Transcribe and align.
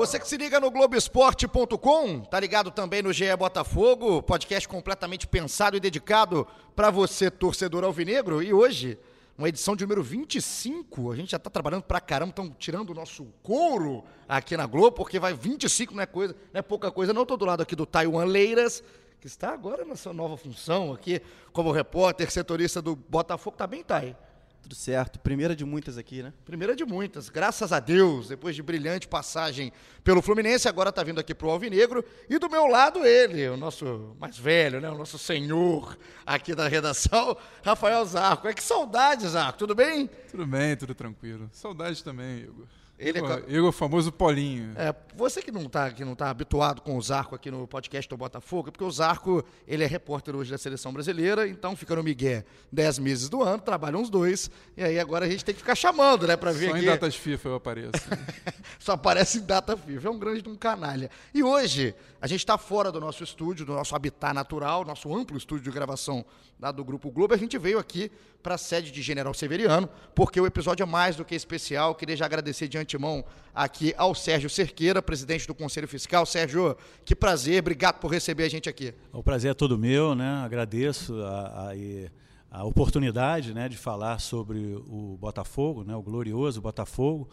Você 0.00 0.18
que 0.18 0.26
se 0.26 0.38
liga 0.38 0.58
no 0.58 0.70
Globoesporte.com, 0.70 2.20
tá 2.20 2.40
ligado 2.40 2.70
também 2.70 3.02
no 3.02 3.12
GE 3.12 3.36
Botafogo, 3.36 4.22
podcast 4.22 4.66
completamente 4.66 5.26
pensado 5.26 5.76
e 5.76 5.80
dedicado 5.80 6.46
para 6.74 6.90
você, 6.90 7.30
torcedor 7.30 7.84
alvinegro. 7.84 8.42
E 8.42 8.50
hoje, 8.50 8.98
uma 9.36 9.46
edição 9.50 9.76
de 9.76 9.84
número 9.84 10.02
25. 10.02 11.12
A 11.12 11.16
gente 11.16 11.32
já 11.32 11.38
tá 11.38 11.50
trabalhando 11.50 11.82
pra 11.82 12.00
caramba, 12.00 12.30
estão 12.30 12.48
tirando 12.48 12.88
o 12.88 12.94
nosso 12.94 13.26
couro 13.42 14.02
aqui 14.26 14.56
na 14.56 14.64
Globo, 14.64 14.92
porque 14.92 15.18
vai 15.18 15.34
25, 15.34 15.94
não 15.94 16.02
é 16.02 16.06
coisa, 16.06 16.34
não 16.50 16.58
é 16.60 16.62
pouca 16.62 16.90
coisa. 16.90 17.12
Não 17.12 17.26
tô 17.26 17.36
do 17.36 17.44
lado 17.44 17.62
aqui 17.62 17.76
do 17.76 17.84
Taiwan 17.84 18.24
Leiras, 18.24 18.82
que 19.20 19.26
está 19.26 19.52
agora 19.52 19.84
na 19.84 19.96
sua 19.96 20.14
nova 20.14 20.34
função 20.34 20.94
aqui 20.94 21.20
como 21.52 21.70
repórter, 21.70 22.30
setorista 22.30 22.80
do 22.80 22.96
Botafogo. 22.96 23.54
Tá 23.54 23.66
bem, 23.66 23.84
Thay? 23.84 24.16
Tudo 24.62 24.74
certo. 24.74 25.18
Primeira 25.18 25.56
de 25.56 25.64
muitas 25.64 25.98
aqui, 25.98 26.22
né? 26.22 26.32
Primeira 26.44 26.76
de 26.76 26.84
muitas, 26.84 27.28
graças 27.28 27.72
a 27.72 27.80
Deus, 27.80 28.28
depois 28.28 28.54
de 28.54 28.62
brilhante 28.62 29.08
passagem 29.08 29.72
pelo 30.04 30.22
Fluminense, 30.22 30.68
agora 30.68 30.90
está 30.90 31.02
vindo 31.02 31.18
aqui 31.18 31.34
para 31.34 31.46
o 31.46 31.50
Alvinegro. 31.50 32.04
E 32.28 32.38
do 32.38 32.48
meu 32.48 32.66
lado 32.66 33.04
ele, 33.04 33.48
o 33.48 33.56
nosso 33.56 34.16
mais 34.18 34.38
velho, 34.38 34.80
né? 34.80 34.90
o 34.90 34.96
nosso 34.96 35.18
senhor 35.18 35.98
aqui 36.24 36.54
da 36.54 36.68
redação, 36.68 37.36
Rafael 37.64 38.04
Zarco. 38.04 38.46
É 38.48 38.54
que 38.54 38.62
saudade, 38.62 39.26
Zarco, 39.26 39.58
tudo 39.58 39.74
bem? 39.74 40.08
Tudo 40.30 40.46
bem, 40.46 40.76
tudo 40.76 40.94
tranquilo. 40.94 41.48
Saudade 41.52 42.02
também, 42.04 42.40
Igor. 42.40 42.66
Ele 43.00 43.18
Igor, 43.18 43.42
é... 43.48 43.52
Igor, 43.52 43.72
famoso 43.72 44.12
Polinho. 44.12 44.72
É, 44.76 44.94
você 45.16 45.40
que 45.40 45.50
não 45.50 45.62
está 45.62 45.90
que 45.90 46.04
não 46.04 46.14
tá 46.14 46.28
habituado 46.28 46.82
com 46.82 46.98
o 46.98 47.02
Zarco 47.02 47.34
aqui 47.34 47.50
no 47.50 47.66
podcast 47.66 48.06
do 48.06 48.16
Botafogo, 48.16 48.68
é 48.68 48.70
porque 48.70 48.84
o 48.84 48.90
Zarco, 48.90 49.42
ele 49.66 49.82
é 49.82 49.86
repórter 49.86 50.36
hoje 50.36 50.50
da 50.50 50.58
Seleção 50.58 50.92
Brasileira, 50.92 51.48
então 51.48 51.74
fica 51.74 51.96
no 51.96 52.02
Miguel 52.02 52.44
10 52.70 52.98
meses 52.98 53.28
do 53.30 53.42
ano, 53.42 53.62
trabalha 53.62 53.96
uns 53.96 54.10
dois, 54.10 54.50
e 54.76 54.84
aí 54.84 55.00
agora 55.00 55.24
a 55.24 55.28
gente 55.28 55.42
tem 55.42 55.54
que 55.54 55.60
ficar 55.60 55.74
chamando, 55.74 56.26
né, 56.26 56.36
para 56.36 56.52
ver 56.52 56.66
Só 56.68 56.74
aqui. 56.74 56.84
em 56.84 56.86
datas 56.86 57.16
FIFA 57.16 57.48
eu 57.48 57.54
apareço. 57.54 57.92
Só 58.78 58.92
aparece 58.92 59.38
em 59.38 59.46
data 59.46 59.74
FIFA, 59.78 60.08
é 60.08 60.10
um 60.10 60.18
grande 60.18 60.42
de 60.42 60.48
um 60.50 60.54
canalha. 60.54 61.10
E 61.32 61.42
hoje, 61.42 61.94
a 62.20 62.26
gente 62.26 62.40
está 62.40 62.58
fora 62.58 62.92
do 62.92 63.00
nosso 63.00 63.24
estúdio, 63.24 63.64
do 63.64 63.72
nosso 63.72 63.96
habitat 63.96 64.34
natural, 64.34 64.84
nosso 64.84 65.14
amplo 65.14 65.38
estúdio 65.38 65.64
de 65.64 65.70
gravação 65.70 66.24
lá 66.60 66.70
do 66.70 66.84
Grupo 66.84 67.10
Globo, 67.10 67.32
a 67.32 67.38
gente 67.38 67.56
veio 67.56 67.78
aqui 67.78 68.12
para 68.42 68.54
a 68.54 68.58
sede 68.58 68.90
de 68.90 69.02
General 69.02 69.32
Severiano, 69.32 69.88
porque 70.14 70.40
o 70.40 70.46
episódio 70.46 70.82
é 70.82 70.86
mais 70.86 71.16
do 71.16 71.24
que 71.24 71.34
especial. 71.34 71.94
Queria 71.94 72.16
já 72.16 72.26
agradecer 72.26 72.68
de 72.68 72.78
antemão 72.90 73.24
aqui 73.54 73.94
ao 73.96 74.14
Sérgio 74.14 74.50
Cerqueira, 74.50 75.00
presidente 75.00 75.46
do 75.46 75.54
Conselho 75.54 75.86
Fiscal. 75.86 76.26
Sérgio, 76.26 76.76
que 77.04 77.14
prazer, 77.14 77.60
obrigado 77.60 78.00
por 78.00 78.10
receber 78.10 78.44
a 78.44 78.48
gente 78.48 78.68
aqui. 78.68 78.92
O 79.12 79.22
prazer 79.22 79.52
é 79.52 79.54
todo 79.54 79.78
meu, 79.78 80.14
né? 80.14 80.42
Agradeço 80.44 81.14
a, 81.22 81.70
a, 81.70 82.58
a 82.58 82.64
oportunidade 82.64 83.54
né, 83.54 83.68
de 83.68 83.76
falar 83.76 84.18
sobre 84.18 84.58
o 84.88 85.16
Botafogo, 85.20 85.84
né, 85.84 85.94
o 85.94 86.02
glorioso 86.02 86.60
Botafogo. 86.60 87.28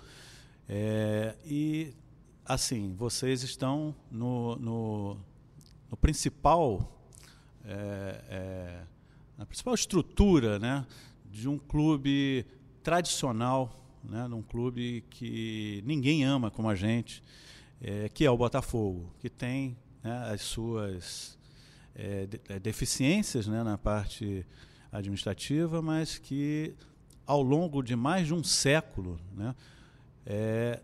É, 0.70 1.36
e, 1.46 1.94
assim, 2.46 2.94
vocês 2.96 3.42
estão 3.42 3.96
no, 4.12 4.56
no, 4.58 5.18
no 5.90 5.98
principal. 5.98 6.94
É, 7.66 8.22
é, 8.30 8.82
na 9.38 9.46
principal 9.46 9.74
estrutura 9.74 10.58
né, 10.58 10.86
de 11.30 11.48
um 11.50 11.58
clube 11.58 12.46
tradicional, 12.82 13.87
né, 14.10 14.28
de 14.28 14.34
um 14.34 14.42
clube 14.42 15.04
que 15.10 15.84
ninguém 15.86 16.24
ama 16.24 16.50
como 16.50 16.70
a 16.70 16.76
gente, 16.76 17.22
é, 17.82 18.10
que 18.10 18.26
é 18.26 18.32
o 18.32 18.38
Botafogo, 18.38 19.14
que 19.20 19.30
tem 19.30 19.78
né, 20.04 20.30
as 20.32 20.42
suas 20.42 21.38
é, 21.94 22.26
de, 22.26 22.60
deficiências 22.60 23.48
né, 23.48 23.64
na 23.64 23.78
parte 23.78 24.46
administrativa, 24.92 25.82
mas 25.82 26.18
que 26.18 26.74
ao 27.26 27.42
longo 27.42 27.84
de 27.84 27.96
mais 27.96 28.28
de 28.28 28.34
um 28.34 28.44
século 28.44 29.20
né, 29.36 29.54
é, 30.26 30.82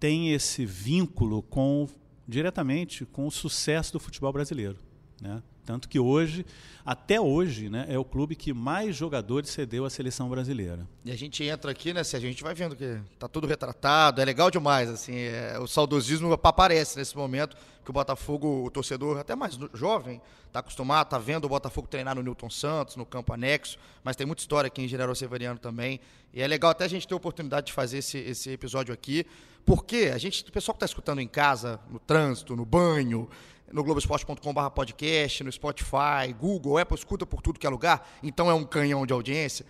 tem 0.00 0.32
esse 0.32 0.66
vínculo 0.66 1.42
com 1.42 1.88
diretamente 2.26 3.06
com 3.06 3.26
o 3.26 3.30
sucesso 3.30 3.92
do 3.94 4.00
futebol 4.00 4.32
brasileiro. 4.32 4.87
Né? 5.20 5.42
Tanto 5.68 5.86
que 5.86 5.98
hoje, 5.98 6.46
até 6.82 7.20
hoje, 7.20 7.68
né, 7.68 7.84
é 7.90 7.98
o 7.98 8.04
clube 8.04 8.34
que 8.34 8.54
mais 8.54 8.96
jogadores 8.96 9.50
cedeu 9.50 9.84
à 9.84 9.90
seleção 9.90 10.26
brasileira. 10.30 10.88
E 11.04 11.10
a 11.12 11.16
gente 11.16 11.44
entra 11.44 11.70
aqui, 11.70 11.92
né, 11.92 12.02
Sérgio? 12.02 12.26
A 12.26 12.32
gente 12.32 12.42
vai 12.42 12.54
vendo 12.54 12.74
que 12.74 12.98
tá 13.18 13.28
tudo 13.28 13.46
retratado, 13.46 14.22
é 14.22 14.24
legal 14.24 14.50
demais, 14.50 14.88
assim, 14.88 15.14
é, 15.14 15.58
o 15.58 15.66
saudosismo 15.66 16.32
aparece 16.32 16.96
nesse 16.96 17.14
momento, 17.14 17.54
que 17.84 17.90
o 17.90 17.92
Botafogo, 17.92 18.64
o 18.64 18.70
torcedor, 18.70 19.18
até 19.18 19.36
mais 19.36 19.58
jovem, 19.74 20.22
está 20.46 20.60
acostumado, 20.60 21.08
está 21.08 21.18
vendo 21.18 21.44
o 21.44 21.48
Botafogo 21.50 21.86
treinar 21.86 22.14
no 22.14 22.22
Newton 22.22 22.48
Santos, 22.48 22.96
no 22.96 23.04
campo 23.04 23.34
anexo, 23.34 23.78
mas 24.02 24.16
tem 24.16 24.26
muita 24.26 24.40
história 24.40 24.68
aqui 24.68 24.80
em 24.80 24.88
General 24.88 25.14
Severiano 25.14 25.58
também. 25.58 26.00
E 26.32 26.40
é 26.40 26.46
legal 26.46 26.70
até 26.70 26.84
a 26.84 26.88
gente 26.88 27.06
ter 27.06 27.12
a 27.12 27.16
oportunidade 27.16 27.66
de 27.66 27.72
fazer 27.74 27.98
esse, 27.98 28.16
esse 28.18 28.50
episódio 28.50 28.92
aqui, 28.94 29.26
porque 29.66 30.10
a 30.14 30.18
gente, 30.18 30.42
o 30.48 30.52
pessoal 30.52 30.74
que 30.74 30.78
está 30.78 30.86
escutando 30.86 31.20
em 31.20 31.28
casa, 31.28 31.78
no 31.90 31.98
trânsito, 31.98 32.56
no 32.56 32.64
banho, 32.64 33.28
no 33.72 33.84
Globoesporte.com.br 33.84 34.70
podcast, 34.74 35.44
no 35.44 35.52
Spotify, 35.52 36.32
Google, 36.38 36.78
Apple, 36.78 36.96
escuta 36.96 37.26
por 37.26 37.42
tudo 37.42 37.58
que 37.58 37.66
é 37.66 37.70
lugar, 37.70 38.08
então 38.22 38.50
é 38.50 38.54
um 38.54 38.64
canhão 38.64 39.06
de 39.06 39.12
audiência. 39.12 39.66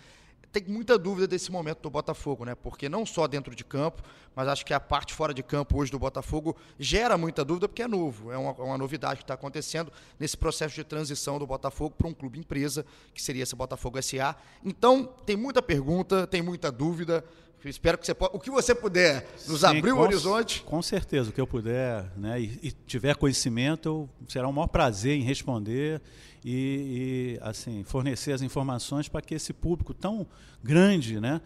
Tem 0.51 0.65
muita 0.67 0.97
dúvida 0.97 1.27
desse 1.27 1.53
momento 1.53 1.83
do 1.83 1.91
Botafogo, 1.91 2.45
né? 2.45 2.55
Porque 2.55 2.89
não 2.89 3.05
só 3.05 3.27
dentro 3.27 3.55
de 3.55 3.63
campo, 3.63 4.03
mas 4.35 4.49
acho 4.49 4.65
que 4.65 4.73
a 4.73 4.81
parte 4.81 5.13
fora 5.13 5.35
de 5.35 5.43
campo 5.43 5.77
hoje 5.77 5.93
do 5.93 5.99
Botafogo 5.99 6.57
gera 6.79 7.19
muita 7.19 7.45
dúvida 7.45 7.69
porque 7.69 7.83
é 7.83 7.89
novo, 7.89 8.33
é 8.33 8.39
uma, 8.39 8.53
uma 8.53 8.79
novidade 8.79 9.17
que 9.17 9.25
está 9.25 9.35
acontecendo 9.35 9.93
nesse 10.19 10.39
processo 10.39 10.75
de 10.75 10.85
transição 10.85 11.39
do 11.39 11.47
Botafogo 11.47 11.95
para 11.99 12.09
um 12.09 12.15
clube 12.15 12.39
empresa, 12.39 12.87
que 13.13 13.21
seria 13.21 13.43
esse 13.43 13.55
Botafogo 13.55 14.03
SA. 14.03 14.37
Então, 14.65 15.13
tem 15.27 15.37
muita 15.37 15.61
pergunta, 15.61 16.27
tem 16.27 16.41
muita 16.41 16.73
dúvida. 16.73 17.23
Espero 17.65 17.99
que 17.99 18.07
você 18.07 18.15
o 18.19 18.39
que 18.39 18.51
você 18.51 18.75
puder 18.75 19.27
nos 19.47 19.61
Sim, 19.61 19.67
abrir 19.67 19.93
o 19.93 19.99
horizonte. 19.99 20.63
Com 20.63 20.81
certeza, 20.81 21.31
o 21.31 21.33
que 21.33 21.41
eu 21.41 21.47
puder, 21.47 22.05
né, 22.17 22.41
e, 22.41 22.59
e 22.63 22.73
tiver 22.87 23.17
conhecimento, 23.17 23.89
eu, 23.89 24.09
será 24.29 24.47
um 24.47 24.53
maior 24.53 24.69
prazer 24.69 25.17
em 25.17 25.23
responder 25.23 26.01
e, 26.45 27.37
e 27.37 27.39
assim 27.43 27.83
fornecer 27.83 28.33
as 28.33 28.43
informações 28.43 29.09
para 29.09 29.21
que 29.21 29.35
esse 29.35 29.53
público 29.53 29.93
tão 29.93 30.27
grande, 30.63 31.21
né, 31.21 31.41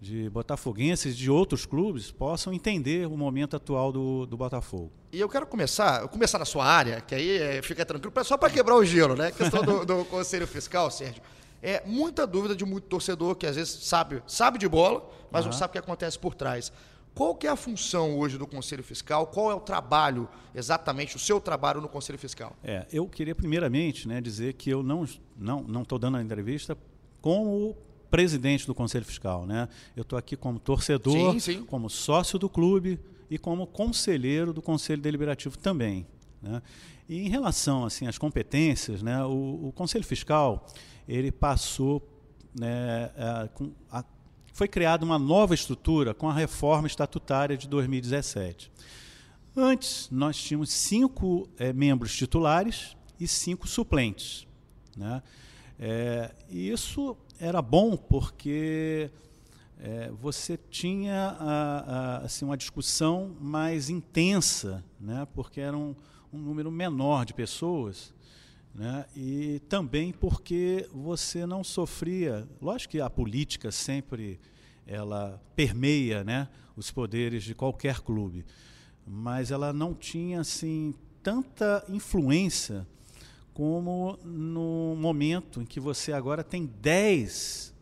de 0.00 0.30
botafoguenses 0.30 1.14
de 1.14 1.30
outros 1.30 1.66
clubes 1.66 2.10
possam 2.10 2.54
entender 2.54 3.06
o 3.06 3.16
momento 3.16 3.54
atual 3.54 3.92
do, 3.92 4.24
do 4.24 4.36
Botafogo. 4.38 4.90
E 5.12 5.20
eu 5.20 5.28
quero 5.28 5.46
começar, 5.46 6.08
começar 6.08 6.38
na 6.38 6.46
sua 6.46 6.64
área, 6.64 7.02
que 7.02 7.14
aí 7.14 7.36
é, 7.36 7.60
fica 7.60 7.84
tranquilo, 7.84 8.12
só 8.24 8.38
para 8.38 8.48
quebrar 8.48 8.76
o 8.76 8.84
gelo, 8.84 9.14
né? 9.14 9.26
A 9.26 9.32
questão 9.32 9.62
do, 9.62 9.84
do 9.84 10.04
Conselho 10.06 10.46
Fiscal, 10.46 10.90
Sérgio 10.90 11.20
é 11.62 11.82
muita 11.86 12.26
dúvida 12.26 12.54
de 12.54 12.64
muito 12.64 12.86
torcedor 12.86 13.34
que 13.36 13.46
às 13.46 13.56
vezes 13.56 13.84
sabe, 13.84 14.22
sabe 14.26 14.58
de 14.58 14.68
bola, 14.68 15.08
mas 15.30 15.44
uhum. 15.44 15.50
não 15.50 15.58
sabe 15.58 15.70
o 15.70 15.72
que 15.72 15.78
acontece 15.78 16.18
por 16.18 16.34
trás. 16.34 16.72
Qual 17.14 17.34
que 17.34 17.46
é 17.46 17.50
a 17.50 17.56
função 17.56 18.18
hoje 18.18 18.38
do 18.38 18.46
Conselho 18.46 18.82
Fiscal? 18.82 19.26
Qual 19.26 19.50
é 19.50 19.54
o 19.54 19.60
trabalho, 19.60 20.28
exatamente, 20.54 21.16
o 21.16 21.18
seu 21.18 21.40
trabalho 21.40 21.80
no 21.80 21.88
Conselho 21.88 22.18
Fiscal? 22.18 22.56
É, 22.62 22.86
eu 22.92 23.06
queria 23.06 23.34
primeiramente 23.34 24.06
né, 24.06 24.20
dizer 24.20 24.54
que 24.54 24.70
eu 24.70 24.82
não 24.82 25.04
estou 25.04 25.22
não, 25.36 25.62
não 25.62 25.82
dando 25.98 26.16
a 26.16 26.22
entrevista 26.22 26.78
como 27.20 27.76
presidente 28.10 28.66
do 28.66 28.74
Conselho 28.74 29.04
Fiscal. 29.04 29.44
Né? 29.44 29.68
Eu 29.96 30.02
estou 30.02 30.18
aqui 30.18 30.36
como 30.36 30.58
torcedor, 30.58 31.32
sim, 31.34 31.40
sim. 31.40 31.64
como 31.64 31.90
sócio 31.90 32.38
do 32.38 32.48
clube 32.48 32.98
e 33.30 33.38
como 33.38 33.66
conselheiro 33.66 34.52
do 34.52 34.62
Conselho 34.62 35.02
Deliberativo 35.02 35.58
também. 35.58 36.06
Né? 36.40 36.62
E 37.08 37.26
em 37.26 37.28
relação 37.28 37.84
assim 37.84 38.06
às 38.06 38.18
competências, 38.18 39.02
né, 39.02 39.24
o, 39.24 39.68
o 39.68 39.72
Conselho 39.72 40.04
Fiscal 40.04 40.66
ele 41.10 41.32
passou, 41.32 42.00
né, 42.54 43.10
a, 43.16 43.98
a, 43.98 44.04
foi 44.52 44.68
criada 44.68 45.04
uma 45.04 45.18
nova 45.18 45.54
estrutura 45.54 46.14
com 46.14 46.28
a 46.28 46.32
reforma 46.32 46.86
estatutária 46.86 47.56
de 47.56 47.68
2017. 47.68 48.70
Antes, 49.56 50.08
nós 50.12 50.36
tínhamos 50.36 50.70
cinco 50.70 51.48
é, 51.58 51.72
membros 51.72 52.14
titulares 52.14 52.96
e 53.18 53.26
cinco 53.26 53.66
suplentes. 53.66 54.46
Né? 54.96 55.20
É, 55.78 56.32
isso 56.48 57.16
era 57.40 57.60
bom 57.60 57.96
porque 57.96 59.10
é, 59.80 60.12
você 60.20 60.56
tinha 60.70 61.36
a, 61.40 61.78
a, 61.78 62.16
assim, 62.18 62.44
uma 62.44 62.56
discussão 62.56 63.34
mais 63.40 63.90
intensa, 63.90 64.84
né? 65.00 65.26
porque 65.34 65.60
era 65.60 65.76
um, 65.76 65.96
um 66.32 66.38
número 66.38 66.70
menor 66.70 67.24
de 67.24 67.34
pessoas 67.34 68.14
né? 68.74 69.04
E 69.14 69.60
também 69.68 70.12
porque 70.12 70.88
você 70.92 71.44
não 71.46 71.62
sofria. 71.64 72.48
Lógico 72.60 72.92
que 72.92 73.00
a 73.00 73.10
política 73.10 73.70
sempre 73.70 74.40
ela 74.86 75.40
permeia 75.54 76.24
né, 76.24 76.48
os 76.76 76.90
poderes 76.90 77.44
de 77.44 77.54
qualquer 77.54 78.00
clube. 78.00 78.44
mas 79.06 79.50
ela 79.50 79.72
não 79.72 79.94
tinha 79.94 80.40
assim 80.40 80.94
tanta 81.22 81.84
influência 81.88 82.86
como 83.52 84.18
no 84.24 84.96
momento 84.96 85.60
em 85.60 85.64
que 85.64 85.80
você 85.80 86.12
agora 86.12 86.44
tem 86.44 86.66
10 86.66 87.74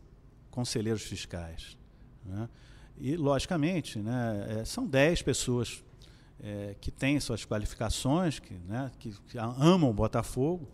conselheiros 0.51 1.03
fiscais. 1.03 1.77
Né? 2.25 2.49
E, 2.97 3.17
logicamente, 3.17 3.99
né, 3.99 4.61
é, 4.61 4.65
são 4.65 4.87
10 4.87 5.23
pessoas 5.23 5.85
é, 6.43 6.75
que 6.81 6.91
têm 6.91 7.19
suas 7.21 7.45
qualificações, 7.45 8.39
que, 8.39 8.55
né, 8.67 8.91
que, 8.99 9.13
que 9.29 9.39
amam 9.39 9.91
o 9.91 9.93
Botafogo, 9.93 10.69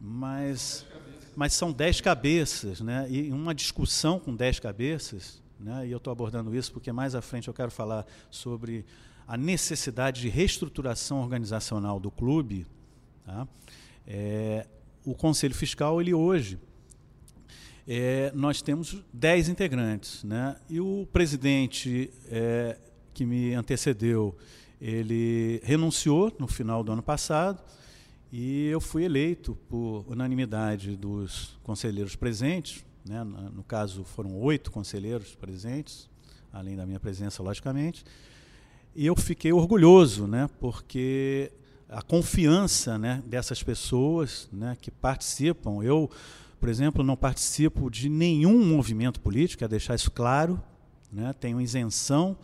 mas, 0.00 0.86
mas 1.34 1.52
são 1.54 1.72
10 1.72 2.00
cabeças. 2.00 2.80
Né, 2.80 3.06
e 3.10 3.32
uma 3.32 3.54
discussão 3.54 4.18
com 4.18 4.34
10 4.34 4.60
cabeças, 4.60 5.42
né, 5.58 5.86
e 5.86 5.90
eu 5.90 5.98
estou 5.98 6.12
abordando 6.12 6.54
isso 6.54 6.72
porque 6.72 6.92
mais 6.92 7.14
à 7.14 7.22
frente 7.22 7.48
eu 7.48 7.54
quero 7.54 7.70
falar 7.70 8.06
sobre 8.30 8.84
a 9.26 9.36
necessidade 9.36 10.20
de 10.20 10.28
reestruturação 10.28 11.20
organizacional 11.20 11.98
do 11.98 12.10
clube. 12.10 12.66
Tá? 13.24 13.48
É, 14.06 14.66
o 15.04 15.14
Conselho 15.14 15.54
Fiscal, 15.54 16.00
ele 16.00 16.12
hoje, 16.12 16.58
é, 17.86 18.32
nós 18.34 18.62
temos 18.62 19.02
10 19.12 19.48
integrantes. 19.48 20.22
Né? 20.24 20.56
E 20.68 20.80
o 20.80 21.06
presidente 21.12 22.10
é, 22.28 22.78
que 23.12 23.24
me 23.24 23.54
antecedeu, 23.54 24.36
ele 24.86 25.62
renunciou 25.64 26.30
no 26.38 26.46
final 26.46 26.84
do 26.84 26.92
ano 26.92 27.02
passado 27.02 27.58
e 28.30 28.66
eu 28.66 28.82
fui 28.82 29.04
eleito 29.04 29.56
por 29.66 30.04
unanimidade 30.06 30.94
dos 30.94 31.58
conselheiros 31.62 32.14
presentes. 32.14 32.84
Né? 33.02 33.24
No 33.24 33.62
caso, 33.62 34.04
foram 34.04 34.36
oito 34.36 34.70
conselheiros 34.70 35.34
presentes, 35.34 36.06
além 36.52 36.76
da 36.76 36.84
minha 36.84 37.00
presença, 37.00 37.42
logicamente. 37.42 38.04
E 38.94 39.06
eu 39.06 39.16
fiquei 39.16 39.54
orgulhoso, 39.54 40.26
né? 40.26 40.50
porque 40.60 41.50
a 41.88 42.02
confiança 42.02 42.98
né, 42.98 43.22
dessas 43.24 43.62
pessoas 43.62 44.50
né, 44.52 44.76
que 44.78 44.90
participam. 44.90 45.82
Eu, 45.82 46.10
por 46.60 46.68
exemplo, 46.68 47.02
não 47.02 47.16
participo 47.16 47.90
de 47.90 48.10
nenhum 48.10 48.62
movimento 48.62 49.18
político, 49.18 49.60
quero 49.60 49.70
deixar 49.70 49.94
isso 49.94 50.10
claro, 50.10 50.62
né, 51.10 51.32
tenho 51.32 51.58
isenção 51.58 52.36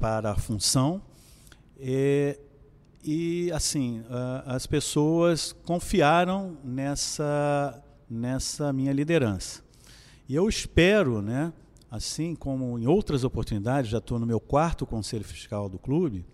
para 0.00 0.32
a 0.32 0.36
função. 0.36 1.00
E, 1.82 3.50
assim, 3.54 4.02
as 4.44 4.66
pessoas 4.66 5.52
confiaram 5.64 6.58
nessa, 6.62 7.82
nessa 8.08 8.72
minha 8.72 8.92
liderança. 8.92 9.62
E 10.28 10.34
eu 10.34 10.48
espero, 10.48 11.22
né, 11.22 11.52
assim 11.90 12.34
como 12.34 12.78
em 12.78 12.86
outras 12.86 13.24
oportunidades, 13.24 13.90
já 13.90 13.98
estou 13.98 14.18
no 14.18 14.26
meu 14.26 14.38
quarto 14.38 14.86
conselho 14.86 15.24
fiscal 15.24 15.68
do 15.68 15.78
clube, 15.78 16.24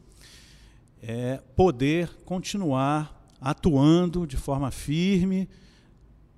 é, 1.02 1.40
poder 1.54 2.10
continuar 2.25 3.26
atuando 3.40 4.26
de 4.26 4.37
forma 4.37 4.70
firme 4.70 5.49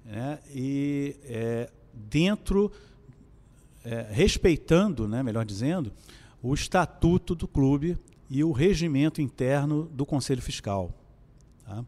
né, 0.04 0.38
e 0.54 1.16
é, 1.24 1.70
dentro, 1.92 2.70
é, 3.84 4.06
respeitando, 4.10 5.08
né, 5.08 5.22
melhor 5.22 5.44
dizendo, 5.44 5.92
o 6.42 6.54
estatuto 6.54 7.34
do 7.34 7.48
clube 7.48 7.96
e 8.28 8.44
o 8.44 8.52
regimento 8.52 9.20
interno 9.20 9.84
do 9.86 10.04
Conselho 10.04 10.42
Fiscal. 10.42 10.92
Tá? 11.64 11.84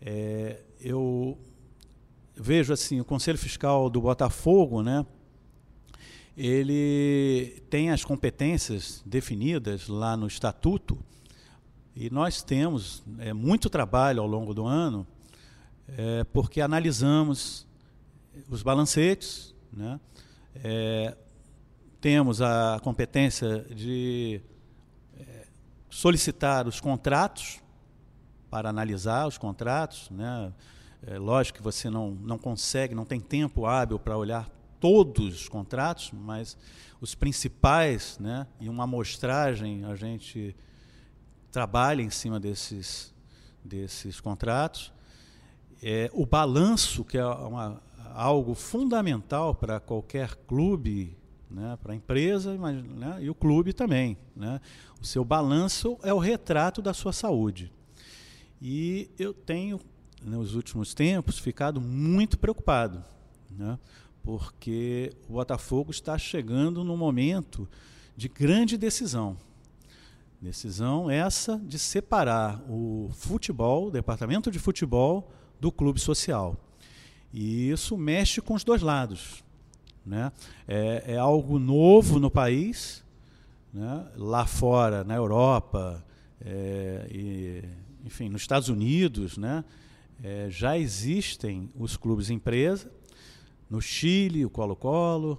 É, 0.00 0.60
eu 0.80 1.38
vejo 2.34 2.72
assim, 2.72 3.00
o 3.00 3.04
Conselho 3.04 3.38
Fiscal 3.38 3.90
do 3.90 4.00
Botafogo, 4.00 4.82
né, 4.82 5.04
ele 6.36 7.62
tem 7.68 7.90
as 7.90 8.04
competências 8.04 9.02
definidas 9.04 9.88
lá 9.88 10.16
no 10.16 10.26
estatuto, 10.26 10.98
e 11.96 12.08
nós 12.10 12.42
temos 12.42 13.02
é, 13.18 13.32
muito 13.32 13.68
trabalho 13.68 14.22
ao 14.22 14.26
longo 14.28 14.54
do 14.54 14.64
ano, 14.64 15.04
é, 15.88 16.22
porque 16.32 16.60
analisamos 16.60 17.66
os 18.48 18.62
balancetes, 18.62 19.52
né? 19.72 19.98
É, 20.54 21.16
temos 22.00 22.40
a 22.40 22.78
competência 22.84 23.66
de 23.74 24.40
solicitar 25.88 26.66
os 26.66 26.80
contratos 26.80 27.60
para 28.50 28.68
analisar 28.68 29.26
os 29.26 29.38
contratos, 29.38 30.10
né? 30.10 30.52
É, 31.06 31.16
lógico 31.16 31.58
que 31.58 31.64
você 31.64 31.88
não, 31.88 32.10
não 32.10 32.38
consegue, 32.38 32.94
não 32.94 33.04
tem 33.04 33.20
tempo 33.20 33.66
hábil 33.66 33.98
para 33.98 34.16
olhar 34.16 34.48
todos 34.80 35.42
os 35.42 35.48
contratos, 35.48 36.10
mas 36.12 36.56
os 37.00 37.14
principais, 37.14 38.18
né? 38.18 38.46
E 38.60 38.68
uma 38.68 38.84
amostragem 38.84 39.84
a 39.84 39.94
gente 39.94 40.56
trabalha 41.50 42.02
em 42.02 42.10
cima 42.10 42.40
desses, 42.40 43.14
desses 43.64 44.20
contratos. 44.20 44.92
É, 45.82 46.10
o 46.12 46.26
balanço, 46.26 47.04
que 47.04 47.16
é 47.16 47.24
uma, 47.24 47.80
algo 48.14 48.54
fundamental 48.54 49.54
para 49.54 49.78
qualquer 49.78 50.34
clube, 50.46 51.16
né, 51.50 51.78
para 51.82 51.92
a 51.92 51.96
empresa 51.96 52.56
né, 52.56 53.18
e 53.20 53.30
o 53.30 53.34
clube 53.34 53.72
também. 53.72 54.16
Né? 54.36 54.60
O 55.00 55.06
seu 55.06 55.24
balanço 55.24 55.98
é 56.02 56.12
o 56.12 56.18
retrato 56.18 56.82
da 56.82 56.92
sua 56.92 57.12
saúde. 57.12 57.72
E 58.60 59.10
eu 59.18 59.32
tenho, 59.32 59.80
nos 60.22 60.54
últimos 60.54 60.94
tempos, 60.94 61.38
ficado 61.38 61.80
muito 61.80 62.38
preocupado, 62.38 63.04
né, 63.50 63.78
porque 64.22 65.12
o 65.28 65.34
Botafogo 65.34 65.90
está 65.90 66.18
chegando 66.18 66.84
num 66.84 66.96
momento 66.96 67.68
de 68.16 68.28
grande 68.28 68.76
decisão. 68.76 69.36
Decisão 70.40 71.10
essa 71.10 71.58
de 71.58 71.78
separar 71.78 72.62
o 72.68 73.10
futebol, 73.12 73.88
o 73.88 73.90
departamento 73.90 74.50
de 74.50 74.58
futebol, 74.58 75.32
do 75.60 75.72
clube 75.72 75.98
social. 75.98 76.56
E 77.32 77.70
isso 77.70 77.96
mexe 77.96 78.40
com 78.40 78.54
os 78.54 78.64
dois 78.64 78.82
lados. 78.82 79.42
Né? 80.04 80.32
É, 80.66 81.14
é 81.14 81.16
algo 81.18 81.58
novo 81.58 82.18
no 82.18 82.30
país, 82.30 83.04
né? 83.72 84.06
lá 84.16 84.46
fora, 84.46 85.04
na 85.04 85.14
Europa, 85.14 86.04
é, 86.40 87.06
e, 87.10 87.64
enfim, 88.04 88.28
nos 88.28 88.42
Estados 88.42 88.68
Unidos, 88.68 89.36
né? 89.36 89.64
É, 90.22 90.48
já 90.50 90.76
existem 90.76 91.70
os 91.76 91.96
clubes 91.96 92.28
empresa. 92.28 92.90
No 93.70 93.80
Chile, 93.80 94.44
o 94.44 94.50
Colo-Colo. 94.50 95.38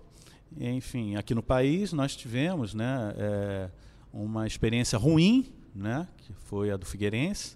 Enfim, 0.57 1.15
aqui 1.15 1.35
no 1.35 1.43
país 1.43 1.91
nós 1.93 2.15
tivemos 2.15 2.73
né, 2.73 3.13
é, 3.17 3.69
uma 4.11 4.47
experiência 4.47 4.97
ruim, 4.97 5.51
né, 5.75 6.07
que 6.17 6.33
foi 6.33 6.71
a 6.71 6.77
do 6.77 6.85
Figueirense, 6.85 7.55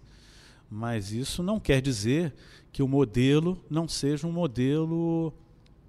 mas 0.70 1.12
isso 1.12 1.42
não 1.42 1.60
quer 1.60 1.82
dizer 1.82 2.34
que 2.72 2.84
o 2.84 2.88
modelo 2.88 3.64
não 3.70 3.88
seja 3.88 4.28
um 4.28 4.32
modelo 4.32 5.34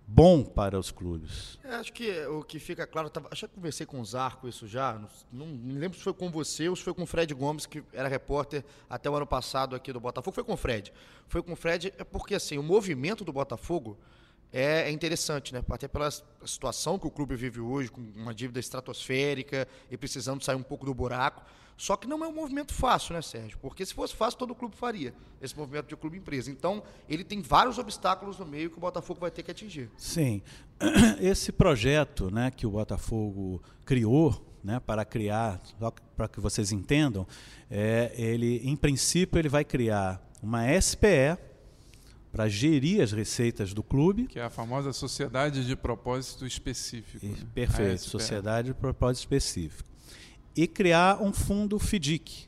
bom 0.07 0.45
para 0.45 0.79
os 0.79 0.91
clubes. 0.91 1.59
É, 1.65 1.75
acho 1.77 1.93
que 1.93 2.11
o 2.27 2.43
que 2.43 2.59
fica 2.59 2.87
claro, 2.87 3.09
tava, 3.11 3.29
acho 3.31 3.49
que 3.49 3.55
conversei 3.55 3.87
com 3.87 4.01
o 4.01 4.05
Zarco 4.05 4.49
isso 4.49 4.67
já, 4.67 4.95
não, 4.95 5.09
não, 5.33 5.47
me 5.47 5.75
lembro 5.75 5.97
se 5.97 6.05
foi 6.05 6.13
com 6.13 6.31
você 6.31 6.69
ou 6.69 6.77
se 6.77 6.83
foi 6.83 6.95
com 6.95 7.03
o 7.03 7.07
Fred 7.07 7.33
Gomes, 7.35 7.67
que 7.67 7.83
era 7.93 8.09
repórter 8.09 8.65
até 8.89 9.09
o 9.09 9.15
ano 9.15 9.27
passado 9.27 9.75
aqui 9.75 9.93
do 9.93 10.01
Botafogo, 10.01 10.35
foi 10.35 10.45
com 10.45 10.53
o 10.53 10.57
Fred. 10.57 10.93
Foi 11.27 11.43
com 11.43 11.53
o 11.53 11.57
Fred, 11.57 11.93
é 11.99 12.05
porque 12.05 12.35
assim, 12.35 12.59
o 12.59 12.63
movimento 12.63 13.25
do 13.25 13.33
Botafogo 13.33 13.99
é, 14.53 14.89
é, 14.89 14.91
interessante, 14.93 15.53
né? 15.53 15.65
Até 15.69 15.89
pela 15.89 16.09
situação 16.45 16.97
que 16.97 17.09
o 17.09 17.11
clube 17.11 17.35
vive 17.35 17.59
hoje, 17.59 17.91
com 17.91 18.01
uma 18.15 18.33
dívida 18.33 18.61
estratosférica 18.61 19.67
e 19.91 19.97
precisando 19.97 20.45
sair 20.45 20.55
um 20.55 20.63
pouco 20.63 20.87
do 20.87 20.95
buraco. 20.95 21.43
Só 21.77 21.97
que 21.97 22.07
não 22.07 22.25
é 22.25 22.29
um 22.29 22.33
movimento 22.33 22.73
fácil, 22.73 23.15
né, 23.15 23.23
Sérgio? 23.23 23.59
Porque 23.59 23.85
se 23.85 23.93
fosse 23.93 24.15
fácil, 24.15 24.39
todo 24.39 24.55
clube 24.55 24.77
faria 24.77 25.15
esse 25.43 25.57
movimento 25.57 25.89
de 25.89 25.97
clube 25.97 26.17
empresa. 26.17 26.51
Então, 26.51 26.83
ele 27.09 27.25
tem 27.25 27.43
vários 27.43 27.79
obstáculos 27.79 28.39
no 28.39 28.47
meio 28.47 28.71
que 28.71 28.79
o 28.79 28.81
Botafogo 28.81 29.21
vai 29.21 29.31
ter 29.31 29.43
que 29.43 29.51
atingir. 29.51 29.91
Sim. 29.97 30.43
Esse 31.21 31.53
projeto 31.53 32.31
né, 32.31 32.51
que 32.51 32.67
o 32.67 32.71
Botafogo 32.71 33.63
criou, 33.85 34.45
né, 34.63 34.81
para 34.81 35.05
criar, 35.05 35.61
para 36.17 36.29
que 36.29 36.41
vocês 36.41 36.73
entendam, 36.73 37.27
é, 37.71 38.13
ele, 38.17 38.61
em 38.65 38.77
princípio, 38.77 39.39
ele 39.39 39.49
vai 39.49 39.65
criar 39.65 40.23
uma 40.43 40.65
SPE, 40.81 41.37
para 42.35 42.49
gerir 42.49 43.01
as 43.01 43.13
receitas 43.13 43.73
do 43.73 43.81
clube. 43.81 44.27
Que 44.27 44.41
é 44.41 44.43
a 44.43 44.51
famosa 44.51 44.93
Sociedade 44.93 45.65
de 45.65 45.77
Propósito 45.77 46.45
Específico. 46.45 47.25
Né? 47.25 47.37
Perfeito, 47.55 48.03
Sociedade 48.03 48.69
de 48.69 48.75
Propósito 48.75 49.21
Específico. 49.21 49.94
E 50.57 50.67
criar 50.67 51.21
um 51.21 51.33
fundo 51.33 51.79
FDIC, 51.79 52.47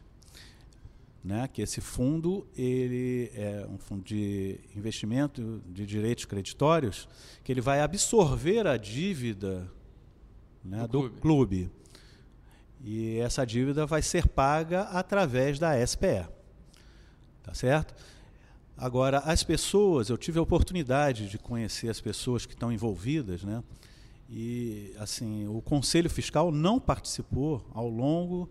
né, 1.25 1.49
que 1.49 1.61
esse 1.61 1.81
fundo 1.81 2.47
ele 2.57 3.33
é 3.35 3.67
um 3.69 3.79
fundo 3.79 4.05
de 4.05 4.61
investimento 4.77 5.61
de 5.67 5.85
direitos 5.85 6.25
creditórios, 6.25 7.09
que 7.43 7.51
ele 7.51 7.61
vai 7.61 7.81
absorver 7.81 8.67
a 8.67 8.77
dívida 8.77 9.69
né, 10.65 10.87
do, 10.87 11.09
do 11.09 11.11
clube. 11.11 11.21
clube. 11.21 11.71
E 12.85 13.19
essa 13.19 13.45
dívida 13.45 13.87
vai 13.87 14.03
ser 14.03 14.29
paga 14.29 14.83
através 14.83 15.59
da 15.59 15.85
SPE. 15.85 16.29
Tá 17.43 17.55
certo? 17.55 17.95
Agora, 18.77 19.19
as 19.21 19.43
pessoas, 19.43 20.11
eu 20.11 20.19
tive 20.19 20.39
a 20.39 20.43
oportunidade 20.43 21.29
de 21.29 21.39
conhecer 21.39 21.89
as 21.89 22.01
pessoas 22.01 22.45
que 22.45 22.53
estão 22.53 22.71
envolvidas, 22.71 23.43
né? 23.43 23.65
E 24.29 24.93
assim, 24.99 25.47
o 25.47 25.63
Conselho 25.63 26.11
Fiscal 26.11 26.51
não 26.51 26.81
participou 26.81 27.65
ao 27.73 27.89
longo 27.89 28.51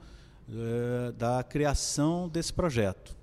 eh, 0.49 1.11
da 1.17 1.43
criação 1.43 2.29
desse 2.29 2.53
projeto. 2.53 3.15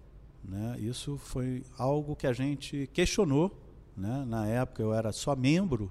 Né? 0.45 0.77
Isso 0.81 1.17
foi 1.17 1.65
algo 1.79 2.15
que 2.15 2.27
a 2.27 2.33
gente 2.33 2.89
questionou. 2.93 3.59
Né? 3.97 4.25
Na 4.27 4.47
época 4.47 4.83
eu 4.83 4.93
era 4.93 5.13
só 5.13 5.35
membro 5.35 5.91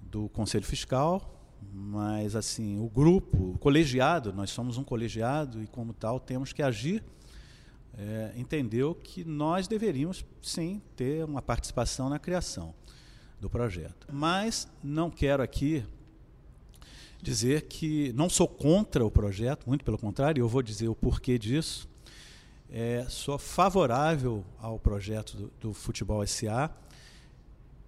do 0.00 0.28
Conselho 0.28 0.64
Fiscal, 0.66 1.34
mas 1.72 2.36
assim 2.36 2.78
o 2.78 2.88
grupo, 2.88 3.52
o 3.52 3.58
colegiado, 3.58 4.32
nós 4.32 4.50
somos 4.50 4.76
um 4.76 4.84
colegiado 4.84 5.62
e 5.62 5.66
como 5.66 5.94
tal 5.94 6.20
temos 6.20 6.52
que 6.52 6.62
agir. 6.62 7.02
É, 7.96 8.32
entendeu 8.36 8.94
que 8.94 9.24
nós 9.24 9.66
deveríamos 9.66 10.24
sim 10.40 10.80
ter 10.94 11.24
uma 11.24 11.42
participação 11.42 12.08
na 12.08 12.18
criação 12.18 12.72
do 13.40 13.48
projeto. 13.48 14.06
Mas 14.12 14.68
não 14.82 15.10
quero 15.10 15.42
aqui 15.42 15.84
dizer 17.20 17.62
que 17.62 18.12
não 18.14 18.28
sou 18.28 18.46
contra 18.46 19.04
o 19.04 19.10
projeto, 19.10 19.66
muito 19.66 19.84
pelo 19.84 19.98
contrário, 19.98 20.40
eu 20.40 20.48
vou 20.48 20.62
dizer 20.62 20.88
o 20.88 20.94
porquê 20.94 21.38
disso. 21.38 21.88
É, 22.70 23.06
sou 23.08 23.38
favorável 23.38 24.44
ao 24.60 24.78
projeto 24.78 25.36
do, 25.36 25.52
do 25.60 25.72
Futebol 25.72 26.26
SA, 26.26 26.70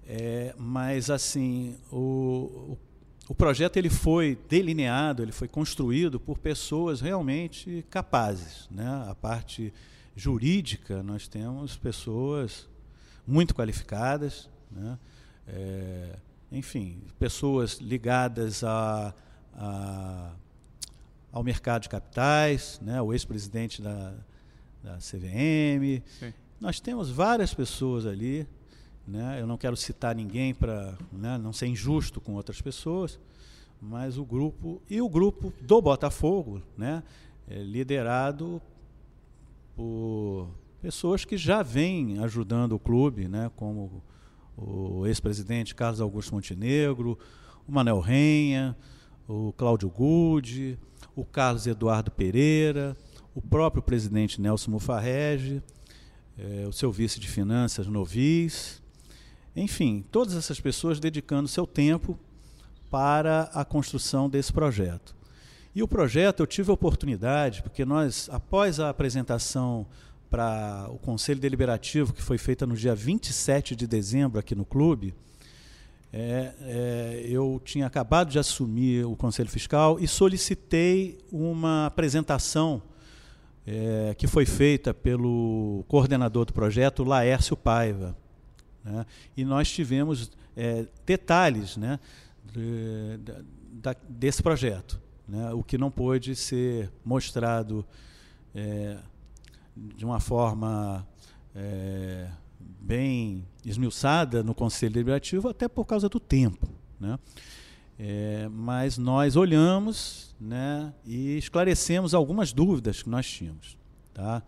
é, 0.07 0.55
mas 0.57 1.11
assim 1.11 1.77
o, 1.93 2.73
o 2.73 2.79
o 3.31 3.35
projeto 3.35 3.77
ele 3.77 3.89
foi 3.89 4.37
delineado, 4.49 5.23
ele 5.23 5.31
foi 5.31 5.47
construído 5.47 6.19
por 6.19 6.37
pessoas 6.37 7.01
realmente 7.01 7.87
capazes. 7.89 8.69
Né? 8.69 8.85
A 9.09 9.15
parte 9.15 9.73
jurídica, 10.17 11.01
nós 11.01 11.29
temos 11.29 11.77
pessoas 11.77 12.69
muito 13.25 13.55
qualificadas, 13.55 14.51
né? 14.69 14.99
É, 15.47 16.17
enfim, 16.53 17.03
pessoas 17.19 17.79
ligadas 17.79 18.65
a, 18.65 19.15
a, 19.55 20.33
ao 21.33 21.43
mercado 21.43 21.83
de 21.83 21.89
capitais, 21.89 22.81
né? 22.83 23.01
o 23.01 23.13
ex-presidente 23.13 23.83
da, 23.83 24.15
da 24.83 24.97
CVM. 24.97 26.03
Sim. 26.19 26.33
Nós 26.61 26.81
temos 26.81 27.11
várias 27.11 27.55
pessoas 27.55 28.05
ali 28.07 28.47
né? 29.11 29.41
Eu 29.41 29.47
não 29.47 29.57
quero 29.57 29.77
citar 29.77 30.15
ninguém 30.15 30.55
para 30.55 30.97
né, 31.13 31.37
não 31.37 31.53
ser 31.53 31.67
injusto 31.67 32.21
com 32.21 32.35
outras 32.35 32.63
pessoas, 32.63 33.19
mas 33.81 34.17
o 34.17 34.25
grupo 34.25 34.81
e 34.89 35.01
o 35.01 35.09
grupo 35.09 35.53
do 35.61 35.83
Botafogo, 35.83 36.63
né, 36.77 37.03
é 37.49 37.61
liderado 37.63 38.63
por 39.75 40.49
pessoas 40.81 41.25
que 41.25 41.37
já 41.37 41.63
vêm 41.63 42.19
ajudando 42.21 42.73
o 42.73 42.79
clube, 42.79 43.27
né, 43.27 43.51
como 43.57 44.03
o 44.61 45.07
ex-presidente 45.07 45.75
Carlos 45.75 46.01
Augusto 46.01 46.35
Montenegro, 46.35 47.19
o 47.67 47.73
Manuel 47.73 48.01
Renha, 48.01 48.77
o 49.27 49.53
Cláudio 49.55 49.89
Gude, 49.89 50.79
o 51.17 51.25
Carlos 51.25 51.67
Eduardo 51.67 52.11
Pereira, 52.11 52.97
o 53.35 53.41
próprio 53.41 53.83
presidente 53.83 54.41
Nelson 54.41 54.73
Mufarrege, 54.73 55.63
é, 56.37 56.67
o 56.67 56.73
seu 56.73 56.93
vice 56.93 57.19
de 57.19 57.29
finanças 57.29 57.87
Novis, 57.87 58.83
enfim, 59.55 60.05
todas 60.11 60.35
essas 60.35 60.61
pessoas 60.61 61.01
dedicando 61.01 61.49
seu 61.49 61.67
tempo 61.67 62.19
para 62.91 63.43
a 63.55 63.65
construção 63.65 64.29
desse 64.29 64.53
projeto. 64.53 65.15
E 65.75 65.83
o 65.83 65.89
projeto 65.89 66.41
eu 66.41 66.47
tive 66.47 66.71
a 66.71 66.75
oportunidade, 66.75 67.63
porque 67.63 67.85
nós, 67.85 68.29
após 68.33 68.81
a 68.81 68.91
apresentação 68.91 69.87
para 70.31 70.89
o 70.91 70.99
Conselho 70.99 71.41
Deliberativo, 71.41 72.13
que 72.13 72.23
foi 72.23 72.39
feita 72.39 72.65
no 72.65 72.77
dia 72.77 72.95
27 72.95 73.75
de 73.75 73.87
dezembro 73.87 74.39
aqui 74.39 74.55
no 74.55 74.65
clube, 74.65 75.13
é, 76.13 76.53
é, 76.63 77.23
eu 77.29 77.61
tinha 77.65 77.87
acabado 77.87 78.31
de 78.31 78.39
assumir 78.39 79.05
o 79.05 79.17
Conselho 79.17 79.49
Fiscal 79.49 79.99
e 80.01 80.07
solicitei 80.07 81.19
uma 81.31 81.87
apresentação 81.87 82.83
é, 83.67 84.15
que 84.17 84.27
foi 84.27 84.47
feita 84.47 84.95
pelo 84.95 85.85
coordenador 85.89 86.45
do 86.45 86.53
projeto, 86.53 87.05
Laércio 87.05 87.57
Paiva. 87.57 88.17
Né? 88.85 89.07
E 89.37 89.45
nós 89.45 89.71
tivemos 89.71 90.31
é, 90.57 90.87
detalhes 91.05 91.77
né, 91.77 91.99
de, 92.53 93.19
de, 93.19 93.97
desse 94.09 94.43
projeto, 94.43 95.01
né? 95.29 95.53
o 95.53 95.63
que 95.63 95.77
não 95.77 95.91
pôde 95.91 96.35
ser 96.35 96.91
mostrado 97.05 97.85
é, 98.55 98.97
de 99.97 100.05
uma 100.05 100.21
forma 100.21 101.07
é, 101.55 102.29
bem 102.81 103.47
esmiuçada 103.65 104.43
no 104.43 104.55
Conselho 104.55 104.95
Deliberativo, 104.95 105.49
até 105.49 105.69
por 105.69 105.85
causa 105.85 106.09
do 106.09 106.21
tempo. 106.21 106.69
Né? 106.99 107.19
É, 107.99 108.49
mas 108.49 108.99
nós 108.99 109.37
olhamos 109.37 110.35
né, 110.41 110.93
e 111.05 111.37
esclarecemos 111.37 112.15
algumas 112.15 112.53
dúvidas 112.53 113.03
que 113.03 113.09
nós 113.09 113.27
tínhamos. 113.27 113.79
Tá? 114.13 114.43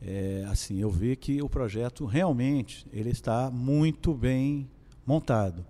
é, 0.00 0.44
assim, 0.48 0.78
eu 0.78 0.90
vi 0.90 1.14
que 1.14 1.42
o 1.42 1.48
projeto 1.48 2.06
realmente 2.06 2.86
ele 2.92 3.10
está 3.10 3.50
muito 3.50 4.14
bem 4.14 4.68
montado. 5.06 5.64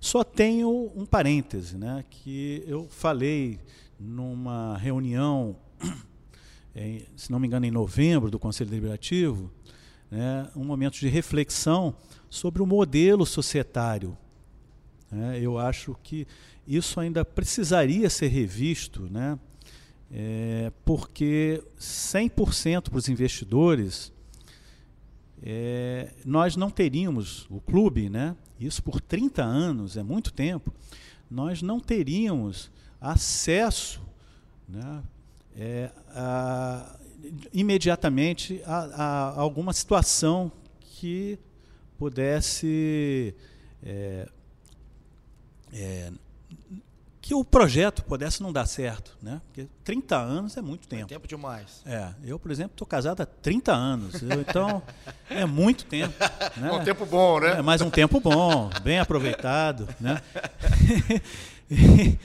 Só 0.00 0.24
tenho 0.24 0.90
um 0.94 1.06
parêntese, 1.06 1.76
né, 1.76 2.04
que 2.10 2.62
eu 2.66 2.86
falei 2.88 3.58
numa 3.98 4.76
reunião, 4.76 5.56
é, 6.76 7.06
se 7.16 7.32
não 7.32 7.38
me 7.38 7.46
engano, 7.46 7.64
em 7.64 7.70
novembro 7.70 8.30
do 8.30 8.38
Conselho 8.38 8.68
Deliberativo, 8.68 9.50
né, 10.10 10.50
um 10.54 10.62
momento 10.62 10.98
de 10.98 11.08
reflexão 11.08 11.96
sobre 12.28 12.60
o 12.60 12.66
modelo 12.66 13.24
societário. 13.24 14.16
Né, 15.10 15.40
eu 15.40 15.58
acho 15.58 15.96
que 16.02 16.26
isso 16.68 17.00
ainda 17.00 17.24
precisaria 17.24 18.10
ser 18.10 18.28
revisto, 18.28 19.08
né, 19.10 19.38
é, 20.12 20.70
porque 20.84 21.64
100% 21.80 22.90
para 22.90 22.98
os 22.98 23.08
investidores, 23.08 24.12
é, 25.42 26.12
nós 26.26 26.56
não 26.56 26.70
teríamos, 26.70 27.46
o 27.48 27.58
clube, 27.58 28.10
né, 28.10 28.36
isso 28.60 28.82
por 28.82 29.00
30 29.00 29.42
anos, 29.42 29.96
é 29.96 30.02
muito 30.02 30.30
tempo, 30.30 30.74
nós 31.30 31.62
não 31.62 31.80
teríamos 31.80 32.70
acesso 33.00 34.02
né, 34.68 35.02
é, 35.56 35.90
a, 36.10 36.96
imediatamente 37.52 38.62
a, 38.64 38.76
a, 38.76 39.40
alguma 39.40 39.72
situação 39.72 40.52
que 40.80 41.38
pudesse 41.98 43.34
é, 43.82 44.28
é, 45.72 46.12
que 47.20 47.34
o 47.34 47.44
projeto 47.44 48.04
pudesse 48.04 48.40
não 48.40 48.52
dar 48.52 48.66
certo, 48.66 49.16
né? 49.20 49.40
Porque 49.46 49.66
30 49.82 50.16
anos 50.16 50.56
é 50.56 50.62
muito 50.62 50.86
tempo. 50.86 51.06
É 51.06 51.08
tempo 51.08 51.26
demais. 51.26 51.82
É, 51.84 52.10
eu, 52.22 52.38
por 52.38 52.52
exemplo, 52.52 52.72
estou 52.74 52.86
casado 52.86 53.20
há 53.20 53.26
30 53.26 53.72
anos, 53.72 54.22
eu, 54.22 54.40
então 54.40 54.80
é 55.28 55.44
muito 55.44 55.86
tempo. 55.86 56.14
Né? 56.56 56.68
É 56.68 56.72
um 56.72 56.84
tempo 56.84 57.04
bom, 57.04 57.40
né? 57.40 57.58
É 57.58 57.62
mais 57.62 57.82
um 57.82 57.90
tempo 57.90 58.18
bom, 58.18 58.70
bem 58.82 58.98
aproveitado, 58.98 59.86
né? 60.00 60.22
e, 61.70 62.18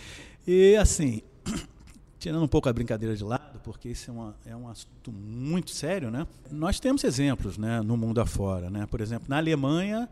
e, 0.47 0.77
assim, 0.77 1.21
tirando 2.21 2.43
um 2.43 2.47
pouco 2.47 2.69
a 2.69 2.73
brincadeira 2.73 3.15
de 3.15 3.23
lado, 3.23 3.59
porque 3.63 3.89
isso 3.89 4.11
é, 4.11 4.13
uma, 4.13 4.35
é 4.45 4.55
um 4.55 4.69
assunto 4.69 5.11
muito 5.11 5.71
sério, 5.71 6.11
né? 6.11 6.27
Nós 6.51 6.79
temos 6.79 7.03
exemplos, 7.03 7.57
né, 7.57 7.81
no 7.81 7.97
mundo 7.97 8.21
afora, 8.21 8.69
né? 8.69 8.85
Por 8.85 9.01
exemplo, 9.01 9.27
na 9.27 9.37
Alemanha, 9.37 10.07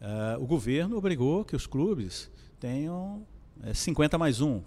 uh, 0.00 0.42
o 0.42 0.46
governo 0.46 0.96
obrigou 0.96 1.44
que 1.44 1.54
os 1.54 1.66
clubes 1.66 2.30
tenham 2.58 3.26
é 3.62 3.74
50 3.74 4.16
mais 4.16 4.40
um. 4.40 4.62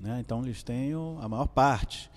Né? 0.00 0.20
Então 0.20 0.42
eles 0.42 0.62
têm 0.62 0.92
a 1.20 1.28
maior 1.28 1.48
parte. 1.48 2.10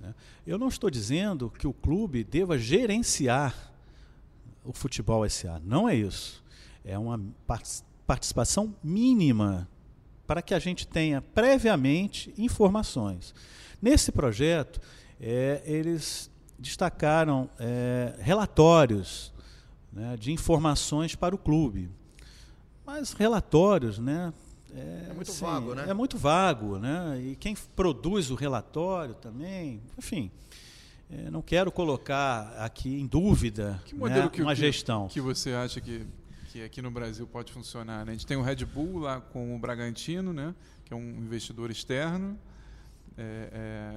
Né? 0.00 0.14
Eu 0.46 0.56
não 0.56 0.68
estou 0.68 0.88
dizendo 0.88 1.50
que 1.50 1.66
o 1.66 1.72
clube 1.74 2.24
deva 2.24 2.58
gerenciar 2.58 3.74
o 4.64 4.72
futebol 4.72 5.28
SA. 5.28 5.60
Não 5.62 5.86
é 5.86 5.94
isso. 5.94 6.42
É 6.82 6.96
uma 6.98 7.20
participação 8.06 8.74
mínima 8.82 9.68
para 10.26 10.40
que 10.40 10.54
a 10.54 10.58
gente 10.58 10.86
tenha 10.86 11.20
previamente 11.20 12.32
informações. 12.38 13.34
Nesse 13.80 14.10
projeto, 14.10 14.80
é, 15.20 15.62
eles 15.64 16.30
destacaram 16.58 17.48
é, 17.58 18.14
relatórios 18.18 19.32
né, 19.92 20.16
de 20.18 20.32
informações 20.32 21.14
para 21.14 21.34
o 21.34 21.38
clube. 21.38 21.90
Mas 22.84 23.12
relatórios, 23.12 23.98
né, 23.98 24.32
é, 24.74 25.06
é 25.10 25.14
muito 25.14 25.32
sim, 25.32 25.44
vago, 25.44 25.74
né? 25.74 25.84
É 25.88 25.94
muito 25.94 26.18
vago, 26.18 26.78
né? 26.78 27.20
E 27.20 27.36
quem 27.36 27.54
produz 27.74 28.30
o 28.30 28.34
relatório 28.34 29.14
também, 29.14 29.80
enfim. 29.96 30.30
É, 31.08 31.30
não 31.30 31.40
quero 31.40 31.70
colocar 31.70 32.52
aqui 32.58 33.00
em 33.00 33.06
dúvida 33.06 33.80
que 33.84 33.94
modelo 33.94 34.24
né, 34.24 34.28
que, 34.28 34.42
uma 34.42 34.54
que, 34.54 34.60
gestão. 34.60 35.06
que 35.06 35.20
você 35.20 35.52
acha 35.52 35.80
que, 35.80 36.04
que 36.48 36.64
aqui 36.64 36.82
no 36.82 36.90
Brasil 36.90 37.26
pode 37.26 37.52
funcionar? 37.52 38.04
Né? 38.04 38.12
A 38.12 38.14
gente 38.14 38.26
tem 38.26 38.36
o 38.36 38.42
Red 38.42 38.64
Bull 38.64 38.98
lá 38.98 39.20
com 39.20 39.54
o 39.54 39.58
Bragantino, 39.58 40.32
né? 40.32 40.52
que 40.84 40.92
é 40.92 40.96
um 40.96 41.10
investidor 41.18 41.70
externo, 41.70 42.36
é, 43.18 43.48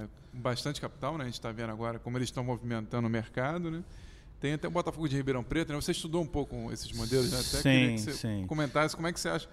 é, 0.02 0.08
bastante 0.32 0.80
capital, 0.80 1.18
né? 1.18 1.24
a 1.24 1.26
gente 1.26 1.34
está 1.34 1.52
vendo 1.52 1.70
agora 1.70 1.98
como 1.98 2.16
eles 2.16 2.28
estão 2.28 2.42
movimentando 2.42 3.06
o 3.06 3.10
mercado. 3.10 3.70
Né? 3.70 3.84
Tem 4.40 4.54
até 4.54 4.66
o 4.66 4.70
Botafogo 4.70 5.08
de 5.08 5.16
Ribeirão 5.16 5.44
Preto, 5.44 5.72
né? 5.72 5.80
você 5.80 5.92
estudou 5.92 6.22
um 6.22 6.26
pouco 6.26 6.72
esses 6.72 6.90
modelos, 6.92 7.30
né? 7.30 7.38
até 7.38 7.42
sim, 7.42 7.62
queria 7.62 7.94
que 7.94 8.00
você 8.00 8.12
sim. 8.14 8.46
comentasse 8.46 8.96
como 8.96 9.08
é 9.08 9.12
que 9.12 9.20
você 9.20 9.28
acha 9.28 9.48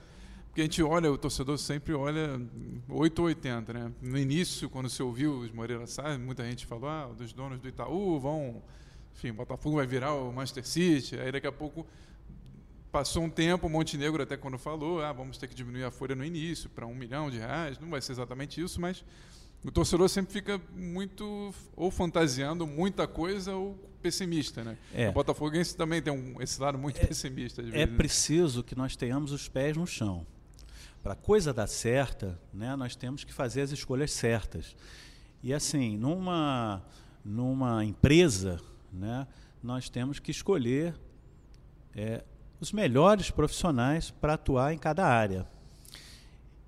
Porque 0.47 0.61
a 0.61 0.63
gente 0.63 0.81
olha, 0.81 1.11
o 1.11 1.17
torcedor 1.17 1.57
sempre 1.57 1.93
olha 1.93 2.39
8 2.87 3.19
ou 3.19 3.25
80, 3.27 3.73
né? 3.73 3.91
No 4.01 4.17
início, 4.17 4.69
quando 4.69 4.89
se 4.89 5.03
ouviu 5.03 5.39
os 5.39 5.51
Moreira 5.51 5.85
Salles, 5.85 6.19
muita 6.19 6.45
gente 6.45 6.65
falou, 6.65 6.89
ah, 6.89 7.11
dos 7.17 7.33
donos 7.33 7.59
do 7.59 7.67
Itaú 7.67 8.19
vão, 8.19 8.63
enfim, 9.13 9.33
Botafogo 9.33 9.75
vai 9.75 9.85
virar 9.85 10.13
o 10.13 10.31
Manchester 10.31 10.65
City, 10.65 11.19
aí 11.19 11.31
daqui 11.31 11.47
a 11.47 11.51
pouco 11.51 11.85
passou 12.91 13.23
um 13.23 13.29
tempo, 13.29 13.67
o 13.67 13.69
Montenegro 13.69 14.23
até 14.23 14.37
quando 14.37 14.57
falou, 14.57 15.01
ah, 15.01 15.11
vamos 15.11 15.37
ter 15.37 15.47
que 15.47 15.53
diminuir 15.53 15.83
a 15.83 15.91
folha 15.91 16.15
no 16.15 16.23
início 16.23 16.69
para 16.69 16.85
um 16.85 16.95
milhão 16.95 17.29
de 17.29 17.37
reais, 17.37 17.77
não 17.77 17.89
vai 17.89 18.01
ser 18.01 18.13
exatamente 18.13 18.61
isso, 18.61 18.79
mas 18.79 19.03
o 19.63 19.71
torcedor 19.71 20.07
sempre 20.09 20.33
fica 20.33 20.61
muito 20.75 21.53
ou 21.75 21.91
fantasiando 21.91 22.65
muita 22.65 23.07
coisa 23.07 23.55
ou 23.55 23.75
pessimista, 24.01 24.63
né? 24.63 24.77
É. 24.93 25.09
O 25.09 25.13
Botafoguense 25.13 25.75
também 25.75 26.01
tem 26.01 26.13
um, 26.13 26.41
esse 26.41 26.61
lado 26.61 26.77
muito 26.77 26.99
pessimista. 27.05 27.61
às 27.61 27.67
É 27.69 27.71
vezes, 27.71 27.89
né? 27.89 27.97
preciso 27.97 28.63
que 28.63 28.75
nós 28.75 28.95
tenhamos 28.95 29.31
os 29.31 29.47
pés 29.49 29.75
no 29.75 29.85
chão. 29.85 30.25
Para 31.03 31.13
a 31.13 31.15
coisa 31.15 31.53
dar 31.53 31.67
certa, 31.67 32.39
né, 32.53 32.75
nós 32.75 32.95
temos 32.95 33.23
que 33.23 33.33
fazer 33.33 33.61
as 33.61 33.71
escolhas 33.71 34.11
certas. 34.11 34.75
E 35.41 35.53
assim, 35.53 35.97
numa, 35.97 36.83
numa 37.23 37.83
empresa, 37.83 38.59
né, 38.91 39.27
nós 39.61 39.89
temos 39.89 40.19
que 40.19 40.31
escolher 40.31 40.95
é, 41.95 42.23
os 42.59 42.71
melhores 42.71 43.31
profissionais 43.31 44.11
para 44.11 44.33
atuar 44.33 44.73
em 44.73 44.77
cada 44.77 45.05
área. 45.05 45.47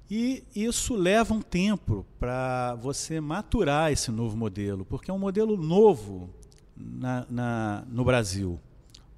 E 0.09 0.43
isso 0.55 0.95
leva 0.95 1.33
um 1.33 1.41
tempo 1.41 2.05
para 2.19 2.73
você 2.75 3.21
maturar 3.21 3.91
esse 3.91 4.09
novo 4.11 4.35
modelo, 4.35 4.83
porque 4.83 5.11
é 5.11 5.13
um 5.13 5.19
modelo 5.19 5.55
novo 5.55 6.29
na, 6.75 7.25
na- 7.29 7.83
no 7.87 8.03
Brasil. 8.03 8.59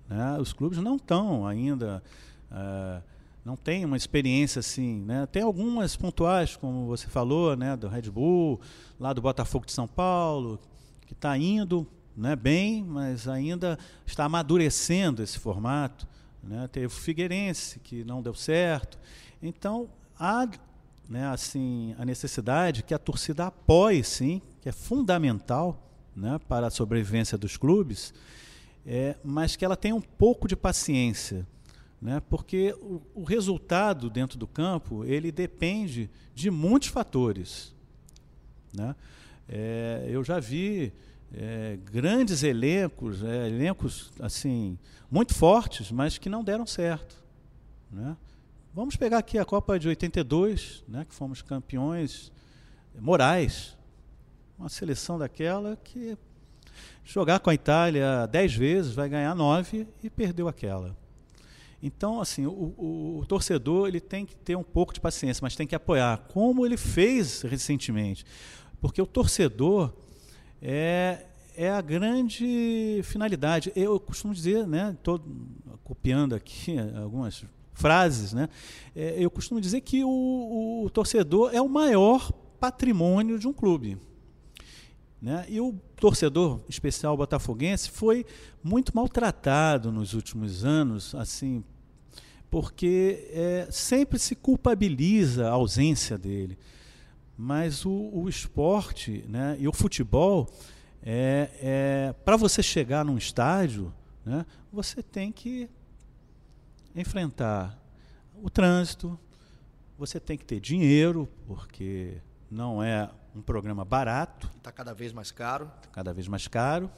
né? 0.09 0.37
Os 0.39 0.51
clubes 0.51 0.79
não 0.79 0.97
estão 0.97 1.47
ainda, 1.47 2.03
ah, 2.51 3.01
não 3.45 3.55
têm 3.55 3.85
uma 3.85 3.95
experiência 3.95 4.59
assim. 4.59 4.99
Né? 5.01 5.25
Tem 5.27 5.43
algumas 5.43 5.95
pontuais, 5.95 6.57
como 6.57 6.85
você 6.87 7.07
falou, 7.07 7.55
né, 7.55 7.77
do 7.77 7.87
Red 7.87 8.09
Bull, 8.09 8.59
lá 8.99 9.13
do 9.13 9.21
Botafogo 9.21 9.65
de 9.65 9.71
São 9.71 9.87
Paulo, 9.87 10.59
que 11.07 11.13
está 11.13 11.37
indo 11.37 11.87
né, 12.17 12.35
bem, 12.35 12.83
mas 12.83 13.29
ainda 13.29 13.79
está 14.05 14.25
amadurecendo 14.25 15.23
esse 15.23 15.39
formato. 15.39 16.05
Né? 16.43 16.67
Teve 16.69 16.87
o 16.87 16.89
Figueirense, 16.89 17.79
que 17.79 18.03
não 18.03 18.21
deu 18.21 18.33
certo. 18.33 18.99
Então, 19.41 19.87
há 20.19 20.45
né, 21.11 21.27
assim, 21.27 21.93
a 21.97 22.05
necessidade 22.05 22.83
que 22.83 22.93
a 22.93 22.97
torcida 22.97 23.47
apoie, 23.47 24.01
sim, 24.01 24.41
que 24.61 24.69
é 24.69 24.71
fundamental 24.71 25.91
né, 26.15 26.39
para 26.47 26.67
a 26.67 26.69
sobrevivência 26.69 27.37
dos 27.37 27.57
clubes, 27.57 28.13
é, 28.85 29.17
mas 29.21 29.57
que 29.57 29.65
ela 29.65 29.75
tenha 29.75 29.93
um 29.93 29.99
pouco 29.99 30.47
de 30.47 30.55
paciência, 30.55 31.45
né, 32.01 32.21
porque 32.29 32.73
o, 32.79 33.01
o 33.13 33.23
resultado 33.25 34.09
dentro 34.09 34.39
do 34.39 34.47
campo 34.47 35.03
ele 35.03 35.33
depende 35.33 36.09
de 36.33 36.49
muitos 36.49 36.87
fatores. 36.87 37.75
Né? 38.73 38.95
É, 39.49 40.07
eu 40.07 40.23
já 40.23 40.39
vi 40.39 40.93
é, 41.33 41.77
grandes 41.91 42.41
elencos, 42.41 43.21
é, 43.21 43.49
elencos 43.49 44.13
assim 44.17 44.79
muito 45.11 45.35
fortes, 45.35 45.91
mas 45.91 46.17
que 46.17 46.29
não 46.29 46.41
deram 46.41 46.65
certo. 46.65 47.21
Né? 47.91 48.15
Vamos 48.73 48.95
pegar 48.95 49.17
aqui 49.17 49.37
a 49.37 49.43
Copa 49.45 49.77
de 49.77 49.87
82, 49.89 50.83
né, 50.87 51.05
que 51.07 51.13
fomos 51.13 51.41
campeões 51.41 52.31
morais. 52.99 53.77
Uma 54.57 54.69
seleção 54.69 55.17
daquela 55.17 55.75
que 55.83 56.17
jogar 57.03 57.39
com 57.39 57.49
a 57.49 57.53
Itália 57.53 58.25
dez 58.27 58.53
vezes, 58.55 58.93
vai 58.93 59.09
ganhar 59.09 59.35
nove 59.35 59.87
e 60.03 60.09
perdeu 60.09 60.47
aquela. 60.47 60.95
Então, 61.83 62.21
assim, 62.21 62.45
o, 62.45 62.51
o- 62.51 63.19
o 63.21 63.25
torcedor 63.25 63.87
ele 63.87 63.99
tem 63.99 64.25
que 64.25 64.35
ter 64.35 64.55
um 64.55 64.63
pouco 64.63 64.93
de 64.93 65.01
paciência, 65.01 65.41
mas 65.43 65.55
tem 65.55 65.65
que 65.65 65.75
apoiar, 65.75 66.17
como 66.29 66.65
ele 66.65 66.77
fez 66.77 67.41
recentemente. 67.41 68.23
Porque 68.79 69.01
o 69.01 69.05
torcedor 69.07 69.91
é, 70.61 71.25
é 71.55 71.69
a 71.71 71.81
grande 71.81 73.01
finalidade. 73.03 73.71
Eu 73.75 73.99
costumo 73.99 74.33
dizer, 74.33 74.67
né, 74.67 74.95
tô 75.01 75.19
copiando 75.83 76.35
aqui 76.35 76.75
algumas 77.01 77.43
frases, 77.73 78.33
né, 78.33 78.49
é, 78.95 79.15
eu 79.17 79.29
costumo 79.29 79.61
dizer 79.61 79.81
que 79.81 80.03
o, 80.03 80.83
o 80.85 80.89
torcedor 80.89 81.51
é 81.53 81.61
o 81.61 81.69
maior 81.69 82.31
patrimônio 82.59 83.39
de 83.39 83.47
um 83.47 83.53
clube. 83.53 83.97
Né? 85.21 85.45
E 85.49 85.61
o 85.61 85.73
torcedor 85.95 86.61
especial 86.67 87.15
botafoguense 87.15 87.91
foi 87.91 88.25
muito 88.63 88.95
maltratado 88.95 89.91
nos 89.91 90.13
últimos 90.13 90.65
anos, 90.65 91.13
assim, 91.13 91.63
porque 92.49 93.29
é, 93.31 93.67
sempre 93.69 94.17
se 94.17 94.35
culpabiliza 94.35 95.47
a 95.47 95.51
ausência 95.51 96.17
dele. 96.17 96.57
Mas 97.37 97.85
o, 97.85 98.09
o 98.11 98.27
esporte 98.27 99.23
né, 99.27 99.55
e 99.59 99.67
o 99.67 99.73
futebol, 99.73 100.49
é, 101.03 101.49
é, 101.61 102.15
para 102.25 102.35
você 102.35 102.61
chegar 102.63 103.05
num 103.05 103.17
estádio, 103.17 103.93
né, 104.25 104.45
você 104.71 105.01
tem 105.03 105.31
que 105.31 105.69
enfrentar 106.95 107.77
o 108.41 108.49
trânsito, 108.49 109.19
você 109.97 110.19
tem 110.19 110.37
que 110.37 110.45
ter 110.45 110.59
dinheiro, 110.59 111.27
porque 111.45 112.17
não 112.49 112.81
é 112.83 113.09
um 113.35 113.41
programa 113.41 113.85
barato, 113.85 114.49
Está 114.57 114.71
cada 114.71 114.93
vez 114.93 115.13
mais 115.13 115.31
caro. 115.31 115.71
cada 115.91 116.13
vez 116.13 116.27
mais 116.27 116.47
caro. 116.47 116.89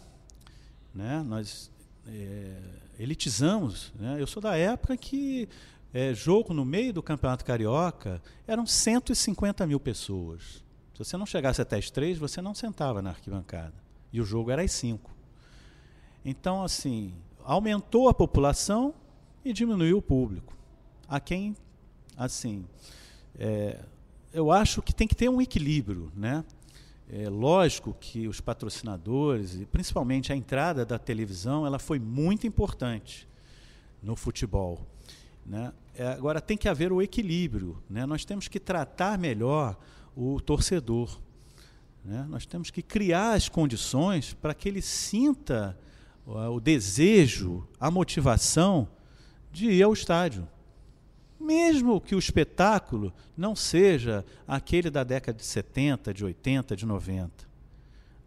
Né? 0.93 1.21
Nós 1.23 1.71
é, 2.07 2.57
elitizamos. 2.97 3.93
Né? 3.95 4.17
Eu 4.19 4.27
sou 4.27 4.41
da 4.41 4.55
época 4.55 4.95
que 4.97 5.47
é, 5.93 6.13
jogo 6.13 6.53
no 6.53 6.65
meio 6.65 6.93
do 6.93 7.03
Campeonato 7.03 7.45
Carioca 7.45 8.21
eram 8.47 8.65
150 8.65 9.65
mil 9.67 9.79
pessoas. 9.79 10.63
Se 10.93 10.99
você 10.99 11.17
não 11.17 11.25
chegasse 11.25 11.61
até 11.61 11.77
as 11.77 11.89
três, 11.89 12.17
você 12.17 12.41
não 12.41 12.53
sentava 12.53 13.01
na 13.01 13.11
arquibancada. 13.11 13.73
E 14.11 14.21
o 14.21 14.25
jogo 14.25 14.51
era 14.51 14.61
às 14.61 14.71
cinco. 14.71 15.11
Então, 16.23 16.63
assim, 16.63 17.13
aumentou 17.43 18.07
a 18.07 18.13
população 18.13 18.93
e 19.43 19.53
diminuiu 19.53 19.97
o 19.97 20.01
público. 20.01 20.55
A 21.07 21.19
quem, 21.19 21.55
assim, 22.17 22.65
é, 23.37 23.79
eu 24.33 24.51
acho 24.51 24.81
que 24.81 24.93
tem 24.93 25.07
que 25.07 25.15
ter 25.15 25.29
um 25.29 25.41
equilíbrio, 25.41 26.11
né? 26.15 26.43
É 27.09 27.29
lógico 27.29 27.95
que 27.99 28.27
os 28.27 28.39
patrocinadores 28.39 29.55
e 29.55 29.65
principalmente 29.65 30.31
a 30.31 30.35
entrada 30.35 30.85
da 30.85 30.97
televisão, 30.97 31.65
ela 31.65 31.77
foi 31.77 31.99
muito 31.99 32.47
importante 32.47 33.27
no 34.01 34.15
futebol, 34.15 34.87
né? 35.45 35.71
É, 35.95 36.07
agora 36.07 36.41
tem 36.41 36.57
que 36.57 36.67
haver 36.67 36.91
o 36.91 37.01
equilíbrio, 37.01 37.77
né? 37.89 38.05
Nós 38.05 38.25
temos 38.25 38.47
que 38.47 38.59
tratar 38.59 39.17
melhor 39.17 39.77
o 40.15 40.39
torcedor, 40.39 41.19
né? 42.03 42.25
Nós 42.29 42.45
temos 42.45 42.71
que 42.71 42.81
criar 42.81 43.33
as 43.33 43.47
condições 43.47 44.33
para 44.33 44.53
que 44.53 44.67
ele 44.67 44.81
sinta 44.81 45.77
ó, 46.25 46.49
o 46.49 46.59
desejo, 46.59 47.67
a 47.79 47.91
motivação 47.91 48.87
de 49.53 49.69
ir 49.69 49.83
ao 49.83 49.93
estádio 49.93 50.47
mesmo 51.43 51.99
que 51.99 52.15
o 52.15 52.19
espetáculo 52.19 53.13
não 53.35 53.55
seja 53.55 54.25
aquele 54.47 54.89
da 54.89 55.03
década 55.03 55.37
de 55.37 55.45
70, 55.45 56.13
de 56.13 56.23
80, 56.23 56.75
de 56.75 56.85
90. 56.85 57.31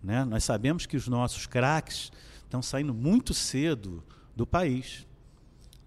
Né? 0.02 0.24
Nós 0.24 0.44
sabemos 0.44 0.86
que 0.86 0.96
os 0.96 1.08
nossos 1.08 1.46
craques 1.46 2.12
estão 2.44 2.62
saindo 2.62 2.92
muito 2.92 3.32
cedo 3.32 4.04
do 4.36 4.46
país. 4.46 5.06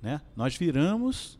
Né? 0.02 0.20
Nós 0.36 0.56
viramos 0.56 1.38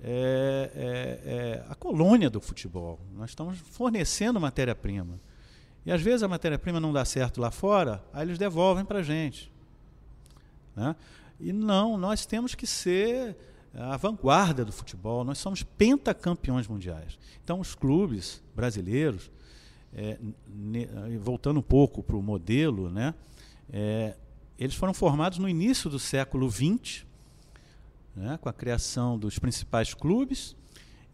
é, 0.00 0.70
é, 0.74 1.30
é, 1.30 1.64
a 1.68 1.74
colônia 1.74 2.30
do 2.30 2.40
futebol. 2.40 2.98
Nós 3.14 3.30
estamos 3.30 3.58
fornecendo 3.58 4.40
matéria-prima. 4.40 5.20
E 5.84 5.92
às 5.92 6.00
vezes 6.00 6.22
a 6.22 6.28
matéria-prima 6.28 6.80
não 6.80 6.92
dá 6.92 7.04
certo 7.04 7.40
lá 7.40 7.50
fora, 7.50 8.02
aí 8.12 8.26
eles 8.26 8.38
devolvem 8.38 8.84
para 8.84 8.98
a 8.98 9.02
gente. 9.02 9.52
Né? 10.74 10.96
E 11.40 11.52
não, 11.52 11.96
nós 11.96 12.26
temos 12.26 12.54
que 12.54 12.66
ser 12.66 13.36
a 13.74 13.96
vanguarda 13.96 14.64
do 14.64 14.72
futebol. 14.72 15.24
Nós 15.24 15.38
somos 15.38 15.62
pentacampeões 15.62 16.66
mundiais. 16.66 17.18
Então, 17.42 17.60
os 17.60 17.74
clubes 17.74 18.42
brasileiros, 18.54 19.30
é, 19.92 20.18
ne, 20.48 20.86
voltando 21.18 21.60
um 21.60 21.62
pouco 21.62 22.02
para 22.02 22.16
o 22.16 22.22
modelo, 22.22 22.90
né, 22.90 23.14
é, 23.70 24.16
eles 24.58 24.74
foram 24.74 24.92
formados 24.92 25.38
no 25.38 25.48
início 25.48 25.88
do 25.88 25.98
século 25.98 26.50
XX, 26.50 27.04
né, 28.16 28.38
com 28.40 28.48
a 28.48 28.52
criação 28.52 29.16
dos 29.18 29.38
principais 29.38 29.94
clubes, 29.94 30.56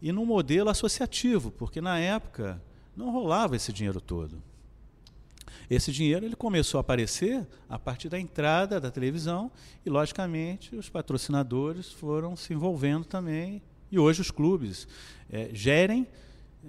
e 0.01 0.11
no 0.11 0.25
modelo 0.25 0.69
associativo, 0.69 1.51
porque 1.51 1.79
na 1.79 1.99
época 1.99 2.61
não 2.95 3.11
rolava 3.11 3.55
esse 3.55 3.71
dinheiro 3.71 4.01
todo. 4.01 4.41
Esse 5.69 5.91
dinheiro 5.91 6.25
ele 6.25 6.35
começou 6.35 6.77
a 6.77 6.81
aparecer 6.81 7.45
a 7.69 7.77
partir 7.79 8.09
da 8.09 8.19
entrada 8.19 8.79
da 8.79 8.91
televisão 8.91 9.51
e, 9.85 9.89
logicamente, 9.89 10.75
os 10.75 10.89
patrocinadores 10.89 11.91
foram 11.91 12.35
se 12.35 12.53
envolvendo 12.53 13.05
também. 13.05 13.61
E 13.91 13.99
hoje 13.99 14.21
os 14.21 14.31
clubes 14.31 14.87
é, 15.29 15.49
gerem 15.53 16.07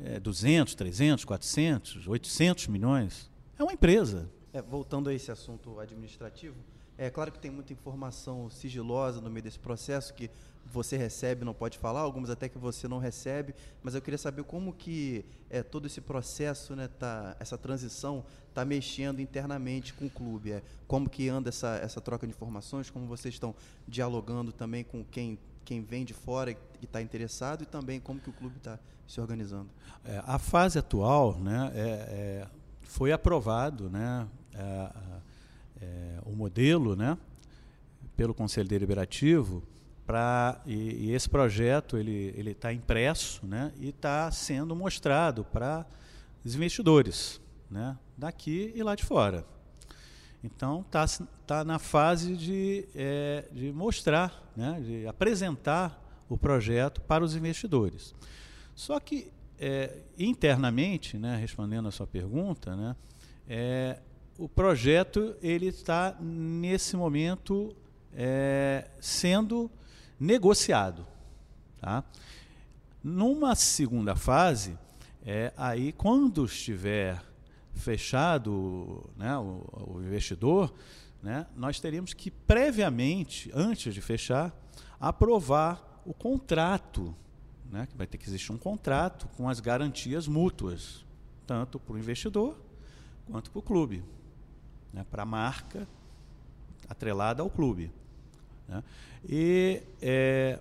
é, 0.05 0.21
200, 0.21 0.75
300, 0.75 1.25
400, 1.25 2.09
800 2.09 2.67
milhões. 2.69 3.31
É 3.59 3.63
uma 3.63 3.73
empresa. 3.73 4.31
É, 4.53 4.63
voltando 4.63 5.09
a 5.09 5.15
esse 5.15 5.31
assunto 5.31 5.79
administrativo, 5.81 6.57
é 6.99 7.11
claro 7.11 7.31
que 7.31 7.39
tem 7.39 7.51
muita 7.51 7.73
informação 7.73 8.49
sigilosa 8.49 9.21
no 9.21 9.31
meio 9.31 9.43
desse 9.43 9.59
processo 9.59 10.15
que 10.15 10.31
você 10.73 10.97
recebe, 10.97 11.45
não 11.45 11.55
pode 11.55 11.79
falar, 11.79 12.01
algumas 12.01 12.31
até 12.31 12.49
que 12.49 12.59
você 12.59 12.89
não 12.89 12.99
recebe, 12.99 13.55
mas 13.83 13.95
eu 13.95 14.03
queria 14.03 14.19
saber 14.19 14.43
como 14.45 14.73
que 14.73 15.25
é, 15.49 15.63
todo 15.63 15.87
esse 15.87 16.01
processo, 16.01 16.75
né, 16.75 16.89
tá, 16.89 17.37
essa 17.39 17.57
transição 17.57 18.25
está 18.49 18.65
mexendo 18.65 19.21
internamente 19.21 19.95
com 19.95 20.07
o 20.07 20.11
clube, 20.11 20.53
é, 20.53 20.63
como 20.87 21.09
que 21.09 21.29
anda 21.29 21.49
essa, 21.49 21.77
essa 21.77 22.01
troca 22.01 22.27
de 22.27 22.33
informações, 22.33 22.91
como 22.91 23.07
vocês 23.07 23.35
estão 23.35 23.55
dialogando 23.87 24.53
também 24.53 24.83
com 24.83 25.05
quem, 25.05 25.39
quem 25.65 25.83
vem 25.83 26.05
de 26.05 26.15
fora 26.15 26.51
e 26.51 26.57
está 26.83 27.01
interessado 27.01 27.63
e 27.63 27.67
também 27.67 28.01
como 28.01 28.21
que 28.21 28.31
o 28.31 28.33
clube 28.33 28.57
está 28.57 28.79
se 29.07 29.21
organizando. 29.21 29.69
É, 30.05 30.23
a 30.27 30.39
fase 30.39 30.79
atual 30.79 31.39
né, 31.39 31.73
é, 31.75 31.81
é 31.81 32.47
foi 32.83 33.13
aprovado 33.13 33.91
né, 33.91 34.27
é, 34.55 34.91
é, 35.83 36.19
o 36.25 36.35
modelo 36.35 36.97
né, 36.97 37.19
pelo 38.17 38.33
Conselho 38.33 38.69
Deliberativo 38.69 39.63
para 40.07 40.61
e, 40.65 41.09
e, 41.09 41.13
esse 41.13 41.29
projeto 41.29 41.97
ele 41.97 42.33
ele 42.37 42.53
está 42.53 42.73
impresso 42.73 43.45
né, 43.45 43.73
e 43.79 43.89
está 43.89 44.31
sendo 44.31 44.75
mostrado 44.77 45.45
para 45.45 45.85
os 46.45 46.55
investidores 46.55 47.41
né, 47.71 47.99
daqui 48.17 48.73
e 48.75 48.83
lá 48.83 48.95
de 48.95 49.05
fora. 49.05 49.45
Então 50.43 50.83
está 50.83 51.07
tá 51.47 51.65
na 51.65 51.79
fase 51.79 52.37
de, 52.37 52.87
é, 52.95 53.49
de 53.51 53.73
mostrar, 53.73 54.49
né, 54.57 54.81
de 54.81 55.07
apresentar 55.07 56.01
o 56.29 56.39
projeto 56.39 57.01
para 57.01 57.25
os 57.25 57.35
investidores. 57.35 58.15
Só 58.75 59.01
que 59.01 59.33
é, 59.59 60.03
internamente, 60.19 61.19
né, 61.19 61.37
respondendo 61.37 61.89
a 61.89 61.91
sua 61.91 62.07
pergunta, 62.07 62.77
né, 62.77 62.97
é, 63.49 63.99
o 64.39 64.49
projeto 64.49 65.35
ele 65.43 65.67
está 65.67 66.17
nesse 66.21 66.97
momento 66.97 67.75
é, 68.15 68.89
sendo 69.01 69.71
negociado. 70.19 71.07
Tá? 71.81 72.05
Numa 73.03 73.55
segunda 73.55 74.17
fase, 74.17 74.79
é, 75.25 75.53
aí 75.57 75.93
quando 75.93 76.45
estiver 76.45 77.23
fechado 77.75 79.09
né, 79.17 79.37
o, 79.37 79.95
o 79.95 80.03
investidor, 80.03 80.75
né, 81.23 81.47
nós 81.57 81.79
teríamos 81.81 82.15
que 82.15 82.31
previamente, 82.31 83.51
antes 83.55 83.93
de 83.93 84.01
fechar, 84.01 84.55
aprovar 84.99 86.03
o 86.05 86.15
contrato, 86.15 87.15
né, 87.71 87.87
que 87.87 87.97
vai 87.97 88.07
ter 88.07 88.19
que 88.19 88.27
existir 88.29 88.53
um 88.53 88.59
contrato 88.59 89.29
com 89.37 89.49
as 89.49 89.61
garantias 89.61 90.27
mútuas, 90.27 91.05
tanto 91.47 91.79
para 91.79 91.95
o 91.95 91.99
investidor 91.99 92.57
quanto 93.31 93.51
para 93.51 93.59
o 93.59 93.63
clube, 93.63 94.05
né, 94.93 95.05
para 95.11 95.25
a 95.25 95.27
marca 95.27 95.87
atrelada 96.89 97.43
ao 97.43 97.51
clube. 97.51 97.91
Né. 98.69 98.83
E, 99.29 99.83
é, 100.01 100.61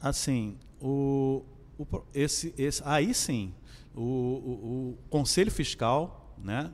assim, 0.00 0.56
o, 0.80 1.44
o, 1.78 1.86
esse, 2.14 2.54
esse, 2.56 2.82
aí 2.84 3.12
sim, 3.14 3.54
o, 3.94 4.02
o, 4.02 4.90
o 4.90 4.98
Conselho 5.08 5.50
Fiscal 5.50 6.34
né, 6.38 6.70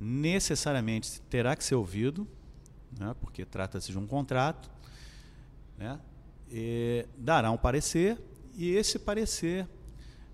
necessariamente 0.00 1.20
terá 1.22 1.54
que 1.54 1.64
ser 1.64 1.74
ouvido, 1.74 2.26
né, 2.98 3.14
porque 3.20 3.44
trata-se 3.44 3.92
de 3.92 3.98
um 3.98 4.06
contrato, 4.06 4.70
né, 5.76 5.98
dará 7.16 7.50
um 7.50 7.56
parecer 7.56 8.18
e 8.54 8.70
esse 8.70 8.98
parecer 8.98 9.66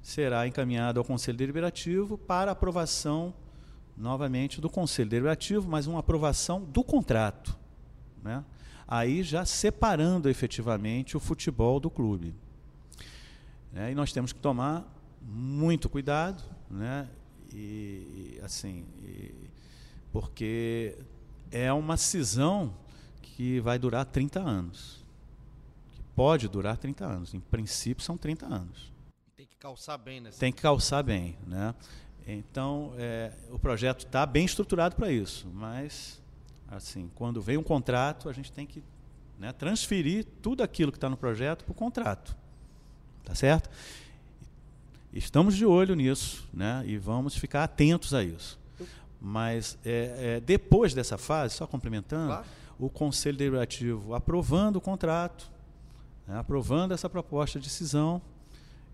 será 0.03 0.47
encaminhado 0.47 0.99
ao 0.99 1.05
Conselho 1.05 1.39
Deliberativo 1.39 2.19
para 2.19 2.51
aprovação 2.53 3.35
novamente 3.97 4.61
do 4.61 4.69
Conselho 4.69 5.09
Deliberativo, 5.09 5.69
mas 5.69 5.87
uma 5.87 6.01
aprovação 6.01 6.63
do 6.63 6.83
contrato. 6.83 7.57
Né? 8.23 8.45
Aí 8.91 9.23
já 9.23 9.45
separando 9.45 10.29
efetivamente 10.29 11.17
o 11.17 11.21
futebol 11.21 11.79
do 11.79 11.89
clube. 11.89 12.35
É, 13.73 13.93
e 13.93 13.95
nós 13.95 14.13
temos 14.13 14.33
que 14.33 14.41
tomar 14.41 14.85
muito 15.23 15.89
cuidado, 15.89 16.43
né? 16.69 17.09
E, 17.53 18.41
assim, 18.43 18.85
e, 19.03 19.33
porque 20.13 20.99
é 21.53 21.73
uma 21.73 21.97
cisão 21.97 22.75
que 23.23 23.61
vai 23.61 23.79
durar 23.79 24.05
30 24.05 24.41
anos. 24.41 25.05
Que 25.93 26.03
pode 26.17 26.49
durar 26.49 26.77
30 26.77 27.07
anos. 27.07 27.33
Em 27.33 27.41
princípio, 27.41 28.03
são 28.03 28.17
30 28.17 28.47
anos. 28.47 28.93
Tem 29.37 29.47
que 29.47 29.57
calçar 29.57 29.99
bem, 29.99 30.21
né? 30.21 30.31
Tem 30.37 30.53
que 30.53 30.61
calçar 30.61 31.03
bem, 31.05 31.37
né? 31.47 31.75
Então, 32.27 32.93
é, 32.97 33.33
o 33.51 33.59
projeto 33.59 34.07
está 34.07 34.27
bem 34.27 34.45
estruturado 34.45 34.95
para 34.97 35.11
isso, 35.11 35.49
mas, 35.53 36.20
assim, 36.71 37.11
quando 37.15 37.41
vem 37.41 37.57
um 37.57 37.63
contrato, 37.63 38.29
a 38.29 38.33
gente 38.33 38.53
tem 38.53 38.67
que 38.67 38.83
né, 39.39 39.53
transferir 39.53 40.27
tudo 40.43 40.63
aquilo 40.63 40.93
que 40.93 40.99
está 40.99 41.09
no 41.09 41.17
projeto 41.17 41.65
para 41.65 41.73
o 41.73 41.75
contrato. 41.75 42.37
Tá 43.25 43.35
certo? 43.35 43.71
Estamos 45.13 45.57
de 45.57 45.67
olho 45.67 45.95
nisso, 45.95 46.49
né? 46.53 46.83
E 46.87 46.97
vamos 46.97 47.37
ficar 47.37 47.65
atentos 47.65 48.15
a 48.15 48.23
isso. 48.23 48.59
Mas 49.21 49.77
é, 49.85 50.37
é, 50.37 50.41
depois 50.41 50.95
dessa 50.95 51.19
fase, 51.19 51.55
só 51.55 51.67
complementando, 51.67 52.29
claro. 52.29 52.47
o 52.79 52.89
Conselho 52.89 53.37
Deliberativo 53.37 54.15
aprovando 54.15 54.77
o 54.77 54.81
contrato, 54.81 55.51
né, 56.27 56.39
aprovando 56.39 56.95
essa 56.95 57.09
proposta 57.09 57.59
de 57.59 57.67
decisão, 57.67 58.23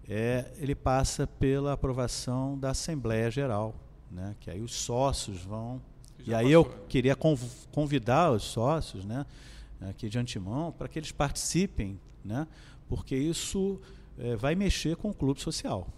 é, 0.08 0.46
ele 0.58 0.74
passa 0.74 1.26
pela 1.26 1.74
aprovação 1.74 2.58
da 2.58 2.70
Assembleia 2.70 3.30
Geral, 3.30 3.74
né, 4.10 4.34
que 4.40 4.50
aí 4.50 4.60
os 4.60 4.74
sócios 4.74 5.42
vão. 5.42 5.80
E 6.26 6.34
aí 6.34 6.52
passou. 6.52 6.72
eu 6.72 6.86
queria 6.88 7.16
convidar 7.72 8.32
os 8.32 8.42
sócios, 8.42 9.04
né, 9.04 9.24
aqui 9.80 10.08
de 10.08 10.18
antemão, 10.18 10.72
para 10.72 10.88
que 10.88 10.98
eles 10.98 11.12
participem, 11.12 12.00
né, 12.24 12.46
porque 12.88 13.16
isso 13.16 13.80
é, 14.18 14.36
vai 14.36 14.54
mexer 14.54 14.96
com 14.96 15.10
o 15.10 15.14
clube 15.14 15.40
social. 15.40 15.88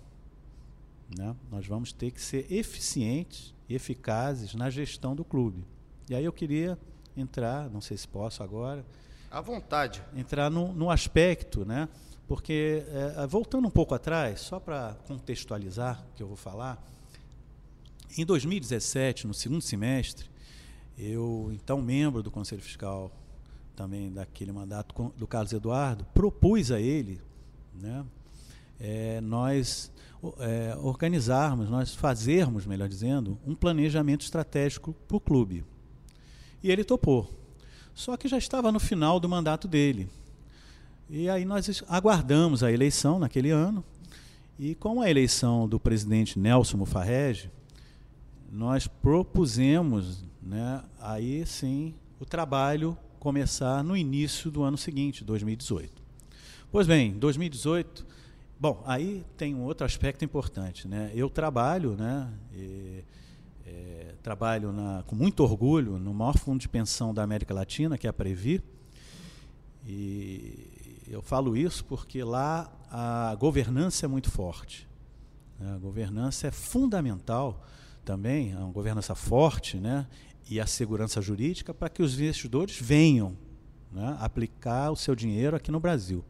Né? 1.17 1.35
Nós 1.51 1.67
vamos 1.67 1.93
ter 1.93 2.11
que 2.11 2.21
ser 2.21 2.47
eficientes 2.53 3.55
e 3.69 3.75
eficazes 3.75 4.55
na 4.55 4.69
gestão 4.69 5.17
do 5.17 5.25
clube. 5.25 5.65
E 6.11 6.15
aí 6.15 6.25
eu 6.25 6.33
queria 6.33 6.79
entrar, 7.17 7.71
não 7.71 7.81
sei 7.81 7.97
se 7.97 8.07
posso 8.07 8.43
agora. 8.43 8.85
À 9.31 9.41
vontade. 9.41 10.03
Entrar 10.15 10.51
no, 10.51 10.73
no 10.73 10.91
aspecto, 10.91 11.65
né? 11.65 11.89
porque, 12.29 12.85
é, 13.17 13.27
voltando 13.27 13.67
um 13.67 13.71
pouco 13.71 13.95
atrás, 13.95 14.41
só 14.41 14.61
para 14.61 14.95
contextualizar 15.07 16.05
o 16.11 16.15
que 16.15 16.23
eu 16.23 16.29
vou 16.29 16.37
falar, 16.37 16.79
em 18.17 18.25
2017, 18.25 19.27
no 19.27 19.35
segundo 19.35 19.61
semestre, 19.61 20.29
eu, 20.99 21.51
então 21.53 21.81
membro 21.81 22.23
do 22.23 22.31
Conselho 22.31 22.63
Fiscal, 22.63 23.13
também 23.77 24.13
daquele 24.13 24.51
mandato 24.51 25.13
do 25.17 25.27
Carlos 25.27 25.53
Eduardo, 25.53 26.05
propus 26.15 26.73
a 26.73 26.81
ele, 26.81 27.21
né, 27.75 28.05
é, 28.81 29.21
nós 29.21 29.93
é, 30.41 30.77
organizarmos, 30.81 31.71
nós 31.71 31.95
fazermos, 31.95 32.67
melhor 32.67 32.89
dizendo, 32.89 33.39
um 33.47 33.55
planejamento 33.55 34.23
estratégico 34.23 34.95
para 35.07 35.17
o 35.17 35.21
clube. 35.21 35.65
E 36.63 36.71
ele 36.71 36.83
topou. 36.83 37.31
Só 37.95 38.17
que 38.17 38.29
já 38.29 38.39
estava 38.39 38.73
no 38.73 38.81
final 38.81 39.21
do 39.21 39.29
mandato 39.29 39.69
dele. 39.69 40.09
E 41.09 41.29
aí 41.29 41.45
nós 41.45 41.83
aguardamos 41.89 42.63
a 42.63 42.73
eleição 42.73 43.19
naquele 43.19 43.51
ano. 43.51 43.85
E 44.59 44.75
com 44.75 45.01
a 45.01 45.09
eleição 45.09 45.69
do 45.69 45.79
presidente 45.79 46.39
Nelson 46.39 46.79
Mufarrege, 46.79 47.51
nós 48.51 48.87
propusemos, 48.87 50.25
né, 50.43 50.83
aí 51.01 51.45
sim, 51.47 51.95
o 52.19 52.25
trabalho 52.25 52.97
começar 53.19 53.83
no 53.83 53.97
início 53.97 54.51
do 54.51 54.63
ano 54.63 54.79
seguinte, 54.79 55.25
2018. 55.25 56.03
Pois 56.71 56.87
bem, 56.87 57.13
2018 57.13 58.09
Bom, 58.61 58.83
aí 58.85 59.25
tem 59.37 59.55
um 59.55 59.63
outro 59.63 59.87
aspecto 59.87 60.25
importante. 60.25 60.89
Né? 60.89 61.13
Eu 61.15 61.31
trabalho, 61.31 61.95
né, 61.97 62.29
e, 62.53 63.05
é, 63.65 64.15
trabalho 64.21 64.73
na, 64.73 65.05
com 65.07 65.15
muito 65.15 65.45
orgulho 65.45 65.97
no 65.97 66.13
maior 66.13 66.37
fundo 66.37 66.59
de 66.59 66.69
pensão 66.69 67.15
da 67.15 67.23
América 67.23 67.55
Latina, 67.55 67.97
que 67.97 68.09
é 68.09 68.11
a 68.11 68.13
Previ. 68.13 68.61
E 69.87 71.05
eu 71.07 71.23
falo 71.23 71.57
isso 71.57 71.85
porque 71.85 72.25
lá 72.25 72.69
a 72.91 73.33
governança 73.39 74.07
é 74.07 74.09
muito 74.09 74.29
forte. 74.29 74.89
Né? 75.57 75.75
A 75.77 75.79
governança 75.79 76.49
é 76.49 76.51
fundamental 76.51 77.65
também, 78.09 78.53
é 78.53 78.57
uma 78.57 78.73
governança 78.73 79.15
forte, 79.15 79.77
né? 79.77 80.07
e 80.49 80.59
a 80.59 80.67
segurança 80.67 81.21
jurídica 81.21 81.75
para 81.75 81.91
que 81.91 82.03
os 82.03 82.19
investidores 82.19 82.75
venham 82.81 83.37
né, 83.93 84.17
aplicar 84.19 84.91
o 84.91 84.97
seu 84.97 85.15
dinheiro 85.15 85.55
aqui 85.55 85.71
no 85.71 85.79
Brasil. 85.79 86.25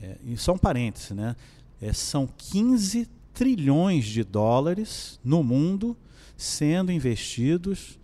É, 0.00 0.16
e 0.24 0.36
só 0.36 0.52
um 0.52 0.58
parêntese, 0.58 1.12
né? 1.12 1.34
É, 1.80 1.92
são 1.92 2.26
15 2.26 3.08
trilhões 3.32 4.04
de 4.04 4.22
dólares 4.22 5.18
no 5.24 5.42
mundo 5.42 5.96
sendo 6.36 6.92
investidos 6.92 7.98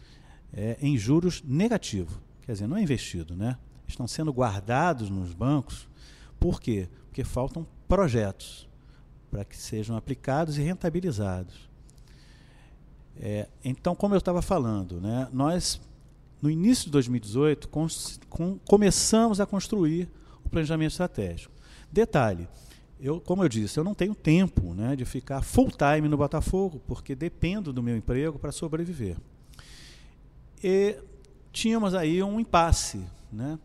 é, 0.53 0.77
em 0.81 0.99
juros 0.99 1.43
negativos. 1.45 2.19
Quer 2.43 2.53
dizer, 2.53 2.67
não 2.67 2.77
é 2.77 2.83
investido, 2.83 3.37
né? 3.37 3.57
Estão 3.87 4.09
sendo 4.09 4.33
guardados 4.33 5.09
nos 5.09 5.33
bancos. 5.33 5.89
Por 6.39 6.61
quê? 6.61 6.89
Porque 7.07 7.23
faltam 7.23 7.65
projetos 7.87 8.69
para 9.31 9.45
que 9.45 9.57
sejam 9.57 9.97
aplicados 9.97 10.59
e 10.59 10.63
rentabilizados. 10.63 11.70
É, 13.23 13.47
então, 13.63 13.95
como 13.95 14.15
eu 14.15 14.19
estava 14.19 14.41
falando, 14.41 14.99
né, 14.99 15.29
nós, 15.31 15.79
no 16.41 16.49
início 16.49 16.87
de 16.87 16.93
2018, 16.93 17.69
com, 17.69 17.87
começamos 18.67 19.41
a 19.41 19.47
construir 19.47 20.09
o 20.43 20.49
planejamento 20.49 20.93
estratégico. 20.93 21.53
Detalhe, 21.93 22.49
eu, 22.99 23.21
como 23.21 23.45
eu 23.45 23.49
disse, 23.49 23.79
eu 23.79 23.85
não 23.85 23.95
tenho 23.95 24.15
tempo 24.15 24.73
né, 24.73 24.97
de 24.97 25.05
ficar 25.05 25.43
full 25.43 25.71
time 25.71 26.09
no 26.09 26.17
Botafogo, 26.17 26.81
porque 26.87 27.15
dependo 27.15 27.75
do 27.75 27.83
meu 27.83 27.95
emprego 27.95 28.39
para 28.39 28.53
sobreviver. 28.53 29.19
E 30.65 30.97
tínhamos 31.53 31.95
aí 31.95 32.23
um 32.23 32.41
impasse. 32.41 33.05
Né? 33.31 33.59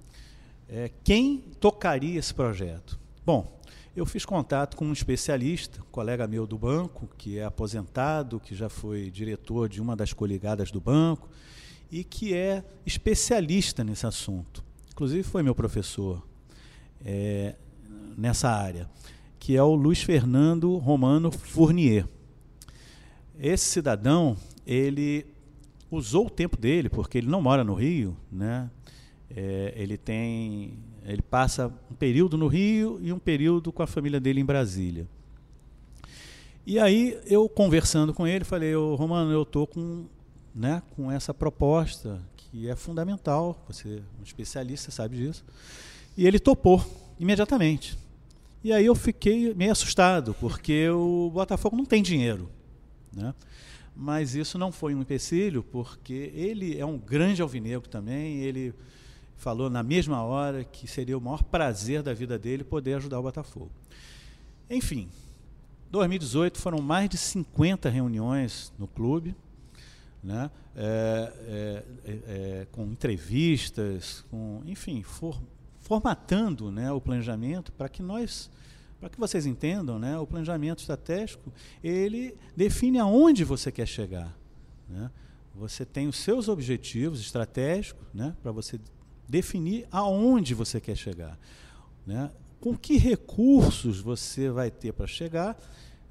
É, 0.67 0.91
quem 1.03 1.37
tocaria 1.59 2.19
esse 2.19 2.33
projeto? 2.33 2.99
Bom, 3.25 3.57
eu 3.95 4.05
fiz 4.05 4.25
contato 4.25 4.75
com 4.75 4.85
um 4.85 4.93
especialista, 4.93 5.81
um 5.81 5.91
colega 5.91 6.27
meu 6.27 6.45
do 6.45 6.57
banco, 6.57 7.07
que 7.17 7.39
é 7.39 7.45
aposentado, 7.45 8.39
que 8.39 8.53
já 8.53 8.67
foi 8.67 9.09
diretor 9.09 9.69
de 9.69 9.81
uma 9.81 9.95
das 9.95 10.11
coligadas 10.11 10.69
do 10.69 10.81
banco 10.81 11.29
e 11.89 12.03
que 12.03 12.33
é 12.33 12.63
especialista 12.85 13.83
nesse 13.83 14.05
assunto. 14.05 14.63
Inclusive 14.91 15.23
foi 15.23 15.41
meu 15.43 15.55
professor 15.55 16.21
é, 17.05 17.55
nessa 18.17 18.49
área, 18.49 18.89
que 19.39 19.55
é 19.55 19.63
o 19.63 19.75
Luiz 19.75 20.01
Fernando 20.01 20.75
Romano 20.77 21.31
Fournier. 21.31 22.05
Esse 23.39 23.65
cidadão, 23.65 24.35
ele 24.67 25.25
usou 25.89 26.27
o 26.27 26.29
tempo 26.29 26.57
dele, 26.57 26.89
porque 26.89 27.17
ele 27.17 27.27
não 27.27 27.41
mora 27.41 27.63
no 27.63 27.73
Rio, 27.73 28.17
né? 28.31 28.69
É, 29.29 29.73
ele 29.75 29.97
tem, 29.97 30.77
ele 31.05 31.21
passa 31.21 31.71
um 31.89 31.95
período 31.95 32.37
no 32.37 32.47
Rio 32.47 32.99
e 33.01 33.13
um 33.13 33.19
período 33.19 33.71
com 33.71 33.83
a 33.83 33.87
família 33.87 34.19
dele 34.19 34.41
em 34.41 34.45
Brasília. 34.45 35.07
E 36.65 36.79
aí 36.79 37.19
eu 37.27 37.47
conversando 37.47 38.13
com 38.13 38.25
ele, 38.25 38.43
falei, 38.43 38.75
ô 38.75 38.95
Romano, 38.95 39.31
eu 39.31 39.45
tô 39.45 39.67
com, 39.67 40.05
né, 40.53 40.81
com 40.95 41.11
essa 41.11 41.31
proposta 41.33 42.19
que 42.35 42.67
é 42.67 42.75
fundamental, 42.75 43.63
você 43.67 43.97
é 43.97 44.19
um 44.19 44.23
especialista, 44.23 44.89
sabe 44.89 45.17
disso. 45.17 45.45
E 46.17 46.25
ele 46.25 46.39
topou 46.39 46.83
imediatamente. 47.19 47.97
E 48.63 48.73
aí 48.73 48.87
eu 48.87 48.95
fiquei 48.95 49.53
meio 49.53 49.71
assustado, 49.71 50.33
porque 50.39 50.89
o 50.89 51.29
Botafogo 51.31 51.75
não 51.75 51.85
tem 51.85 52.01
dinheiro, 52.01 52.49
né? 53.15 53.31
Mas 53.95 54.33
isso 54.33 54.57
não 54.57 54.71
foi 54.71 54.95
um 54.95 55.01
empecilho, 55.01 55.61
porque 55.61 56.31
ele 56.33 56.77
é 56.79 56.85
um 56.85 56.97
grande 56.97 57.43
alvinegro 57.43 57.87
também, 57.87 58.39
ele 58.39 58.73
falou 59.35 59.69
na 59.69 59.83
mesma 59.83 60.23
hora 60.23 60.63
que 60.63 60.87
seria 60.87 61.17
o 61.17 61.21
maior 61.21 61.43
prazer 61.43 62.01
da 62.01 62.13
vida 62.13 62.37
dele 62.37 62.63
poder 62.63 62.95
ajudar 62.95 63.19
o 63.19 63.23
Botafogo. 63.23 63.71
Enfim, 64.69 65.09
2018 65.91 66.59
foram 66.59 66.81
mais 66.81 67.09
de 67.09 67.17
50 67.17 67.89
reuniões 67.89 68.73
no 68.77 68.87
clube, 68.87 69.35
né? 70.23 70.49
É, 70.75 71.33
é, 71.47 71.83
é, 72.03 72.11
é, 72.11 72.67
com 72.71 72.83
entrevistas, 72.85 74.25
com, 74.29 74.61
enfim, 74.65 75.03
for, 75.03 75.39
formatando 75.79 76.69
né, 76.69 76.91
o 76.91 76.99
planejamento 76.99 77.71
para 77.71 77.87
que 77.87 78.03
nós, 78.03 78.49
para 78.99 79.07
que 79.07 79.17
vocês 79.17 79.45
entendam, 79.45 79.97
né, 79.97 80.17
o 80.17 80.27
planejamento 80.27 80.79
estratégico 80.79 81.53
ele 81.81 82.35
define 82.57 82.99
aonde 82.99 83.45
você 83.45 83.71
quer 83.71 83.87
chegar. 83.87 84.35
Né? 84.89 85.09
Você 85.53 85.85
tem 85.85 86.07
os 86.07 86.17
seus 86.17 86.49
objetivos 86.49 87.21
estratégicos, 87.21 88.05
né, 88.13 88.35
para 88.43 88.51
você 88.51 88.77
definir 89.27 89.87
aonde 89.91 90.53
você 90.53 90.79
quer 90.79 90.95
chegar. 90.95 91.37
Né? 92.05 92.29
Com 92.59 92.75
que 92.77 92.97
recursos 92.97 93.99
você 93.99 94.49
vai 94.49 94.71
ter 94.71 94.93
para 94.93 95.07
chegar, 95.07 95.57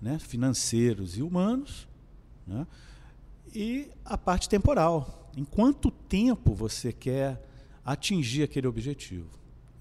né? 0.00 0.18
financeiros 0.18 1.16
e 1.16 1.22
humanos, 1.22 1.86
né? 2.46 2.66
e 3.54 3.88
a 4.04 4.18
parte 4.18 4.48
temporal. 4.48 5.30
Em 5.36 5.44
quanto 5.44 5.90
tempo 5.90 6.54
você 6.54 6.92
quer 6.92 7.42
atingir 7.84 8.42
aquele 8.42 8.66
objetivo? 8.66 9.28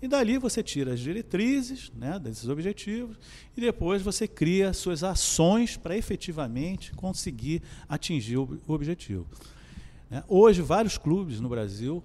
E 0.01 0.07
dali 0.07 0.37
você 0.37 0.61
tira 0.61 0.93
as 0.93 0.99
diretrizes 0.99 1.89
né, 1.95 2.19
desses 2.19 2.49
objetivos 2.49 3.17
e 3.55 3.61
depois 3.61 4.01
você 4.01 4.27
cria 4.27 4.73
suas 4.73 5.01
ações 5.01 5.77
para 5.77 5.95
efetivamente 5.95 6.91
conseguir 6.91 7.61
atingir 7.87 8.35
o 8.35 8.59
objetivo. 8.67 9.25
Né? 10.09 10.21
Hoje, 10.27 10.61
vários 10.61 10.97
clubes 10.97 11.39
no 11.39 11.47
Brasil 11.47 12.03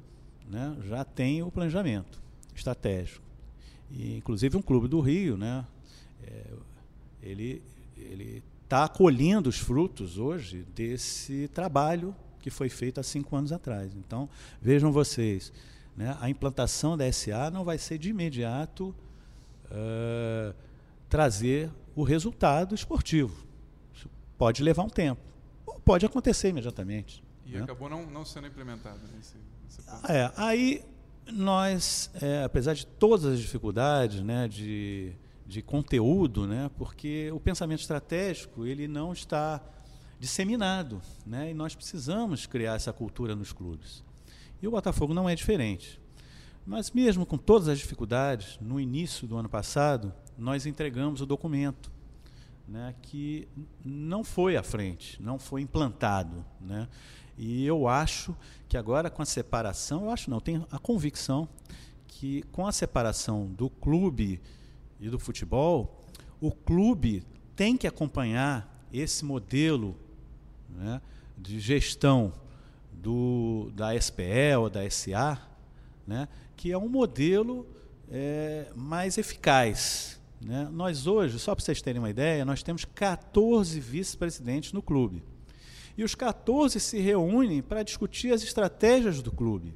né, 0.49 0.77
já 0.83 1.05
tem 1.05 1.43
o 1.43 1.51
planejamento 1.51 2.21
estratégico. 2.55 3.25
E, 3.91 4.17
inclusive 4.17 4.57
um 4.57 4.63
clube 4.63 4.89
do 4.89 5.01
Rio, 5.01 5.37
né, 5.37 5.65
é, 6.23 6.45
ele 7.23 7.63
ele 7.97 8.43
está 8.65 8.87
colhendo 8.87 9.49
os 9.49 9.59
frutos 9.59 10.19
hoje 10.19 10.63
desse 10.75 11.49
trabalho 11.49 12.15
que 12.41 12.51
foi 12.51 12.69
feito 12.69 13.01
há 13.01 13.03
cinco 13.03 13.35
anos 13.35 13.51
atrás. 13.51 13.95
Então 13.95 14.29
vejam 14.61 14.93
vocês, 14.93 15.53
né, 15.97 16.17
a 16.21 16.29
implantação 16.29 16.97
da 16.97 17.11
SA 17.11 17.51
não 17.51 17.65
vai 17.65 17.79
ser 17.79 17.99
de 17.99 18.11
imediato 18.11 18.95
uh, 19.65 20.55
trazer 21.09 21.71
o 21.97 22.03
resultado 22.03 22.75
esportivo. 22.75 23.47
Isso 23.95 24.09
pode 24.37 24.63
levar 24.63 24.85
um 24.85 24.91
tempo, 24.91 25.21
ou 25.67 25.81
pode 25.81 26.05
acontecer 26.07 26.51
imediatamente. 26.51 27.25
E 27.47 27.53
né? 27.53 27.63
acabou 27.63 27.89
não, 27.89 28.07
não 28.07 28.25
sendo 28.25 28.47
implementado 28.47 29.01
nesse 29.17 29.37
é, 30.09 30.31
aí 30.37 30.85
nós, 31.33 32.11
é, 32.21 32.45
apesar 32.45 32.75
de 32.75 32.87
todas 32.87 33.25
as 33.27 33.39
dificuldades 33.39 34.23
né, 34.23 34.49
de, 34.49 35.13
de 35.47 35.63
conteúdo, 35.63 36.47
né, 36.47 36.71
porque 36.77 37.31
o 37.33 37.41
pensamento 37.41 37.81
estratégico 37.81 38.67
ele 38.67 38.89
não 38.89 39.13
está 39.13 39.63
disseminado, 40.19 41.01
né, 41.25 41.51
e 41.51 41.55
nós 41.55 41.75
precisamos 41.75 42.47
criar 42.47 42.75
essa 42.75 42.93
cultura 42.93 43.37
nos 43.37 43.53
clubes. 43.53 44.03
E 44.61 44.67
o 44.67 44.71
Botafogo 44.71 45.15
não 45.15 45.29
é 45.29 45.35
diferente. 45.35 46.01
Mas 46.67 46.91
mesmo 46.91 47.25
com 47.25 47.39
todas 47.39 47.69
as 47.69 47.79
dificuldades, 47.79 48.59
no 48.61 48.79
início 48.79 49.27
do 49.27 49.37
ano 49.37 49.49
passado, 49.49 50.13
nós 50.37 50.67
entregamos 50.67 51.21
o 51.21 51.27
documento, 51.27 51.91
né, 52.67 52.95
que 53.01 53.49
não 53.83 54.23
foi 54.23 54.57
à 54.57 54.63
frente, 54.63 55.23
não 55.23 55.39
foi 55.39 55.63
implantado, 55.63 56.45
né, 56.61 56.87
e 57.39 57.65
eu 57.65 57.87
acho 57.87 58.37
que 58.69 58.77
agora 58.77 59.09
com 59.09 59.23
a 59.23 59.27
separação, 59.27 60.05
eu 60.05 60.11
acho 60.11 60.29
não, 60.29 60.41
tenho 60.41 60.67
a 60.73 60.79
convicção 60.79 61.49
que 62.09 62.43
com 62.51 62.67
a 62.67 62.73
separação 62.73 63.47
do 63.47 63.71
clube 63.71 64.41
e 64.99 65.09
do 65.09 65.21
futebol, 65.21 66.05
o 66.41 66.51
clube 66.51 67.23
tem 67.55 67.77
que 67.77 67.87
acompanhar 67.87 68.85
esse 68.93 69.25
modelo 69.25 69.97
né, 70.69 71.01
de 71.37 71.61
gestão 71.61 72.33
do, 72.93 73.71
da 73.73 73.91
ou 74.59 74.69
da 74.69 74.91
SA, 74.91 75.41
né, 76.05 76.29
que 76.57 76.73
é 76.73 76.79
um 76.79 76.89
modelo 76.89 77.65
é, 78.11 78.67
mais 78.75 79.17
eficaz. 79.17 80.21
Né? 80.41 80.69
Nós 80.73 81.07
hoje, 81.07 81.39
só 81.39 81.55
para 81.55 81.65
vocês 81.65 81.81
terem 81.81 82.01
uma 82.01 82.11
ideia, 82.11 82.45
nós 82.45 82.65
temos 82.65 82.85
14 82.85 83.79
vice-presidentes 83.79 84.73
no 84.73 84.83
clube 84.83 85.23
e 85.99 86.05
os 86.05 86.15
14 86.15 86.79
se 86.79 87.01
reúnem 87.01 87.61
para 87.61 87.83
discutir 87.83 88.33
as 88.33 88.45
estratégias 88.45 89.21
do 89.21 89.33
clube. 89.33 89.75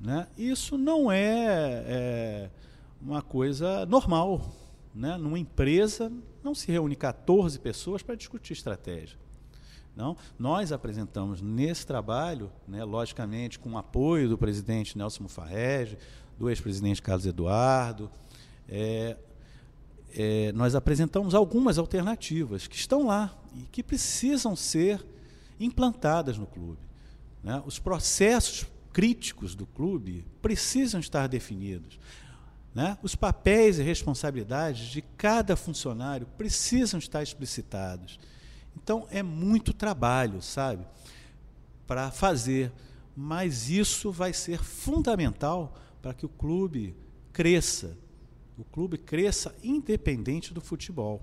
Né? 0.00 0.26
Isso 0.38 0.78
não 0.78 1.12
é, 1.12 1.84
é 1.86 2.50
uma 2.98 3.20
coisa 3.20 3.84
normal. 3.84 4.50
Né? 4.94 5.18
Numa 5.18 5.38
empresa, 5.38 6.10
não 6.42 6.54
se 6.54 6.72
reúne 6.72 6.96
14 6.96 7.58
pessoas 7.58 8.02
para 8.02 8.14
discutir 8.14 8.54
estratégia. 8.54 9.18
Não, 9.94 10.16
nós 10.38 10.72
apresentamos 10.72 11.42
nesse 11.42 11.86
trabalho, 11.86 12.50
né, 12.66 12.82
logicamente 12.82 13.58
com 13.58 13.72
o 13.72 13.76
apoio 13.76 14.26
do 14.26 14.38
presidente 14.38 14.96
Nelson 14.96 15.24
Mufarrege, 15.24 15.98
do 16.38 16.48
ex-presidente 16.48 17.02
Carlos 17.02 17.26
Eduardo, 17.26 18.10
é, 18.66 19.18
é, 20.14 20.52
nós 20.52 20.74
apresentamos 20.74 21.34
algumas 21.34 21.78
alternativas 21.78 22.66
que 22.66 22.76
estão 22.76 23.06
lá 23.06 23.36
e 23.54 23.62
que 23.70 23.82
precisam 23.82 24.54
ser 24.54 25.04
implantadas 25.58 26.38
no 26.38 26.46
clube. 26.46 26.78
Né? 27.42 27.62
Os 27.66 27.78
processos 27.78 28.66
críticos 28.92 29.54
do 29.54 29.66
clube 29.66 30.24
precisam 30.40 31.00
estar 31.00 31.26
definidos. 31.26 31.98
Né? 32.74 32.96
Os 33.02 33.14
papéis 33.14 33.78
e 33.78 33.82
responsabilidades 33.82 34.88
de 34.88 35.02
cada 35.02 35.56
funcionário 35.56 36.26
precisam 36.38 36.98
estar 36.98 37.22
explicitados. 37.22 38.18
Então 38.76 39.06
é 39.10 39.22
muito 39.22 39.72
trabalho, 39.72 40.40
sabe, 40.40 40.84
para 41.86 42.10
fazer, 42.10 42.72
mas 43.14 43.68
isso 43.68 44.10
vai 44.10 44.32
ser 44.32 44.62
fundamental 44.62 45.76
para 46.00 46.14
que 46.14 46.24
o 46.24 46.28
clube 46.28 46.96
cresça, 47.32 47.96
o 48.62 48.64
clube 48.64 48.96
cresça 48.96 49.52
independente 49.62 50.54
do 50.54 50.60
futebol. 50.60 51.20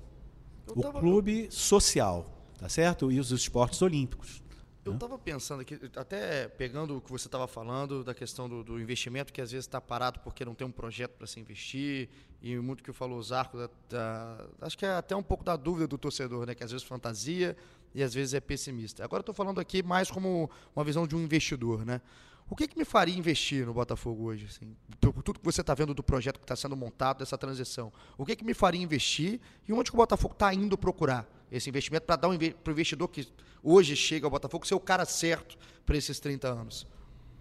o 0.68 0.92
clube 0.92 1.48
social, 1.50 2.30
tá 2.58 2.68
certo? 2.68 3.10
E 3.12 3.20
os 3.20 3.32
esportes 3.32 3.82
olímpicos. 3.82 4.44
Eu 4.84 4.94
estava 4.94 5.18
pensando 5.18 5.62
aqui, 5.62 5.80
até 5.96 6.48
pegando 6.48 6.98
o 6.98 7.02
que 7.02 7.12
você 7.12 7.28
estava 7.28 7.48
falando 7.48 8.04
da 8.04 8.14
questão 8.14 8.50
do, 8.50 8.64
do, 8.64 8.80
investimento, 8.80 9.32
que 9.32 9.42
às 9.42 9.52
vezes 9.52 9.66
está 9.66 9.80
parado 9.80 10.20
porque 10.20 10.44
não 10.44 10.54
tem 10.54 10.66
um 10.68 10.72
projeto 10.72 11.12
para 11.12 11.28
se 11.28 11.40
investir, 11.40 12.10
e 12.42 12.58
muito 12.58 12.84
que 12.84 12.92
falou 12.92 13.18
o 13.18 13.24
Zarco, 13.24 13.58
da, 13.58 13.70
da, 13.90 14.46
acho 14.62 14.78
que 14.78 14.86
é 14.86 14.92
até 14.92 15.16
um 15.16 15.24
pouco 15.24 15.44
da 15.44 15.56
dúvida 15.56 15.88
do 15.88 15.98
torcedor, 15.98 16.46
né? 16.46 16.56
que 16.56 16.64
às 16.64 16.72
vezes 16.72 16.86
fantasia, 16.86 17.56
e 17.94 18.04
às 18.04 18.14
vezes 18.14 18.34
é 18.34 18.40
pessimista. 18.40 19.04
Agora 19.04 19.20
eu 19.20 19.24
estou 19.24 19.36
falando 19.36 19.60
aqui 19.60 19.82
mais 19.82 20.12
como 20.12 20.50
uma 20.76 20.84
visão 20.84 21.08
de 21.08 21.16
um 21.16 21.22
investidor, 21.22 21.86
né? 21.86 22.02
O 22.50 22.56
que, 22.56 22.68
que 22.68 22.78
me 22.78 22.84
faria 22.84 23.16
investir 23.16 23.66
no 23.66 23.74
Botafogo 23.74 24.24
hoje? 24.24 24.48
Assim? 24.50 24.76
Tudo 25.00 25.40
que 25.40 25.46
você 25.46 25.62
está 25.62 25.74
vendo 25.76 25.94
do 25.94 26.02
projeto 26.02 26.40
que 26.40 26.46
está 26.46 26.56
sendo 26.56 26.76
montado, 26.76 27.20
dessa 27.20 27.38
transição. 27.38 27.92
O 28.18 28.26
que, 28.26 28.36
que 28.36 28.44
me 28.44 28.56
faria 28.56 28.82
investir 28.82 29.40
e 29.68 29.74
onde 29.74 29.92
que 29.92 29.96
o 29.96 29.98
Botafogo 29.98 30.34
está 30.34 30.52
indo 30.54 30.78
procurar 30.78 31.30
esse 31.52 31.70
investimento 31.70 32.06
para 32.06 32.16
dar 32.16 32.28
um, 32.28 32.38
para 32.38 32.72
o 32.72 32.74
investidor 32.74 33.08
que 33.08 33.28
hoje 33.64 33.96
chega 33.96 34.26
ao 34.26 34.32
Botafogo 34.32 34.66
ser 34.66 34.74
o 34.74 34.80
cara 34.80 35.06
certo 35.06 35.58
para 35.86 35.96
esses 35.96 36.20
30 36.20 36.48
anos? 36.48 36.88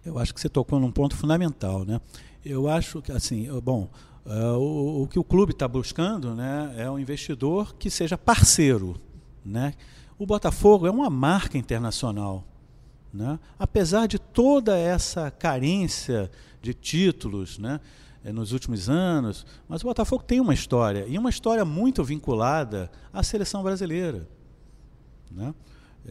Eu 0.05 0.19
acho 0.19 0.33
que 0.33 0.39
você 0.39 0.49
tocou 0.49 0.79
num 0.79 0.91
ponto 0.91 1.15
fundamental. 1.15 1.83
Né? 1.83 1.99
Eu 2.45 2.69
acho 2.69 3.01
que, 3.01 3.11
assim, 3.11 3.47
bom, 3.61 3.89
uh, 4.25 4.57
o, 4.57 5.03
o, 5.03 5.07
que 5.07 5.17
o 5.17 5.23
clube 5.23 5.53
está 5.53 5.67
buscando 5.67 6.35
né, 6.35 6.75
é 6.77 6.89
um 6.89 6.99
investidor 6.99 7.75
que 7.75 7.89
seja 7.89 8.17
parceiro. 8.17 8.95
Né? 9.43 9.73
O 10.19 10.25
Botafogo 10.25 10.85
é 10.85 10.91
uma 10.91 11.09
marca 11.09 11.57
internacional. 11.57 12.45
Né? 13.13 13.39
Apesar 13.57 14.07
de 14.07 14.19
toda 14.19 14.77
essa 14.77 15.31
carência 15.31 16.29
de 16.61 16.73
títulos 16.73 17.57
né, 17.57 17.79
eh, 18.23 18.31
nos 18.31 18.51
últimos 18.51 18.89
anos, 18.89 19.45
mas 19.67 19.81
o 19.81 19.85
Botafogo 19.85 20.23
tem 20.23 20.39
uma 20.39 20.53
história, 20.53 21.05
e 21.07 21.17
uma 21.17 21.29
história 21.29 21.65
muito 21.65 22.03
vinculada 22.03 22.91
à 23.11 23.23
seleção 23.23 23.63
brasileira. 23.63 24.27
Né? 25.31 25.53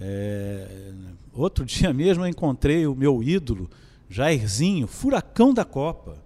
É, 0.01 0.93
outro 1.33 1.65
dia 1.67 1.93
mesmo 1.93 2.25
eu 2.25 2.29
encontrei 2.29 2.87
o 2.87 2.95
meu 2.95 3.23
ídolo, 3.23 3.71
Jairzinho, 4.09 4.87
furacão 4.87 5.53
da 5.53 5.65
Copa. 5.65 6.17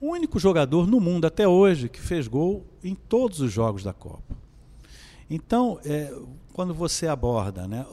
O 0.00 0.10
único 0.10 0.38
jogador 0.38 0.86
no 0.86 1.00
mundo 1.00 1.26
até 1.26 1.48
hoje 1.48 1.88
que 1.88 2.00
fez 2.00 2.28
gol 2.28 2.66
em 2.82 2.94
todos 2.94 3.40
os 3.40 3.50
jogos 3.50 3.82
da 3.82 3.92
Copa. 3.92 4.36
Então, 5.30 5.78
é, 5.84 6.12
quando 6.52 6.74
você 6.74 7.06
aborda 7.06 7.66
né, 7.66 7.86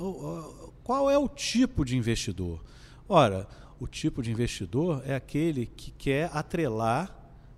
qual 0.84 1.10
é 1.10 1.18
o 1.18 1.28
tipo 1.28 1.86
de 1.86 1.96
investidor? 1.98 2.64
Ora, 3.08 3.48
o 3.80 3.88
tipo 3.88 4.22
de 4.22 4.32
investidor 4.32 5.02
é 5.06 5.16
aquele 5.16 5.66
que 5.66 5.92
quer 5.92 6.30
atrelar 6.34 7.16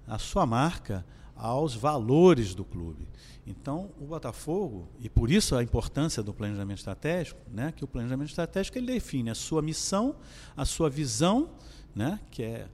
a 0.07 0.17
sua 0.17 0.45
marca 0.45 1.05
aos 1.35 1.75
valores 1.75 2.55
do 2.55 2.63
clube. 2.63 3.07
Então, 3.45 3.91
o 3.99 4.05
Botafogo, 4.05 4.87
e 4.99 5.09
por 5.09 5.29
isso 5.29 5.55
a 5.55 5.63
importância 5.63 6.23
do 6.23 6.33
planejamento 6.33 6.77
estratégico, 6.77 7.41
né, 7.51 7.73
que 7.75 7.83
o 7.83 7.87
planejamento 7.87 8.29
estratégico 8.29 8.77
ele 8.77 8.87
define 8.87 9.29
a 9.29 9.35
sua 9.35 9.61
missão, 9.61 10.15
a 10.55 10.63
sua 10.63 10.89
visão, 10.89 11.49
né, 11.93 12.19
que 12.31 12.43
é 12.43 12.67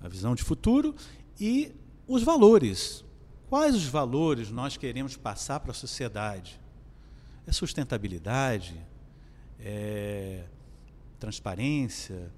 a 0.00 0.08
visão 0.08 0.34
de 0.34 0.42
futuro, 0.42 0.94
e 1.40 1.72
os 2.06 2.22
valores. 2.22 3.04
Quais 3.48 3.74
os 3.74 3.86
valores 3.86 4.50
nós 4.50 4.76
queremos 4.76 5.16
passar 5.16 5.60
para 5.60 5.72
a 5.72 5.74
sociedade? 5.74 6.60
É 7.46 7.52
sustentabilidade? 7.52 8.80
É, 9.64 10.44
transparência, 11.18 12.30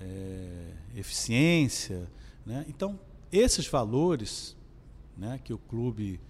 é, 0.00 0.72
eficiência. 0.94 2.08
Né? 2.44 2.64
Então, 2.68 2.98
esses 3.30 3.66
valores 3.66 4.56
né, 5.16 5.40
que 5.42 5.52
o 5.52 5.58
clube 5.58 6.20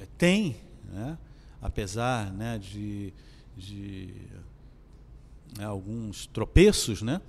é, 0.00 0.06
tem, 0.16 0.56
né, 0.92 1.18
apesar 1.60 2.32
né, 2.32 2.58
de, 2.58 3.12
de 3.56 4.14
né, 5.56 5.64
alguns 5.64 6.26
tropeços 6.26 7.02
né, 7.02 7.20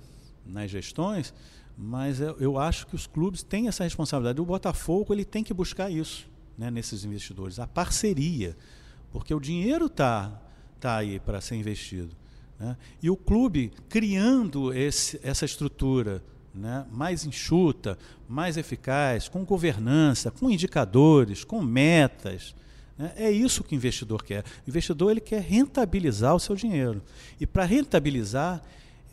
nas 0.44 0.70
gestões, 0.70 1.32
mas 1.76 2.20
eu, 2.20 2.58
acho 2.58 2.86
que 2.86 2.94
os 2.94 3.06
clubes 3.06 3.42
têm 3.42 3.66
essa 3.66 3.84
responsabilidade. 3.84 4.38
O 4.38 4.44
Botafogo 4.44 5.14
ele 5.14 5.24
tem 5.24 5.42
que 5.42 5.54
buscar 5.54 5.90
isso 5.90 6.28
nesses 6.58 7.04
investidores, 7.04 7.58
a 7.58 7.66
parceria, 7.66 8.54
porque 9.10 9.32
o 9.32 9.40
dinheiro 9.40 9.86
está 9.86 10.38
está 10.80 10.96
aí 10.96 11.20
para 11.20 11.40
ser 11.40 11.56
investido. 11.56 12.16
Né? 12.58 12.76
E 13.02 13.10
o 13.10 13.16
clube 13.16 13.72
criando 13.88 14.72
esse, 14.72 15.20
essa 15.22 15.44
estrutura 15.44 16.22
né, 16.54 16.84
mais 16.90 17.24
enxuta, 17.24 17.98
mais 18.28 18.56
eficaz, 18.56 19.28
com 19.28 19.44
governança, 19.44 20.30
com 20.30 20.50
indicadores, 20.50 21.44
com 21.44 21.62
metas. 21.62 22.54
Né? 22.98 23.12
É 23.16 23.30
isso 23.30 23.62
que 23.62 23.74
o 23.74 23.76
investidor 23.76 24.22
quer. 24.22 24.44
O 24.66 24.70
investidor 24.70 25.10
ele 25.10 25.20
quer 25.20 25.42
rentabilizar 25.42 26.34
o 26.34 26.40
seu 26.40 26.56
dinheiro. 26.56 27.02
E 27.38 27.46
para 27.46 27.64
rentabilizar, 27.64 28.62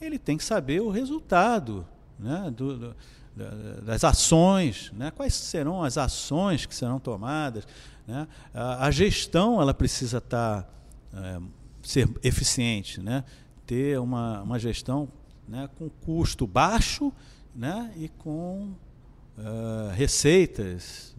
ele 0.02 0.18
tem 0.18 0.38
que 0.38 0.44
saber 0.44 0.82
o 0.82 0.90
resultado 0.90 1.88
né, 2.18 2.52
do, 2.56 2.78
do, 2.78 2.96
das 3.84 4.04
ações, 4.04 4.92
né? 4.96 5.12
quais 5.12 5.34
serão 5.34 5.84
as 5.84 5.98
ações 5.98 6.66
que 6.66 6.74
serão 6.74 7.00
tomadas. 7.00 7.68
Né? 8.08 8.28
A, 8.54 8.88
a 8.88 8.92
gestão 8.92 9.62
ela 9.62 9.74
precisa 9.74 10.18
estar 10.18 10.64
tá, 10.64 10.70
é, 11.14 11.40
ser 11.88 12.10
eficiente, 12.22 13.02
né? 13.02 13.24
ter 13.66 13.98
uma, 14.00 14.42
uma 14.42 14.60
gestão 14.60 15.08
né, 15.48 15.70
com 15.78 15.90
custo 15.90 16.46
baixo 16.46 17.14
né, 17.56 17.94
e 17.96 18.10
com 18.10 18.74
uh, 19.38 19.90
receitas 19.94 21.16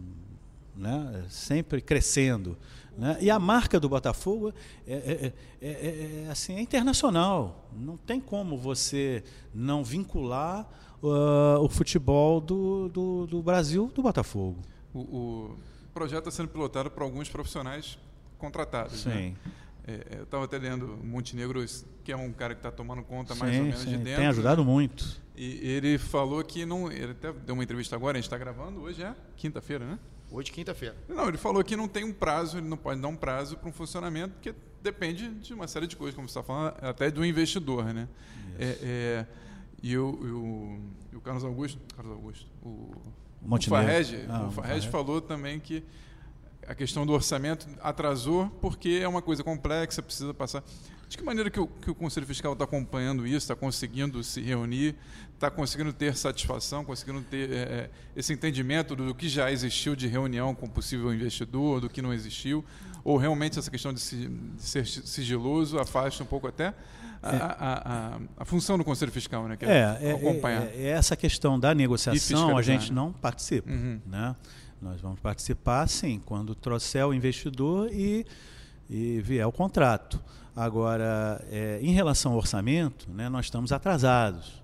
né, 0.77 1.25
sempre 1.29 1.81
crescendo. 1.81 2.57
Né? 2.97 3.17
E 3.21 3.31
a 3.31 3.39
marca 3.39 3.81
do 3.81 3.89
Botafogo 3.89 4.53
é, 4.87 4.93
é, 4.93 5.33
é, 5.63 6.25
é, 6.27 6.31
assim, 6.31 6.57
é 6.57 6.61
internacional. 6.61 7.71
Não 7.73 7.97
tem 7.97 8.21
como 8.21 8.59
você 8.59 9.25
não 9.55 9.83
vincular 9.83 10.69
uh, 11.03 11.63
o 11.63 11.69
futebol 11.69 12.41
do, 12.41 12.89
do, 12.89 13.27
do, 13.27 13.43
Brasil 13.43 13.91
do 13.95 14.03
Botafogo. 14.03 14.59
O, 14.93 15.01
o 15.01 15.59
projeto 15.95 16.29
está 16.29 16.31
sendo 16.31 16.49
pilotado 16.51 16.91
por 16.91 17.03
alguns 17.03 17.29
profissionais 17.31 17.99
contratados. 18.37 19.05
Né? 19.07 19.15
Sim. 19.15 19.29
Né? 19.31 19.53
É, 19.89 20.19
eu 20.19 20.25
estava 20.25 20.45
até 20.45 20.59
lendo 20.59 20.87
Montenegro, 21.03 21.65
que 22.05 22.13
é 22.13 22.17
um 22.17 22.31
cara 22.31 22.55
que 22.55 22.59
está 22.59 22.71
tomando 22.71 23.03
conta 23.03 23.35
mais 23.35 23.53
sim, 23.55 23.59
ou 23.59 23.65
menos 23.65 23.81
sim, 23.81 23.91
de 23.91 23.97
dentro. 23.97 24.17
Tem 24.17 24.27
ajudado 24.27 24.63
muito. 24.63 25.19
E 25.35 25.67
ele 25.67 25.97
falou 25.97 26.45
que 26.45 26.67
não. 26.67 26.93
Ele 26.93 27.13
até 27.13 27.33
deu 27.33 27.55
uma 27.55 27.65
entrevista 27.65 27.97
agora, 27.97 28.19
a 28.19 28.21
gente 28.21 28.27
está 28.27 28.37
gravando, 28.37 28.83
hoje 28.83 29.03
é 29.03 29.15
quinta-feira, 29.35 29.87
né? 29.87 29.99
Hoje, 30.31 30.53
quinta-feira. 30.53 30.95
Não, 31.09 31.27
ele 31.27 31.39
falou 31.39 31.65
que 31.65 31.75
não 31.75 31.89
tem 31.89 32.05
um 32.05 32.13
prazo, 32.13 32.59
ele 32.59 32.69
não 32.69 32.77
pode 32.77 33.01
dar 33.01 33.09
um 33.09 33.17
prazo 33.17 33.57
para 33.57 33.67
um 33.67 33.73
funcionamento, 33.73 34.35
porque 34.35 34.55
depende 34.83 35.31
de 35.31 35.55
uma 35.55 35.67
série 35.67 35.87
de 35.87 35.97
coisas, 35.97 36.15
como 36.15 36.29
você 36.29 36.39
está 36.39 36.43
falando, 36.43 36.75
até 36.83 37.11
do 37.11 37.25
investidor, 37.25 37.85
né? 37.95 38.07
É, 38.59 38.79
é, 38.83 39.27
e 39.83 39.97
o, 39.97 40.07
o, 40.07 41.17
o, 41.17 41.21
Carlos 41.23 41.45
Augusto, 41.45 41.81
Carlos 41.97 42.15
Augusto, 42.15 42.47
o, 42.63 42.93
o 43.43 43.63
Farrege, 43.63 44.27
ah, 44.29 44.49
o 44.49 44.51
Farrege 44.51 44.89
falou 44.89 45.23
também 45.23 45.59
que 45.59 45.83
a 46.69 46.75
questão 46.75 47.07
do 47.07 47.13
orçamento 47.15 47.67
atrasou 47.83 48.49
porque 48.61 49.01
é 49.03 49.09
uma 49.09 49.23
coisa 49.23 49.43
complexa, 49.43 50.03
precisa 50.03 50.35
passar. 50.35 50.63
De 51.09 51.17
que 51.17 51.25
maneira 51.25 51.49
que 51.49 51.59
o, 51.59 51.67
que 51.67 51.91
o 51.91 51.95
Conselho 51.95 52.27
Fiscal 52.27 52.53
está 52.53 52.65
acompanhando 52.65 53.27
isso, 53.27 53.39
está 53.39 53.57
conseguindo 53.57 54.23
se 54.23 54.43
reunir, 54.43 54.95
está 55.35 55.51
conseguindo 55.51 55.91
ter 55.95 56.15
satisfação, 56.15 56.85
conseguindo 56.85 57.23
ter 57.23 57.51
é, 57.51 57.91
esse 58.15 58.35
entendimento 58.35 58.95
do 58.95 59.15
que 59.15 59.27
já 59.27 59.51
existiu 59.51 59.97
de 59.97 60.07
reunião 60.07 60.55
com 60.55 60.69
possível 60.69 61.13
investidor, 61.15 61.81
do 61.81 61.89
que 61.89 62.03
não 62.03 62.13
existiu, 62.13 62.63
ou 63.03 63.17
realmente 63.17 63.59
essa 63.59 63.71
questão 63.71 63.91
de, 63.95 64.03
de 64.03 64.63
ser 64.63 64.87
sigiloso 64.87 65.79
afasta 65.79 66.23
um 66.23 66.27
pouco 66.27 66.47
até 66.47 66.75
a, 67.23 67.35
é. 67.35 67.39
a, 67.41 67.57
a, 67.59 68.21
a, 68.43 68.45
função 68.45 68.77
do 68.77 68.85
Conselho 68.85 69.11
Fiscal, 69.11 69.49
né? 69.49 69.57
Que 69.57 69.65
é, 69.65 69.99
é, 70.01 70.13
acompanhar. 70.13 70.65
É, 70.65 70.75
é, 70.77 70.89
essa 70.89 71.17
questão 71.17 71.59
da 71.59 71.75
negociação 71.75 72.57
a 72.57 72.63
gente 72.63 72.91
né? 72.91 72.97
não 72.97 73.13
participa, 73.13 73.71
uhum. 73.71 74.01
né? 74.07 74.37
Nós 74.81 75.01
vamos 75.01 75.19
participar, 75.21 75.89
sim, 75.89 76.21
quando 76.25 76.55
trouxer 76.55 77.07
o 77.07 77.13
investidor 77.13 77.91
e, 77.93 78.25
e 78.89 79.21
vier 79.21 79.47
o 79.47 79.53
contrato. 79.53 80.21
Agora, 80.55 81.45
é, 81.51 81.79
em 81.83 81.93
relação 81.93 82.33
ao 82.33 82.39
orçamento, 82.39 83.11
né, 83.11 83.29
nós 83.29 83.47
estamos 83.47 83.73
atrasados. 83.73 84.63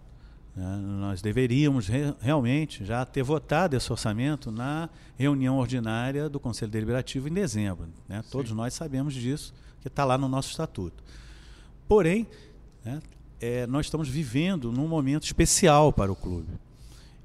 Né? 0.54 0.76
Nós 1.00 1.20
deveríamos 1.20 1.88
re 1.88 2.14
realmente 2.20 2.84
já 2.84 3.04
ter 3.04 3.22
votado 3.22 3.76
esse 3.76 3.90
orçamento 3.90 4.50
na 4.50 4.88
reunião 5.16 5.58
ordinária 5.58 6.28
do 6.28 6.38
Conselho 6.38 6.70
Deliberativo 6.70 7.28
em 7.28 7.32
dezembro. 7.32 7.88
Né? 8.08 8.22
Todos 8.30 8.52
nós 8.52 8.74
sabemos 8.74 9.14
disso, 9.14 9.52
que 9.80 9.88
está 9.88 10.04
lá 10.04 10.16
no 10.16 10.28
nosso 10.28 10.50
estatuto. 10.50 11.02
Porém, 11.88 12.26
né, 12.84 13.02
é, 13.40 13.66
nós 13.66 13.86
estamos 13.86 14.08
vivendo 14.08 14.70
num 14.72 14.88
momento 14.88 15.24
especial 15.24 15.92
para 15.92 16.10
o 16.10 16.16
clube. 16.16 16.48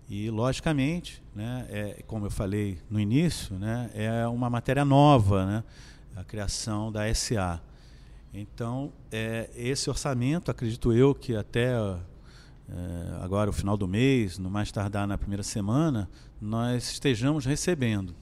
E, 0.09 0.27
logicamente, 0.31 1.21
né, 1.35 1.67
é, 1.69 2.03
como 2.07 2.25
eu 2.25 2.31
falei 2.31 2.79
no 2.89 2.99
início, 2.99 3.59
né, 3.59 3.91
é 3.93 4.27
uma 4.27 4.49
matéria 4.49 4.83
nova, 4.83 5.45
né, 5.45 5.63
a 6.15 6.23
criação 6.23 6.91
da 6.91 7.13
SA. 7.13 7.61
Então, 8.33 8.91
é, 9.11 9.51
esse 9.55 9.87
orçamento, 9.87 10.49
acredito 10.49 10.91
eu 10.91 11.13
que 11.13 11.35
até 11.35 11.73
é, 11.73 13.21
agora, 13.21 13.51
o 13.51 13.53
final 13.53 13.77
do 13.77 13.87
mês, 13.87 14.39
no 14.39 14.49
mais 14.49 14.71
tardar 14.71 15.07
na 15.07 15.15
primeira 15.15 15.43
semana, 15.43 16.09
nós 16.41 16.91
estejamos 16.91 17.45
recebendo. 17.45 18.15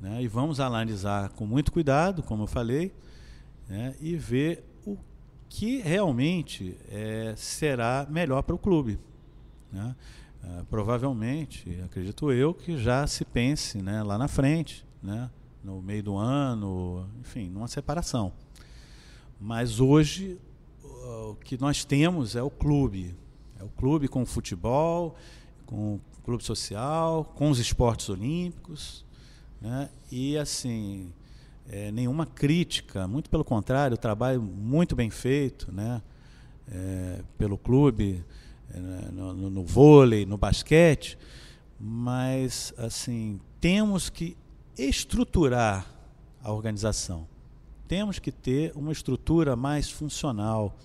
Né, 0.00 0.20
e 0.20 0.26
vamos 0.26 0.58
analisar 0.58 1.28
com 1.28 1.46
muito 1.46 1.70
cuidado, 1.70 2.24
como 2.24 2.42
eu 2.42 2.48
falei, 2.48 2.92
né, 3.68 3.94
e 4.00 4.16
ver 4.16 4.64
o 4.84 4.98
que 5.48 5.80
realmente 5.80 6.76
é, 6.88 7.34
será 7.36 8.04
melhor 8.10 8.42
para 8.42 8.56
o 8.56 8.58
clube. 8.58 8.98
Né? 9.72 9.94
Uh, 10.42 10.64
provavelmente, 10.66 11.80
acredito 11.84 12.32
eu, 12.32 12.54
que 12.54 12.78
já 12.78 13.06
se 13.06 13.24
pense 13.24 13.82
né, 13.82 14.02
lá 14.02 14.16
na 14.16 14.28
frente, 14.28 14.86
né, 15.02 15.30
no 15.62 15.82
meio 15.82 16.02
do 16.02 16.16
ano, 16.16 17.08
enfim, 17.20 17.50
numa 17.50 17.68
separação. 17.68 18.32
Mas 19.40 19.80
hoje 19.80 20.38
o 21.30 21.34
que 21.34 21.60
nós 21.60 21.84
temos 21.84 22.36
é 22.36 22.42
o 22.42 22.50
clube. 22.50 23.14
É 23.58 23.64
o 23.64 23.68
clube 23.68 24.08
com 24.08 24.22
o 24.22 24.26
futebol, 24.26 25.16
com 25.66 25.94
o 25.94 26.00
clube 26.24 26.44
social, 26.44 27.24
com 27.24 27.50
os 27.50 27.58
esportes 27.58 28.08
olímpicos. 28.08 29.04
Né? 29.60 29.88
E 30.10 30.36
assim, 30.36 31.12
é, 31.68 31.90
nenhuma 31.90 32.26
crítica, 32.26 33.08
muito 33.08 33.28
pelo 33.28 33.44
contrário, 33.44 33.94
o 33.94 33.98
trabalho 33.98 34.40
muito 34.40 34.94
bem 34.94 35.10
feito 35.10 35.72
né? 35.72 36.02
É, 36.70 37.22
pelo 37.38 37.56
clube, 37.56 38.22
no, 38.74 39.32
no, 39.32 39.50
no 39.50 39.64
vôlei, 39.64 40.26
no 40.26 40.36
basquete, 40.36 41.18
mas 41.78 42.74
assim, 42.76 43.40
temos 43.60 44.10
que 44.10 44.36
estruturar 44.76 45.86
a 46.42 46.52
organização. 46.52 47.26
Temos 47.86 48.18
que 48.18 48.30
ter 48.30 48.72
uma 48.74 48.92
estrutura 48.92 49.56
mais 49.56 49.90
funcional. 49.90 50.76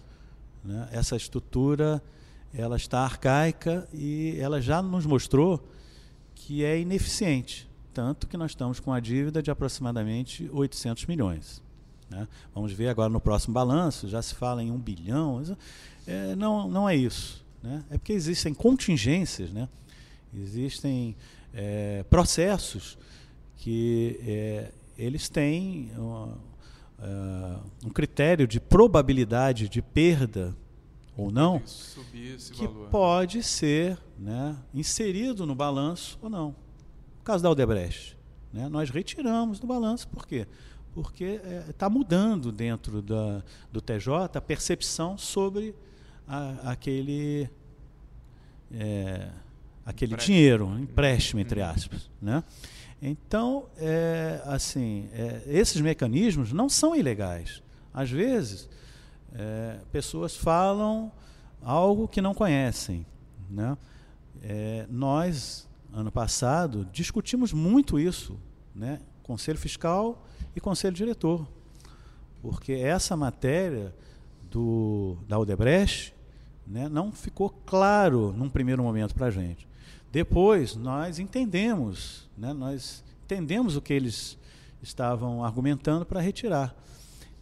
Né? 0.63 0.87
Essa 0.91 1.15
estrutura 1.15 2.01
ela 2.53 2.77
está 2.77 2.99
arcaica 2.99 3.87
e 3.91 4.37
ela 4.39 4.61
já 4.61 4.81
nos 4.81 5.05
mostrou 5.05 5.67
que 6.35 6.63
é 6.63 6.79
ineficiente, 6.79 7.69
tanto 7.93 8.27
que 8.27 8.37
nós 8.37 8.51
estamos 8.51 8.79
com 8.79 8.91
a 8.91 8.99
dívida 8.99 9.41
de 9.41 9.49
aproximadamente 9.49 10.49
800 10.51 11.05
milhões. 11.05 11.61
Né? 12.09 12.27
Vamos 12.53 12.71
ver 12.71 12.89
agora 12.89 13.09
no 13.09 13.19
próximo 13.19 13.53
balanço, 13.53 14.07
já 14.07 14.21
se 14.21 14.35
fala 14.35 14.61
em 14.61 14.71
um 14.71 14.77
bilhão. 14.77 15.41
É, 16.05 16.35
não, 16.35 16.67
não 16.67 16.87
é 16.87 16.95
isso. 16.95 17.42
Né? 17.63 17.83
É 17.89 17.97
porque 17.97 18.11
existem 18.11 18.53
contingências, 18.53 19.51
né? 19.51 19.69
existem 20.35 21.15
é, 21.53 22.03
processos 22.03 22.97
que 23.55 24.19
é, 24.21 24.71
eles 24.97 25.29
têm 25.29 25.91
uh, 25.97 26.37
um 27.85 27.89
critério 27.89 28.45
de 28.45 28.59
probabilidade 28.59 29.69
de 29.69 29.81
perda 29.81 30.55
ou 31.15 31.31
não, 31.31 31.61
que 32.53 32.67
pode 32.89 33.43
ser 33.43 33.97
né, 34.17 34.57
inserido 34.73 35.45
no 35.45 35.53
balanço 35.55 36.17
ou 36.21 36.29
não. 36.29 36.47
No 36.47 37.23
caso 37.23 37.43
da 37.43 37.49
Aldebrecht, 37.49 38.17
né, 38.51 38.67
nós 38.67 38.89
retiramos 38.89 39.59
do 39.59 39.67
balanço, 39.67 40.07
por 40.07 40.27
quê? 40.27 40.47
Porque 40.93 41.39
está 41.69 41.85
é, 41.85 41.89
mudando 41.89 42.51
dentro 42.51 43.01
da, 43.01 43.43
do 43.71 43.79
TJ 43.79 44.37
a 44.37 44.41
percepção 44.41 45.17
sobre 45.17 45.75
a, 46.27 46.71
aquele, 46.71 47.49
é, 48.71 49.29
aquele 49.85 50.15
dinheiro, 50.15 50.65
um 50.65 50.79
empréstimo, 50.79 51.41
entre 51.41 51.61
aspas. 51.61 52.09
Né? 52.21 52.43
Então, 53.01 53.65
é, 53.77 54.41
assim, 54.45 55.09
é, 55.13 55.43
esses 55.47 55.79
mecanismos 55.81 56.53
não 56.53 56.69
são 56.69 56.95
ilegais. 56.95 57.61
Às 57.93 58.09
vezes, 58.09 58.69
é, 59.33 59.77
pessoas 59.91 60.35
falam 60.35 61.11
algo 61.61 62.07
que 62.07 62.21
não 62.21 62.33
conhecem. 62.33 63.05
Né? 63.49 63.77
É, 64.41 64.85
nós, 64.89 65.67
ano 65.93 66.11
passado, 66.11 66.87
discutimos 66.91 67.53
muito 67.53 67.99
isso, 67.99 68.39
né? 68.75 68.99
Conselho 69.21 69.57
Fiscal 69.57 70.25
e 70.55 70.59
Conselho 70.59 70.93
Diretor, 70.93 71.47
porque 72.41 72.73
essa 72.73 73.15
matéria 73.15 73.95
do, 74.51 75.17
da 75.27 75.39
Odebrecht 75.39 76.12
né, 76.65 76.87
não 76.89 77.11
ficou 77.11 77.49
claro 77.65 78.33
num 78.33 78.49
primeiro 78.49 78.83
momento 78.83 79.13
para 79.13 79.27
a 79.27 79.31
gente. 79.31 79.67
Depois 80.11 80.75
nós 80.75 81.19
entendemos, 81.19 82.29
né, 82.37 82.53
nós 82.53 83.03
entendemos 83.25 83.75
o 83.75 83.81
que 83.81 83.93
eles 83.93 84.37
estavam 84.81 85.43
argumentando 85.43 86.05
para 86.05 86.21
retirar. 86.21 86.75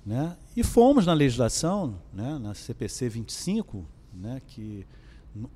Né? 0.05 0.35
E 0.55 0.63
fomos 0.63 1.05
na 1.05 1.13
legislação, 1.13 1.95
né, 2.13 2.37
na 2.39 2.53
CPC 2.53 3.09
25, 3.09 3.85
né, 4.13 4.41
que 4.47 4.85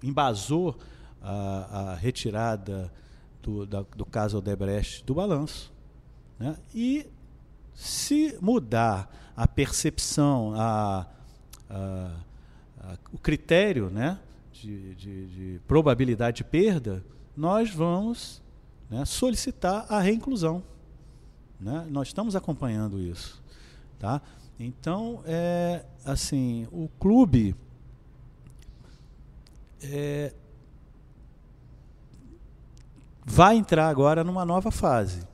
embasou 0.04 0.78
a, 1.22 1.92
a 1.92 1.96
retirada 1.96 2.92
do, 3.42 3.66
da, 3.66 3.82
do 3.96 4.06
caso 4.06 4.38
Odebrecht 4.38 5.04
do 5.06 5.14
balanço. 5.16 5.72
Né? 6.40 6.56
E 6.74 7.08
se 7.74 8.38
mudar 8.42 9.34
a 9.36 9.48
percepção, 9.48 10.54
a, 10.56 11.06
a, 11.70 12.12
o 13.12 13.18
critério 13.18 13.90
né, 13.90 14.20
de, 14.52 14.96
de, 14.96 15.26
de 15.28 15.60
probabilidade 15.68 16.38
de 16.38 16.44
perda, 16.44 17.04
nós 17.36 17.70
vamos 17.70 18.42
né, 18.90 19.04
solicitar 19.06 19.86
a 19.90 20.00
reinclusão. 20.00 20.64
Né? 21.60 21.86
Nós 21.90 22.08
estamos 22.08 22.36
acompanhando 22.36 23.00
isso. 23.00 23.42
Tá? 24.00 24.22
Então, 24.60 25.22
é, 25.26 25.86
assim, 26.06 26.68
o 26.72 26.88
clube 27.00 27.56
é, 29.82 30.34
vai 33.26 33.58
entrar 33.58 33.90
agora 33.90 34.24
numa 34.24 34.46
nova 34.46 34.72
fase. 34.72 35.28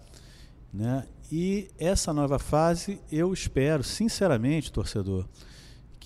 Né? 0.73 1.05
E 1.31 1.69
essa 1.77 2.13
nova 2.13 2.39
fase, 2.39 2.99
eu 3.11 3.33
espero, 3.33 3.83
sinceramente, 3.83 4.71
torcedor, 4.71 5.25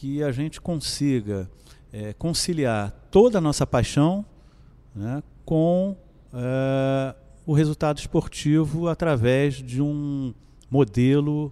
que 0.05 0.21
a 0.21 0.31
gente 0.31 0.61
consiga 0.61 1.49
é, 1.91 2.13
conciliar 2.13 2.91
toda 3.09 3.39
a 3.39 3.41
nossa 3.41 3.65
paixão 3.65 4.23
né, 4.93 5.23
com 5.43 5.97
é, 6.31 7.15
o 7.43 7.53
resultado 7.53 7.97
esportivo 7.97 8.87
através 8.87 9.55
de 9.55 9.81
um 9.81 10.31
modelo 10.69 11.51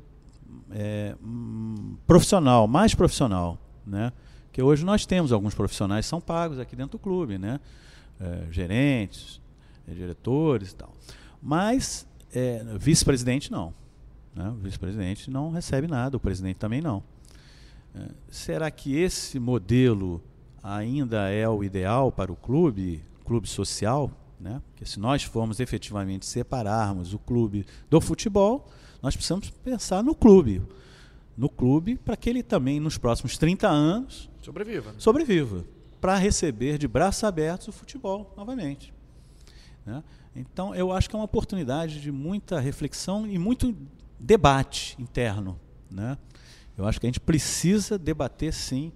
é, 0.70 1.16
profissional, 2.06 2.68
mais 2.68 2.94
profissional, 2.94 3.58
né? 3.88 4.14
Que 4.52 4.62
hoje 4.62 4.86
nós 4.86 5.04
temos 5.04 5.32
alguns 5.32 5.56
profissionais 5.56 6.06
são 6.06 6.22
pagos 6.22 6.60
aqui 6.60 6.76
dentro 6.76 6.92
do 6.92 7.00
clube, 7.00 7.40
né? 7.40 7.60
É, 8.22 8.52
gerentes, 8.52 9.42
é, 9.88 9.94
diretores 9.96 10.74
e 10.74 10.76
tal. 10.76 10.94
Mas 11.42 12.06
é, 12.32 12.64
vice-presidente 12.78 13.52
não. 13.52 13.74
Né? 14.36 14.48
O 14.48 14.56
vice-presidente 14.58 15.32
não 15.32 15.50
recebe 15.50 15.88
nada, 15.88 16.18
o 16.18 16.20
presidente 16.20 16.58
também 16.58 16.82
não. 16.82 17.04
Será 18.30 18.72
que 18.72 18.96
esse 18.96 19.40
modelo 19.40 20.22
ainda 20.62 21.30
é 21.30 21.48
o 21.48 21.64
ideal 21.64 22.12
para 22.12 22.32
o 22.32 22.36
clube, 22.36 23.04
clube 23.26 23.48
social? 23.48 24.12
Né? 24.40 24.62
Porque 24.68 24.86
se 24.86 25.00
nós 25.00 25.24
formos 25.24 25.60
efetivamente 25.60 26.26
separarmos 26.26 27.14
o 27.14 27.20
clube 27.20 27.66
do 27.90 28.02
futebol, 28.02 28.70
nós 29.02 29.16
precisamos 29.16 29.50
pensar 29.50 30.04
no 30.04 30.16
clube. 30.16 30.62
No 31.38 31.50
clube, 31.50 31.96
para 31.96 32.16
que 32.16 32.30
ele 32.30 32.44
também, 32.44 32.80
nos 32.80 32.98
próximos 32.98 33.38
30 33.38 33.68
anos, 33.68 34.30
sobreviva. 34.42 34.92
Né? 34.92 34.96
Sobreviva. 35.00 35.66
Para 36.00 36.18
receber 36.18 36.78
de 36.78 36.88
braços 36.88 37.24
abertos 37.24 37.70
o 37.70 37.72
futebol 37.72 38.34
novamente. 38.36 38.94
Né? 39.86 40.04
Então, 40.36 40.74
eu 40.74 40.92
acho 40.92 41.10
que 41.10 41.16
é 41.16 41.20
uma 41.20 41.26
oportunidade 41.26 42.02
de 42.02 42.12
muita 42.12 42.60
reflexão 42.60 43.28
e 43.28 43.38
muito 43.38 43.76
debate 44.20 44.96
interno. 45.02 45.60
Né? 45.90 46.18
Eu 46.78 46.86
acho 46.86 47.00
que 47.00 47.06
a 47.06 47.10
gente 47.10 47.20
precisa 47.20 47.98
debater, 47.98 48.54
sim, 48.54 48.92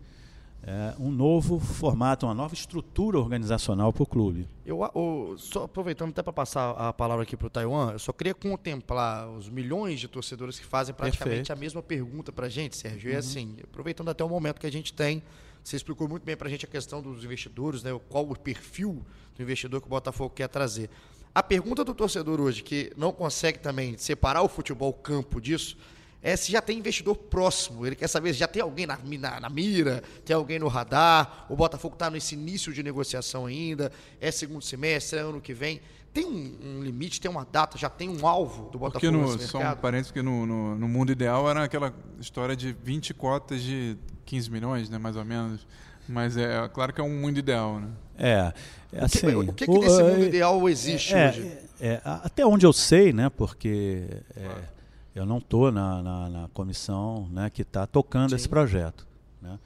é, 0.63 0.93
um 0.99 1.09
novo 1.09 1.59
formato, 1.59 2.25
uma 2.25 2.33
nova 2.33 2.53
estrutura 2.53 3.17
organizacional 3.17 3.93
para 3.93 4.03
o 4.03 4.05
clube. 4.05 4.47
Eu, 4.65 4.81
eu, 4.93 5.35
só 5.37 5.63
aproveitando 5.63 6.09
até 6.09 6.21
para 6.21 6.33
passar 6.33 6.71
a 6.71 6.91
palavra 6.91 7.23
aqui 7.23 7.37
para 7.37 7.47
o 7.47 7.49
Taiwan, 7.49 7.93
eu 7.93 7.99
só 7.99 8.11
queria 8.11 8.33
contemplar 8.33 9.29
os 9.29 9.49
milhões 9.49 9.99
de 9.99 10.07
torcedores 10.07 10.59
que 10.59 10.65
fazem 10.65 10.93
praticamente 10.93 11.47
Perfeito. 11.47 11.53
a 11.53 11.55
mesma 11.55 11.81
pergunta 11.81 12.31
para 12.31 12.47
a 12.47 12.49
gente, 12.49 12.75
Sérgio. 12.75 13.09
Uhum. 13.09 13.15
E 13.15 13.17
assim, 13.17 13.55
aproveitando 13.63 14.09
até 14.09 14.23
o 14.23 14.29
momento 14.29 14.59
que 14.59 14.67
a 14.67 14.71
gente 14.71 14.91
tem, 14.91 15.23
você 15.63 15.75
explicou 15.75 16.07
muito 16.07 16.23
bem 16.23 16.35
para 16.35 16.47
a 16.47 16.51
gente 16.51 16.65
a 16.65 16.67
questão 16.67 17.01
dos 17.01 17.23
investidores, 17.23 17.83
né, 17.83 17.97
qual 18.09 18.29
o 18.29 18.37
perfil 18.37 19.05
do 19.35 19.43
investidor 19.43 19.79
que 19.79 19.87
o 19.87 19.89
Botafogo 19.89 20.33
quer 20.35 20.49
trazer. 20.49 20.89
A 21.33 21.43
pergunta 21.43 21.83
do 21.85 21.93
torcedor 21.93 22.41
hoje, 22.41 22.63
que 22.63 22.91
não 22.97 23.11
consegue 23.13 23.59
também 23.59 23.97
separar 23.97 24.41
o 24.41 24.49
futebol 24.49 24.91
campo 24.91 25.39
disso, 25.39 25.77
é 26.21 26.35
se 26.35 26.51
já 26.51 26.61
tem 26.61 26.77
investidor 26.77 27.15
próximo. 27.15 27.85
Ele 27.85 27.95
quer 27.95 28.07
saber 28.07 28.33
se 28.33 28.39
já 28.39 28.47
tem 28.47 28.61
alguém 28.61 28.85
na, 28.85 28.97
na, 28.97 29.39
na 29.39 29.49
mira, 29.49 30.03
tem 30.25 30.35
alguém 30.35 30.59
no 30.59 30.67
radar. 30.67 31.45
O 31.49 31.55
Botafogo 31.55 31.93
está 31.93 32.09
nesse 32.09 32.35
início 32.35 32.73
de 32.73 32.81
negociação 32.81 33.45
ainda. 33.45 33.91
É 34.19 34.31
segundo 34.31 34.61
semestre, 34.61 35.19
é 35.19 35.21
ano 35.21 35.39
que 35.39 35.53
vem. 35.53 35.79
Tem 36.13 36.25
um, 36.25 36.57
um, 36.63 36.83
limite, 36.83 37.21
tem 37.21 37.29
uma 37.29 37.45
data, 37.45 37.77
já 37.77 37.89
tem 37.89 38.09
um 38.09 38.25
alvo 38.25 38.69
do 38.71 38.79
Botafogo 38.79 38.99
porque 38.99 39.11
no, 39.11 39.39
Só 39.39 39.59
um 39.59 39.75
parênteses, 39.75 40.11
porque 40.11 40.23
no, 40.23 40.47
no, 40.47 40.75
no, 40.75 40.87
mundo 40.87 41.11
ideal 41.11 41.47
era 41.47 41.63
aquela 41.63 41.93
história 42.19 42.55
de 42.55 42.75
20 42.83 43.13
cotas 43.13 43.61
de 43.61 43.95
15 44.25 44.49
milhões, 44.49 44.89
né, 44.89 44.97
mais 44.97 45.15
ou 45.15 45.23
menos. 45.23 45.67
Mas 46.09 46.35
é 46.35 46.67
claro 46.69 46.91
que 46.91 46.99
é 46.99 47.03
um 47.03 47.21
mundo 47.21 47.37
ideal, 47.37 47.79
né? 47.79 47.89
É, 48.17 48.53
é 48.93 49.03
assim, 49.03 49.27
o 49.27 49.43
que, 49.43 49.49
o 49.49 49.53
que, 49.53 49.65
que 49.67 49.79
nesse 49.79 50.01
mundo 50.01 50.23
ideal 50.23 50.67
existe 50.67 51.13
é, 51.13 51.29
hoje? 51.29 51.51
É, 51.79 51.87
é, 51.87 52.01
até 52.03 52.45
onde 52.45 52.65
eu 52.65 52.73
sei, 52.73 53.13
né, 53.13 53.29
porque... 53.29 54.07
É, 54.35 54.76
eu 55.17 55.25
não 55.25 55.39
estou 55.39 55.71
na, 55.71 56.03
na, 56.03 56.29
na, 56.29 56.47
comissão 56.49 57.27
né, 57.31 57.49
que 57.49 57.63
está 57.63 57.87
tocando 57.87 58.29
Sim. 58.29 58.35
esse 58.35 58.47
projeto. 58.47 59.07
Né? 59.41 59.59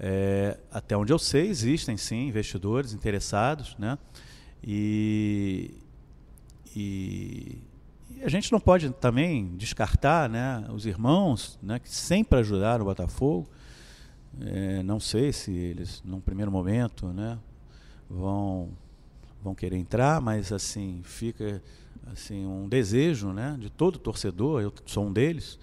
É, 0.00 0.58
até 0.72 0.96
onde 0.96 1.12
eu 1.12 1.18
sei, 1.18 1.46
existem 1.46 1.96
sim 1.96 2.28
investidores 2.28 2.94
interessados, 2.94 3.76
né? 3.78 3.98
E, 4.62 5.74
e 6.74 7.58
E 8.16 8.24
a 8.24 8.28
gente 8.30 8.50
não 8.50 8.58
pode 8.58 8.88
também 8.90 9.54
descartar 9.56 10.28
né, 10.28 10.66
os 10.72 10.86
irmãos 10.86 11.58
né, 11.62 11.78
que 11.78 11.88
sempre 11.88 12.38
ajudaram 12.38 12.82
o 12.82 12.86
Botafogo. 12.86 13.46
É, 14.40 14.82
não 14.82 14.98
sei 14.98 15.32
se 15.32 15.52
eles, 15.52 16.02
num 16.02 16.20
primeiro 16.20 16.50
momento, 16.50 17.08
né, 17.08 17.38
vão, 18.08 18.70
vão 19.42 19.54
querer 19.54 19.76
entrar, 19.76 20.20
mas 20.20 20.50
assim 20.50 21.02
fica 21.04 21.62
assim 22.06 22.46
um 22.46 22.68
desejo 22.68 23.32
né, 23.32 23.56
de 23.58 23.70
todo 23.70 23.98
torcedor, 23.98 24.62
eu 24.62 24.72
sou 24.86 25.06
um 25.06 25.12
deles, 25.12 25.58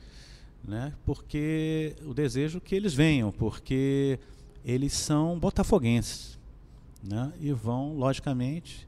né, 0.63 0.93
porque 1.05 1.95
o 2.05 2.13
desejo 2.13 2.59
que 2.61 2.75
eles 2.75 2.93
venham, 2.93 3.31
porque 3.31 4.19
eles 4.63 4.93
são 4.93 5.39
botafoguenses 5.39 6.39
né, 7.03 7.31
e 7.39 7.51
vão, 7.51 7.95
logicamente, 7.95 8.87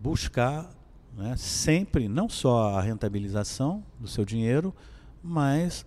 buscar 0.00 0.70
né, 1.16 1.34
sempre 1.36 2.08
não 2.08 2.28
só 2.28 2.76
a 2.76 2.82
rentabilização 2.82 3.84
do 3.98 4.06
seu 4.06 4.24
dinheiro, 4.24 4.74
mas 5.22 5.84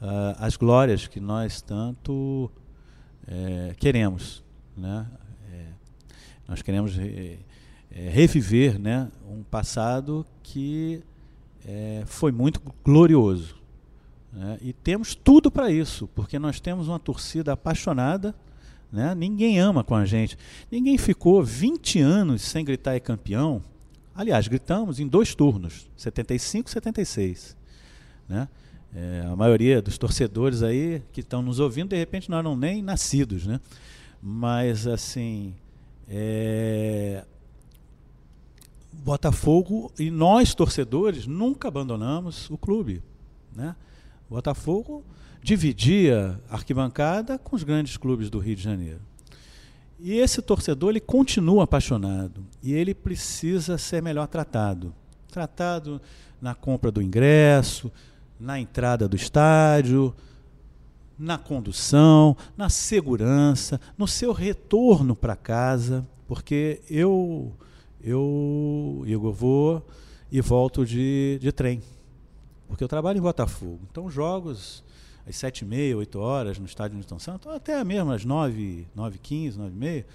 uh, 0.00 0.36
as 0.38 0.56
glórias 0.56 1.06
que 1.06 1.20
nós 1.20 1.62
tanto 1.62 2.50
é, 3.26 3.74
queremos. 3.78 4.42
Né? 4.76 5.06
É, 5.52 5.66
nós 6.46 6.62
queremos 6.62 6.96
re, 6.96 7.38
é, 7.90 8.08
reviver 8.08 8.78
né, 8.78 9.08
um 9.28 9.42
passado 9.42 10.26
que 10.42 11.02
é, 11.66 12.02
foi 12.06 12.32
muito 12.32 12.60
glorioso. 12.84 13.56
Né? 14.32 14.58
E 14.60 14.72
temos 14.72 15.14
tudo 15.14 15.50
para 15.50 15.70
isso, 15.70 16.08
porque 16.14 16.38
nós 16.38 16.60
temos 16.60 16.88
uma 16.88 16.98
torcida 16.98 17.52
apaixonada. 17.52 18.34
Né? 18.92 19.14
Ninguém 19.14 19.58
ama 19.58 19.84
com 19.84 19.94
a 19.94 20.04
gente. 20.04 20.36
Ninguém 20.70 20.96
ficou 20.96 21.42
20 21.42 22.00
anos 22.00 22.42
sem 22.42 22.64
gritar 22.64 22.94
é 22.94 23.00
campeão. 23.00 23.62
Aliás, 24.14 24.48
gritamos 24.48 24.98
em 24.98 25.06
dois 25.06 25.34
turnos, 25.34 25.88
75 25.96 26.68
e 26.68 26.72
76. 26.72 27.56
Né? 28.28 28.48
É, 28.94 29.22
a 29.30 29.36
maioria 29.36 29.82
dos 29.82 29.98
torcedores 29.98 30.62
aí 30.62 31.02
que 31.12 31.20
estão 31.20 31.42
nos 31.42 31.60
ouvindo, 31.60 31.90
de 31.90 31.96
repente 31.96 32.30
não 32.30 32.38
eram 32.38 32.56
nem 32.56 32.82
nascidos, 32.82 33.46
né? 33.46 33.60
Mas 34.20 34.86
assim, 34.86 35.54
é... 36.08 37.24
Botafogo 38.92 39.92
e 39.98 40.10
nós 40.10 40.54
torcedores 40.54 41.26
nunca 41.26 41.68
abandonamos 41.68 42.48
o 42.50 42.58
clube, 42.58 43.02
né? 43.54 43.76
Botafogo 44.28 45.04
dividia 45.42 46.40
arquibancada 46.50 47.38
com 47.38 47.56
os 47.56 47.62
grandes 47.62 47.96
clubes 47.96 48.28
do 48.28 48.38
Rio 48.38 48.56
de 48.56 48.62
Janeiro. 48.62 49.00
E 49.98 50.12
esse 50.12 50.40
torcedor 50.40 50.90
ele 50.90 51.00
continua 51.00 51.64
apaixonado 51.64 52.44
e 52.62 52.72
ele 52.72 52.94
precisa 52.94 53.78
ser 53.78 54.02
melhor 54.02 54.26
tratado. 54.28 54.94
Tratado 55.28 56.00
na 56.40 56.54
compra 56.54 56.90
do 56.90 57.02
ingresso, 57.02 57.90
na 58.38 58.60
entrada 58.60 59.08
do 59.08 59.16
estádio, 59.16 60.14
na 61.18 61.36
condução, 61.36 62.36
na 62.56 62.68
segurança, 62.68 63.80
no 63.96 64.06
seu 64.06 64.32
retorno 64.32 65.16
para 65.16 65.34
casa, 65.34 66.06
porque 66.28 66.80
eu, 66.88 67.52
eu, 68.02 69.02
Igor, 69.06 69.32
vou 69.32 69.86
e 70.30 70.40
volto 70.40 70.84
de, 70.84 71.38
de 71.40 71.52
trem, 71.52 71.82
porque 72.66 72.84
eu 72.84 72.88
trabalho 72.88 73.18
em 73.18 73.22
Botafogo. 73.22 73.80
Então, 73.90 74.10
jogos 74.10 74.84
às 75.26 75.36
sete 75.36 75.62
e 75.62 75.64
meia, 75.64 75.96
oito 75.96 76.18
horas 76.18 76.58
no 76.58 76.66
estádio 76.66 76.96
Newton 76.96 77.18
Santos, 77.18 77.52
até 77.52 77.82
mesmo 77.84 78.10
às 78.10 78.24
nove, 78.24 78.86
nove 78.94 79.18
quinze, 79.18 79.58
nove 79.58 79.72
e 79.74 79.78
meia, 79.78 80.06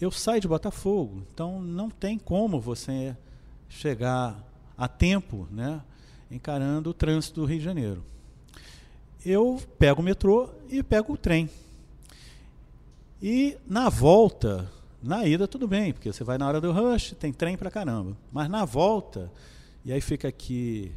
eu 0.00 0.10
saio 0.10 0.40
de 0.40 0.48
Botafogo. 0.48 1.22
Então, 1.32 1.60
não 1.60 1.90
tem 1.90 2.18
como 2.18 2.60
você 2.60 3.16
chegar 3.68 4.42
a 4.76 4.88
tempo, 4.88 5.46
né? 5.50 5.82
encarando 6.30 6.90
o 6.90 6.94
trânsito 6.94 7.40
do 7.40 7.46
Rio 7.46 7.58
de 7.58 7.64
Janeiro. 7.64 8.04
Eu 9.24 9.60
pego 9.78 10.00
o 10.00 10.04
metrô 10.04 10.48
e 10.68 10.82
pego 10.82 11.12
o 11.12 11.16
trem. 11.16 11.50
E 13.20 13.58
na 13.66 13.88
volta, 13.88 14.70
na 15.02 15.26
ida 15.26 15.48
tudo 15.48 15.66
bem, 15.66 15.92
porque 15.92 16.12
você 16.12 16.22
vai 16.22 16.36
na 16.36 16.46
hora 16.46 16.60
do 16.60 16.72
rush, 16.72 17.14
tem 17.18 17.32
trem 17.32 17.56
para 17.56 17.70
caramba. 17.70 18.16
Mas 18.32 18.48
na 18.48 18.64
volta, 18.64 19.30
e 19.84 19.92
aí 19.92 20.00
fica 20.00 20.28
aqui 20.28 20.92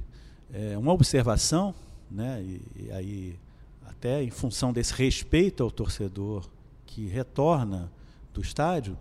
é, 0.53 0.77
uma 0.77 0.91
observação, 0.91 1.73
né, 2.11 2.41
e, 2.41 2.61
e 2.75 2.91
aí 2.91 3.39
até 3.85 4.21
em 4.21 4.29
função 4.29 4.73
desse 4.73 4.93
respeito 4.93 5.63
ao 5.63 5.71
torcedor 5.71 6.49
que 6.85 7.07
retorna 7.07 7.91
do 8.33 8.41
estádio, 8.41 8.97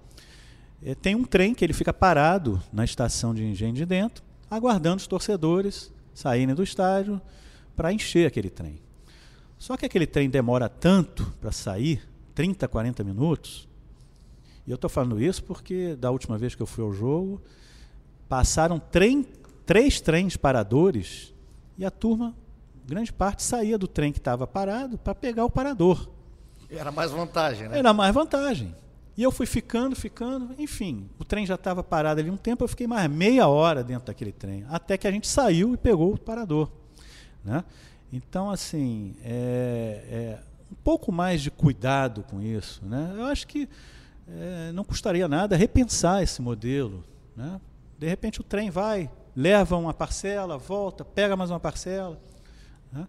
é, 0.83 0.95
tem 0.95 1.15
um 1.15 1.25
trem 1.25 1.55
que 1.55 1.65
ele 1.65 1.73
fica 1.73 1.93
parado 1.93 2.63
na 2.73 2.85
estação 2.85 3.35
de 3.35 3.45
engenho 3.45 3.75
de 3.75 3.85
dentro, 3.85 4.23
aguardando 4.51 4.99
os 4.99 5.07
torcedores 5.07 5.93
saírem 6.15 6.55
do 6.55 6.63
estádio 6.63 7.21
para 7.75 7.93
encher 7.93 8.27
aquele 8.27 8.51
trem. 8.51 8.81
Só 9.59 9.77
que 9.77 9.87
aquele 9.87 10.07
trem 10.07 10.29
demora 10.29 10.69
tanto 10.69 11.33
para 11.41 11.53
sair, 11.53 12.03
30, 12.35 12.67
40 12.69 13.05
minutos. 13.05 13.69
E 14.67 14.71
eu 14.71 14.77
estou 14.77 14.89
falando 14.89 15.21
isso 15.21 15.43
porque 15.45 15.97
da 15.97 16.11
última 16.11 16.39
vez 16.39 16.55
que 16.55 16.63
eu 16.63 16.67
fui 16.67 16.85
ao 16.85 16.93
jogo, 16.93 17.43
passaram 18.29 18.79
trem, 18.79 19.27
três 19.67 20.01
trens 20.01 20.37
paradores 20.37 21.35
e 21.77 21.85
a 21.85 21.91
turma, 21.91 22.35
grande 22.87 23.13
parte, 23.13 23.43
saía 23.43 23.77
do 23.77 23.89
trem 23.89 24.13
que 24.13 24.19
estava 24.19 24.47
parado 24.47 24.99
para 24.99 25.15
pegar 25.15 25.45
o 25.45 25.51
parador. 25.51 26.09
Era 26.71 26.91
mais 26.91 27.11
vantagem, 27.11 27.69
né? 27.69 27.79
Era 27.79 27.93
mais 27.93 28.15
vantagem. 28.15 28.75
E 29.17 29.23
eu 29.23 29.31
fui 29.31 29.45
ficando, 29.45 29.95
ficando, 29.95 30.55
enfim, 30.59 31.11
o 31.19 31.25
trem 31.25 31.45
já 31.45 31.57
estava 31.57 31.83
parado 31.83 32.21
ali 32.21 32.31
um 32.31 32.37
tempo, 32.37 32.65
eu 32.65 32.69
fiquei 32.69 32.87
mais 32.87 33.11
meia 33.11 33.47
hora 33.47 33.85
dentro 33.85 34.07
daquele 34.07 34.33
trem, 34.33 34.65
até 34.71 34.97
que 34.97 35.07
a 35.07 35.11
gente 35.11 35.29
saiu 35.29 35.75
e 35.75 35.77
pegou 35.77 36.15
o 36.15 36.19
parador. 36.19 36.71
Né? 37.45 37.63
Então, 38.11 38.51
assim, 38.51 39.15
é, 39.23 40.05
é 40.11 40.39
um 40.71 40.77
pouco 40.83 41.13
mais 41.13 41.43
de 41.43 41.51
cuidado 41.51 42.23
com 42.23 42.41
isso. 42.41 42.83
Né? 42.87 43.13
Eu 43.17 43.25
acho 43.25 43.47
que 43.47 43.69
é, 44.29 44.73
não 44.73 44.85
custaria 44.85 45.29
nada 45.29 45.57
repensar 45.57 46.23
esse 46.23 46.41
modelo. 46.41 47.05
Né? 47.37 47.61
De 47.99 48.09
repente 48.09 48.41
o 48.41 48.45
trem 48.45 48.71
vai, 48.71 49.11
leva 49.35 49.77
uma 49.77 49.95
parcela, 49.95 50.57
volta, 50.59 51.05
pega 51.05 51.37
mais 51.37 51.51
uma 51.51 51.61
parcela. 51.61 52.21
Né? 52.91 53.07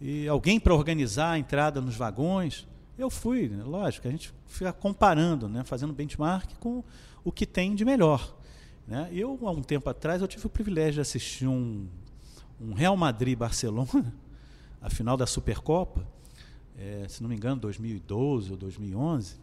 E 0.00 0.28
alguém 0.28 0.58
para 0.58 0.74
organizar 0.74 1.32
a 1.32 1.38
entrada 1.38 1.80
nos 1.80 1.96
vagões. 1.96 2.66
Eu 2.98 3.08
fui, 3.08 3.48
né, 3.48 3.62
lógico, 3.64 4.06
a 4.06 4.10
gente 4.10 4.32
fica 4.46 4.72
comparando, 4.72 5.48
né, 5.48 5.64
fazendo 5.64 5.92
benchmark 5.92 6.54
com 6.58 6.84
o 7.24 7.32
que 7.32 7.46
tem 7.46 7.74
de 7.74 7.84
melhor. 7.84 8.36
Né? 8.86 9.08
Eu, 9.12 9.38
há 9.46 9.50
um 9.50 9.62
tempo 9.62 9.88
atrás, 9.88 10.20
eu 10.20 10.28
tive 10.28 10.46
o 10.46 10.50
privilégio 10.50 10.94
de 10.94 11.00
assistir 11.00 11.46
um, 11.46 11.86
um 12.60 12.74
Real 12.74 12.96
Madrid-Barcelona, 12.96 14.12
a 14.82 14.90
final 14.90 15.16
da 15.16 15.26
Supercopa, 15.26 16.06
é, 16.76 17.06
se 17.08 17.22
não 17.22 17.28
me 17.28 17.36
engano, 17.36 17.60
2012 17.60 18.50
ou 18.50 18.56
2011, 18.56 19.38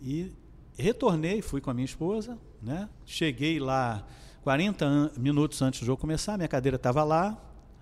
e 0.00 0.32
retornei, 0.76 1.42
fui 1.42 1.60
com 1.60 1.70
a 1.70 1.74
minha 1.74 1.84
esposa, 1.84 2.38
né? 2.62 2.88
cheguei 3.04 3.58
lá 3.58 4.06
40 4.42 5.12
minutos 5.16 5.60
antes 5.62 5.80
do 5.80 5.86
jogo 5.86 6.00
começar, 6.00 6.36
minha 6.36 6.48
cadeira 6.48 6.76
estava 6.76 7.02
lá, 7.04 7.36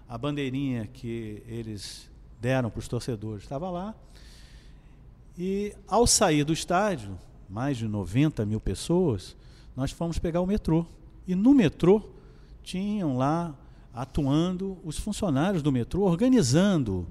a 0.09 0.17
bandeirinha 0.17 0.87
que 0.87 1.43
eles 1.47 2.11
deram 2.41 2.71
para 2.71 2.79
os 2.79 2.89
torcedores 2.89 3.43
estava 3.43 3.71
lá, 3.71 3.95
e 5.39 5.75
ao 5.87 6.07
sair 6.07 6.45
do 6.45 6.53
estádio, 6.53 7.19
mais 7.49 7.77
de 7.77 7.87
90 7.87 8.45
mil 8.47 8.61
pessoas, 8.61 9.37
nós 9.77 9.91
fomos 9.91 10.19
pegar 10.19 10.41
o 10.41 10.47
metrô. 10.47 10.87
E 11.29 11.35
no 11.35 11.53
metrô 11.53 12.03
tinham 12.63 13.17
lá 13.17 13.55
atuando 13.93 14.79
os 14.83 14.99
funcionários 14.99 15.63
do 15.63 15.71
metrô, 15.71 16.03
organizando 16.03 17.07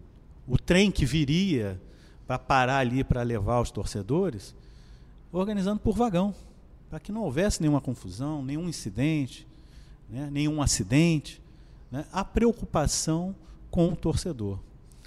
o 0.48 0.58
trem 0.58 0.92
que 0.92 1.06
viria 1.06 1.80
para 2.26 2.40
parar 2.40 2.80
ali 2.80 3.04
para 3.04 3.22
levar 3.22 3.62
os 3.62 3.70
torcedores, 3.70 4.56
organizando 5.40 5.80
por 5.80 5.96
vagão, 5.96 6.34
para 6.90 7.00
que 7.00 7.12
não 7.12 7.24
houvesse 7.24 7.62
nenhuma 7.62 7.82
confusão, 7.82 8.44
nenhum 8.44 8.68
incidente, 8.68 9.48
né, 10.10 10.30
nenhum 10.32 10.62
acidente. 10.62 11.42
Né, 11.92 12.06
a 12.12 12.24
preocupação 12.24 13.36
com 13.70 13.90
o 13.90 13.96
torcedor. 13.96 14.60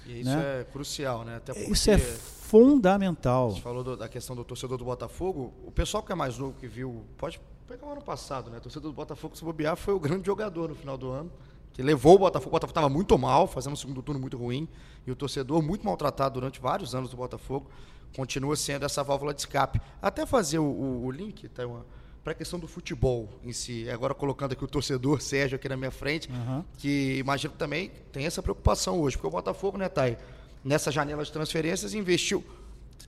E 0.05 0.21
isso 0.21 0.29
né? 0.29 0.61
é 0.61 0.63
crucial, 0.63 1.23
né? 1.23 1.41
Isso 1.69 1.91
é 1.91 1.97
fundamental. 1.97 3.51
Você 3.51 3.61
falou 3.61 3.83
do, 3.83 3.97
da 3.97 4.07
questão 4.07 4.35
do 4.35 4.43
torcedor 4.43 4.77
do 4.77 4.85
Botafogo. 4.85 5.53
O 5.65 5.71
pessoal 5.71 6.01
que 6.01 6.11
é 6.11 6.15
mais 6.15 6.37
novo 6.37 6.55
que 6.59 6.67
viu, 6.67 7.03
pode 7.17 7.39
pegar 7.67 7.85
o 7.87 7.91
ano 7.91 8.01
passado, 8.01 8.49
né? 8.49 8.57
O 8.57 8.61
torcedor 8.61 8.91
do 8.91 8.95
Botafogo, 8.95 9.35
se 9.35 9.43
bobear, 9.43 9.75
foi 9.75 9.93
o 9.93 9.99
grande 9.99 10.25
jogador 10.25 10.69
no 10.69 10.75
final 10.75 10.97
do 10.97 11.11
ano. 11.11 11.31
Que 11.73 11.83
levou 11.83 12.15
o 12.15 12.19
Botafogo. 12.19 12.49
O 12.49 12.53
Botafogo 12.53 12.71
estava 12.71 12.89
muito 12.89 13.17
mal, 13.17 13.45
fazendo 13.45 13.73
um 13.73 13.75
segundo 13.75 14.01
turno 14.01 14.19
muito 14.19 14.37
ruim. 14.37 14.67
E 15.05 15.11
o 15.11 15.15
torcedor, 15.15 15.61
muito 15.61 15.85
maltratado 15.85 16.35
durante 16.35 16.59
vários 16.59 16.95
anos 16.95 17.11
do 17.11 17.17
Botafogo, 17.17 17.69
continua 18.15 18.55
sendo 18.55 18.85
essa 18.85 19.03
válvula 19.03 19.33
de 19.33 19.41
escape. 19.41 19.79
Até 20.01 20.25
fazer 20.25 20.59
o, 20.59 20.63
o, 20.63 21.05
o 21.05 21.11
link, 21.11 21.49
uma, 21.65 21.85
para 22.23 22.33
a 22.33 22.35
questão 22.35 22.59
do 22.59 22.67
futebol 22.67 23.29
em 23.43 23.53
si. 23.53 23.89
Agora 23.89 24.13
colocando 24.13 24.53
aqui 24.53 24.63
o 24.63 24.67
torcedor 24.67 25.21
Sérgio 25.21 25.55
aqui 25.55 25.69
na 25.69 25.77
minha 25.77 25.91
frente, 25.91 26.29
uhum. 26.29 26.63
que 26.77 27.17
imagino 27.17 27.53
que 27.53 27.59
também 27.59 27.91
tem 28.11 28.25
essa 28.25 28.41
preocupação 28.41 28.99
hoje, 28.99 29.17
porque 29.17 29.27
o 29.27 29.31
Botafogo, 29.31 29.77
né, 29.77 29.89
Thay, 29.89 30.17
nessa 30.63 30.91
janela 30.91 31.23
de 31.23 31.31
transferências 31.31 31.93
investiu 31.93 32.43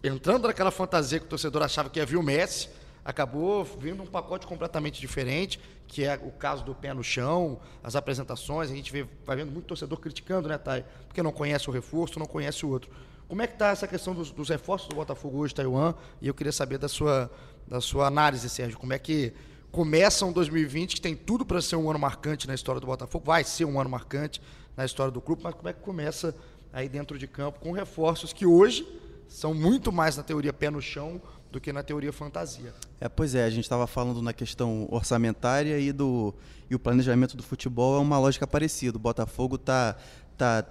entrando 0.03 0.47
naquela 0.47 0.71
fantasia 0.71 1.19
que 1.19 1.25
o 1.25 1.29
torcedor 1.29 1.61
achava 1.61 1.89
que 1.89 1.99
ia 1.99 2.05
vir 2.05 2.17
o 2.17 2.23
Messi, 2.23 2.69
acabou 3.03 3.63
vindo 3.63 4.01
um 4.01 4.05
pacote 4.05 4.47
completamente 4.47 4.99
diferente, 4.99 5.59
que 5.87 6.03
é 6.03 6.15
o 6.15 6.31
caso 6.31 6.63
do 6.63 6.73
pé 6.73 6.93
no 6.93 7.03
chão, 7.03 7.59
as 7.83 7.95
apresentações, 7.95 8.71
a 8.71 8.75
gente 8.75 8.91
vê, 8.91 9.05
vai 9.25 9.35
vendo 9.35 9.51
muito 9.51 9.65
torcedor 9.65 9.99
criticando, 9.99 10.47
né, 10.47 10.57
Thay? 10.57 10.83
Porque 11.07 11.21
não 11.21 11.31
conhece 11.31 11.69
o 11.69 11.73
reforço, 11.73 12.17
não 12.17 12.25
conhece 12.25 12.65
o 12.65 12.69
outro. 12.69 12.89
Como 13.31 13.41
é 13.41 13.47
que 13.47 13.53
está 13.53 13.69
essa 13.69 13.87
questão 13.87 14.13
dos, 14.13 14.29
dos, 14.29 14.49
reforços 14.49 14.89
do 14.89 14.95
Botafogo 14.97 15.37
hoje, 15.37 15.55
Taiwan? 15.55 15.93
E 16.21 16.27
eu 16.27 16.33
queria 16.33 16.51
saber 16.51 16.77
da 16.77 16.89
sua, 16.89 17.31
da 17.65 17.79
sua 17.79 18.05
análise, 18.05 18.49
Sérgio. 18.49 18.77
Como 18.77 18.91
é 18.91 18.99
que 18.99 19.31
começa 19.71 20.25
um 20.25 20.33
2020 20.33 20.95
que 20.95 21.01
tem 21.01 21.15
tudo 21.15 21.45
para 21.45 21.61
ser 21.61 21.77
um 21.77 21.89
ano 21.89 21.97
marcante 21.97 22.45
na 22.45 22.53
história 22.53 22.81
do 22.81 22.87
Botafogo, 22.87 23.23
vai 23.23 23.45
ser 23.45 23.63
um 23.63 23.79
ano 23.79 23.89
marcante 23.89 24.41
na 24.75 24.83
história 24.83 25.13
do 25.13 25.21
clube, 25.21 25.43
mas 25.45 25.53
como 25.53 25.69
é 25.69 25.71
que 25.71 25.79
começa 25.79 26.35
aí 26.73 26.89
dentro 26.89 27.17
de 27.17 27.25
campo 27.25 27.61
com 27.61 27.71
reforços 27.71 28.33
que 28.33 28.45
hoje 28.45 28.85
são 29.29 29.53
muito 29.53 29.93
mais 29.93 30.17
na 30.17 30.23
teoria 30.23 30.51
pé 30.51 30.69
no 30.69 30.81
chão 30.81 31.21
do 31.49 31.61
que 31.61 31.71
na 31.71 31.83
teoria 31.83 32.11
fantasia. 32.11 32.73
É, 32.99 33.07
pois 33.07 33.33
é, 33.33 33.45
a 33.45 33.49
gente 33.49 33.63
estava 33.63 33.87
falando 33.87 34.21
na 34.21 34.33
questão 34.33 34.89
orçamentária 34.91 35.79
e 35.79 35.93
do 35.93 36.33
e 36.69 36.75
o 36.75 36.79
planejamento 36.79 37.37
do 37.37 37.43
futebol 37.43 37.95
é 37.95 37.99
uma 37.99 38.19
lógica 38.19 38.45
parecida. 38.45 38.97
O 38.97 38.99
Botafogo 38.99 39.55
está 39.55 39.95
tá 40.37 40.65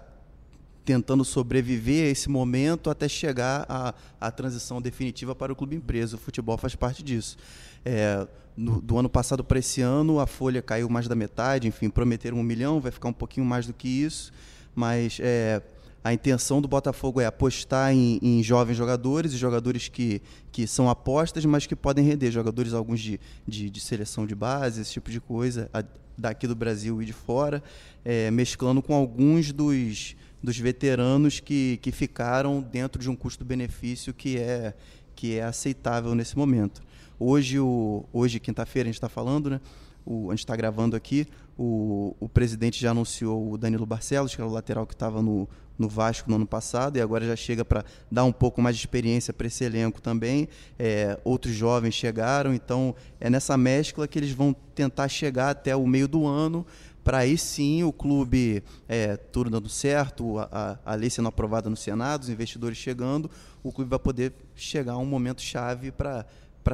tentando 0.90 1.24
sobreviver 1.24 2.08
a 2.08 2.10
esse 2.10 2.28
momento 2.28 2.90
até 2.90 3.08
chegar 3.08 3.64
à, 3.68 3.94
à 4.20 4.28
transição 4.28 4.82
definitiva 4.82 5.36
para 5.36 5.52
o 5.52 5.56
clube 5.56 5.76
empresa. 5.76 6.16
O 6.16 6.18
futebol 6.18 6.58
faz 6.58 6.74
parte 6.74 7.00
disso. 7.00 7.36
É, 7.84 8.26
no, 8.56 8.80
do 8.80 8.98
ano 8.98 9.08
passado 9.08 9.44
para 9.44 9.60
esse 9.60 9.80
ano, 9.80 10.18
a 10.18 10.26
folha 10.26 10.60
caiu 10.60 10.88
mais 10.88 11.06
da 11.06 11.14
metade, 11.14 11.68
enfim, 11.68 11.88
prometeram 11.88 12.38
um 12.38 12.42
milhão, 12.42 12.80
vai 12.80 12.90
ficar 12.90 13.08
um 13.08 13.12
pouquinho 13.12 13.46
mais 13.46 13.68
do 13.68 13.72
que 13.72 13.86
isso, 13.86 14.32
mas 14.74 15.18
é, 15.22 15.62
a 16.02 16.12
intenção 16.12 16.60
do 16.60 16.66
Botafogo 16.66 17.20
é 17.20 17.26
apostar 17.26 17.92
em, 17.92 18.18
em, 18.20 18.42
jovens 18.42 18.74
jogadores 18.76 19.32
e 19.32 19.36
jogadores 19.36 19.86
que, 19.86 20.20
que 20.50 20.66
são 20.66 20.90
apostas, 20.90 21.44
mas 21.44 21.68
que 21.68 21.76
podem 21.76 22.04
render. 22.04 22.32
Jogadores, 22.32 22.74
alguns 22.74 22.98
de, 22.98 23.20
de, 23.46 23.70
de 23.70 23.80
seleção 23.80 24.26
de 24.26 24.34
base, 24.34 24.80
esse 24.80 24.90
tipo 24.90 25.08
de 25.08 25.20
coisa, 25.20 25.70
a, 25.72 25.84
daqui 26.18 26.48
do 26.48 26.56
Brasil 26.56 27.00
e 27.00 27.04
de 27.04 27.12
fora, 27.12 27.62
é, 28.04 28.28
mesclando 28.32 28.82
com 28.82 28.92
alguns 28.92 29.52
dos, 29.52 30.16
dos 30.42 30.58
veteranos 30.58 31.40
que, 31.40 31.78
que 31.82 31.92
ficaram 31.92 32.60
dentro 32.60 33.00
de 33.00 33.10
um 33.10 33.16
custo-benefício 33.16 34.12
que 34.14 34.38
é, 34.38 34.74
que 35.14 35.36
é 35.36 35.42
aceitável 35.42 36.14
nesse 36.14 36.36
momento. 36.36 36.82
Hoje, 37.18 37.58
o, 37.58 38.04
hoje 38.12 38.40
quinta-feira, 38.40 38.88
a 38.88 38.90
gente 38.90 38.96
está 38.96 39.08
falando, 39.08 39.50
né? 39.50 39.60
O, 40.04 40.30
a 40.30 40.32
gente 40.32 40.40
está 40.40 40.56
gravando 40.56 40.96
aqui, 40.96 41.26
o, 41.58 42.16
o 42.18 42.28
presidente 42.28 42.80
já 42.80 42.92
anunciou 42.92 43.52
o 43.52 43.58
Danilo 43.58 43.84
Barcelos, 43.84 44.34
que 44.34 44.40
era 44.40 44.48
o 44.48 44.52
lateral 44.52 44.86
que 44.86 44.94
estava 44.94 45.20
no, 45.20 45.46
no 45.80 45.88
Vasco 45.88 46.28
no 46.28 46.36
ano 46.36 46.46
passado 46.46 46.98
e 46.98 47.00
agora 47.00 47.26
já 47.26 47.34
chega 47.34 47.64
para 47.64 47.84
dar 48.10 48.24
um 48.24 48.32
pouco 48.32 48.60
mais 48.60 48.76
de 48.76 48.82
experiência 48.82 49.32
para 49.32 49.46
esse 49.46 49.64
elenco 49.64 50.00
também. 50.00 50.46
É, 50.78 51.18
outros 51.24 51.54
jovens 51.54 51.94
chegaram, 51.94 52.52
então 52.52 52.94
é 53.18 53.30
nessa 53.30 53.56
mescla 53.56 54.06
que 54.06 54.18
eles 54.18 54.30
vão 54.30 54.54
tentar 54.74 55.08
chegar 55.08 55.50
até 55.50 55.74
o 55.74 55.86
meio 55.86 56.06
do 56.06 56.26
ano 56.26 56.66
para 57.10 57.18
aí 57.18 57.36
sim 57.36 57.82
o 57.82 57.92
clube, 57.92 58.62
é, 58.88 59.16
tudo 59.16 59.50
dando 59.50 59.68
certo, 59.68 60.38
a, 60.38 60.78
a, 60.84 60.94
lei 60.94 61.10
sendo 61.10 61.26
aprovada 61.26 61.68
no 61.68 61.74
Senado, 61.74 62.22
os 62.22 62.28
investidores 62.28 62.78
chegando, 62.78 63.28
o 63.64 63.72
clube 63.72 63.90
vai 63.90 63.98
poder 63.98 64.32
chegar 64.54 64.92
a 64.92 64.96
um 64.96 65.04
momento 65.04 65.42
chave 65.42 65.90
para 65.90 66.24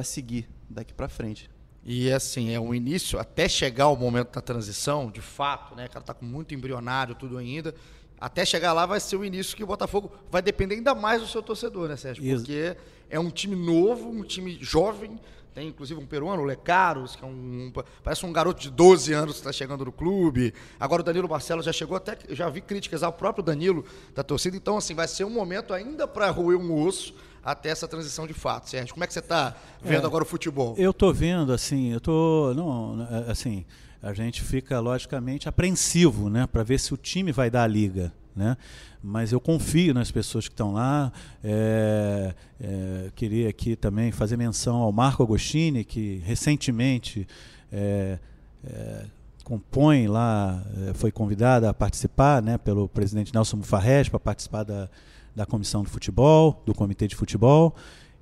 seguir 0.03 0.47
daqui 0.69 0.93
para 0.93 1.09
frente. 1.09 1.49
E 1.83 2.11
assim, 2.11 2.53
é 2.53 2.59
o 2.59 2.71
início, 2.75 3.17
até 3.17 3.49
chegar 3.49 3.87
o 3.87 3.95
momento 3.95 4.31
da 4.31 4.39
transição, 4.39 5.09
de 5.09 5.21
fato, 5.21 5.75
né? 5.75 5.87
Cara, 5.87 6.05
tá 6.05 6.13
com 6.13 6.23
muito 6.23 6.53
embrionário 6.53 7.15
tudo 7.15 7.39
ainda 7.39 7.73
até 8.19 8.43
chegar 8.43 8.73
lá 8.73 8.85
vai 8.85 8.99
ser 8.99 9.15
o 9.15 9.23
início 9.23 9.55
que 9.55 9.63
o 9.63 9.67
Botafogo 9.67 10.11
vai 10.31 10.41
depender 10.41 10.75
ainda 10.75 10.95
mais 10.95 11.21
do 11.21 11.27
seu 11.27 11.41
torcedor, 11.41 11.87
né, 11.87 11.95
Sérgio? 11.95 12.23
Isso. 12.23 12.37
Porque 12.43 12.75
é 13.09 13.19
um 13.19 13.29
time 13.29 13.55
novo, 13.55 14.09
um 14.09 14.23
time 14.23 14.57
jovem, 14.59 15.19
tem 15.57 15.69
inclusive 15.69 15.99
um 15.99 16.05
peruano, 16.05 16.43
o 16.43 16.45
Lecaros, 16.45 17.15
que 17.15 17.25
é 17.25 17.27
um, 17.27 17.73
parece 18.03 18.23
um 18.23 18.31
garoto 18.31 18.61
de 18.61 18.69
12 18.69 19.11
anos 19.11 19.33
que 19.33 19.39
está 19.39 19.51
chegando 19.51 19.83
no 19.83 19.91
clube. 19.91 20.53
Agora 20.79 21.01
o 21.01 21.03
Danilo 21.03 21.27
Barcelos 21.27 21.65
já 21.65 21.73
chegou, 21.73 21.97
até 21.97 22.15
já 22.29 22.47
vi 22.47 22.61
críticas 22.61 23.01
ao 23.01 23.11
próprio 23.11 23.43
Danilo 23.43 23.83
da 24.13 24.21
torcida. 24.21 24.55
Então, 24.55 24.77
assim, 24.77 24.93
vai 24.93 25.07
ser 25.07 25.23
um 25.23 25.31
momento 25.31 25.73
ainda 25.73 26.07
para 26.07 26.29
roer 26.29 26.59
um 26.59 26.85
osso 26.85 27.15
até 27.43 27.69
essa 27.69 27.87
transição 27.87 28.27
de 28.27 28.35
fato, 28.35 28.69
Sérgio. 28.69 28.93
Como 28.93 29.03
é 29.03 29.07
que 29.07 29.13
você 29.13 29.17
está 29.17 29.55
vendo 29.81 30.03
é, 30.03 30.05
agora 30.05 30.23
o 30.23 30.27
futebol? 30.27 30.75
Eu 30.77 30.91
estou 30.91 31.11
vendo, 31.11 31.51
assim, 31.51 31.91
eu 31.91 31.97
estou, 31.97 32.53
não, 32.53 33.07
assim, 33.27 33.65
a 33.99 34.13
gente 34.13 34.43
fica 34.43 34.79
logicamente 34.79 35.49
apreensivo, 35.49 36.29
né, 36.29 36.45
para 36.45 36.61
ver 36.61 36.79
se 36.79 36.93
o 36.93 36.97
time 36.97 37.31
vai 37.31 37.49
dar 37.49 37.63
a 37.63 37.67
liga, 37.67 38.13
né? 38.37 38.55
Mas 39.03 39.31
eu 39.31 39.39
confio 39.39 39.93
nas 39.93 40.11
pessoas 40.11 40.47
que 40.47 40.53
estão 40.53 40.73
lá. 40.73 41.11
É, 41.43 42.33
é, 42.59 43.11
queria 43.15 43.49
aqui 43.49 43.75
também 43.75 44.11
fazer 44.11 44.37
menção 44.37 44.77
ao 44.77 44.91
Marco 44.91 45.23
Agostini, 45.23 45.83
que 45.83 46.21
recentemente 46.25 47.27
é, 47.71 48.19
é 48.63 49.05
compõe 49.47 50.07
lá, 50.09 50.61
é, 50.89 50.93
foi 50.93 51.09
convidado 51.09 51.67
a 51.67 51.73
participar, 51.73 52.41
né, 52.41 52.57
pelo 52.57 52.89
presidente 52.89 53.33
Nelson 53.33 53.55
Mufarres 53.55 54.09
para 54.09 54.19
participar 54.19 54.63
da, 54.63 54.89
da 55.33 55.45
comissão 55.45 55.83
de 55.83 55.89
futebol, 55.89 56.61
do 56.65 56.73
comitê 56.73 57.07
de 57.07 57.15
futebol. 57.15 57.73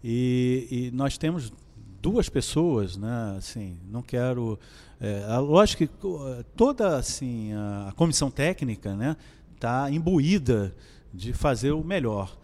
E, 0.04 0.68
e 0.70 0.92
nós 0.96 1.18
temos 1.18 1.52
duas 2.00 2.30
pessoas, 2.30 2.96
né? 2.96 3.36
Assim, 3.40 3.76
não 3.90 4.04
quero. 4.04 4.60
É, 5.02 5.26
lógico 5.40 5.88
que 5.88 5.92
toda 6.56 6.96
assim 6.96 7.52
a, 7.54 7.88
a 7.90 7.92
comissão 7.94 8.30
técnica, 8.30 8.96
né, 8.96 9.18
está 9.66 9.90
imbuída 9.90 10.76
de 11.12 11.34
fazer 11.34 11.72
o 11.72 11.84
melhor. 11.84 12.38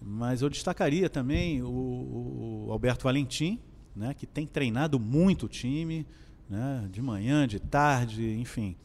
Mas 0.00 0.42
eu 0.42 0.50
destacaria 0.50 1.08
também 1.08 1.62
o, 1.62 2.66
o 2.66 2.68
Alberto 2.70 3.04
Valentim, 3.04 3.58
né, 3.94 4.12
que 4.12 4.26
tem 4.26 4.46
treinado 4.46 5.00
muito 5.00 5.46
o 5.46 5.48
time, 5.48 6.06
né, 6.50 6.86
de 6.92 7.00
manhã, 7.00 7.48
de 7.48 7.58
tarde, 7.58 8.30
enfim. 8.38 8.76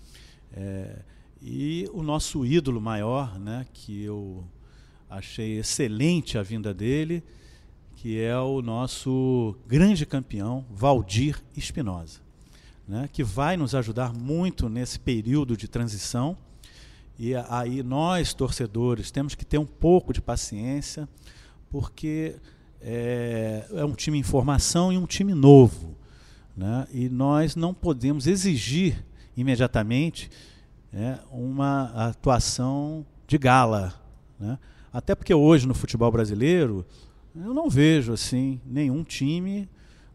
É, 0.53 0.99
e 1.41 1.89
o 1.93 2.01
nosso 2.01 2.45
ídolo 2.45 2.79
maior, 2.79 3.37
né, 3.37 3.65
que 3.73 4.03
eu 4.03 4.45
achei 5.09 5.59
excelente 5.59 6.37
a 6.37 6.43
vinda 6.43 6.73
dele, 6.73 7.21
que 7.97 8.21
é 8.21 8.37
o 8.37 8.61
nosso 8.61 9.53
grande 9.67 10.05
campeão, 10.05 10.65
Valdir 10.71 11.43
Espinosa, 11.57 12.21
né, 12.87 13.09
que 13.11 13.21
vai 13.21 13.57
nos 13.57 13.75
ajudar 13.75 14.13
muito 14.13 14.69
nesse 14.69 14.97
período 14.97 15.57
de 15.57 15.67
transição. 15.67 16.37
E 17.23 17.35
aí 17.49 17.83
nós, 17.83 18.33
torcedores, 18.33 19.11
temos 19.11 19.35
que 19.35 19.45
ter 19.45 19.59
um 19.59 19.65
pouco 19.65 20.11
de 20.11 20.19
paciência, 20.19 21.07
porque 21.69 22.35
é, 22.81 23.63
é 23.73 23.85
um 23.85 23.93
time 23.93 24.17
em 24.17 24.23
formação 24.23 24.91
e 24.91 24.97
um 24.97 25.05
time 25.05 25.35
novo. 25.35 25.95
Né? 26.57 26.87
E 26.91 27.09
nós 27.09 27.55
não 27.55 27.75
podemos 27.75 28.25
exigir 28.25 29.05
imediatamente 29.37 30.31
né, 30.91 31.19
uma 31.29 31.91
atuação 32.07 33.05
de 33.27 33.37
gala. 33.37 33.93
Né? 34.39 34.57
Até 34.91 35.13
porque 35.13 35.31
hoje 35.31 35.67
no 35.67 35.75
futebol 35.75 36.11
brasileiro 36.11 36.83
eu 37.35 37.53
não 37.53 37.69
vejo 37.69 38.13
assim 38.13 38.59
nenhum 38.65 39.03
time 39.03 39.69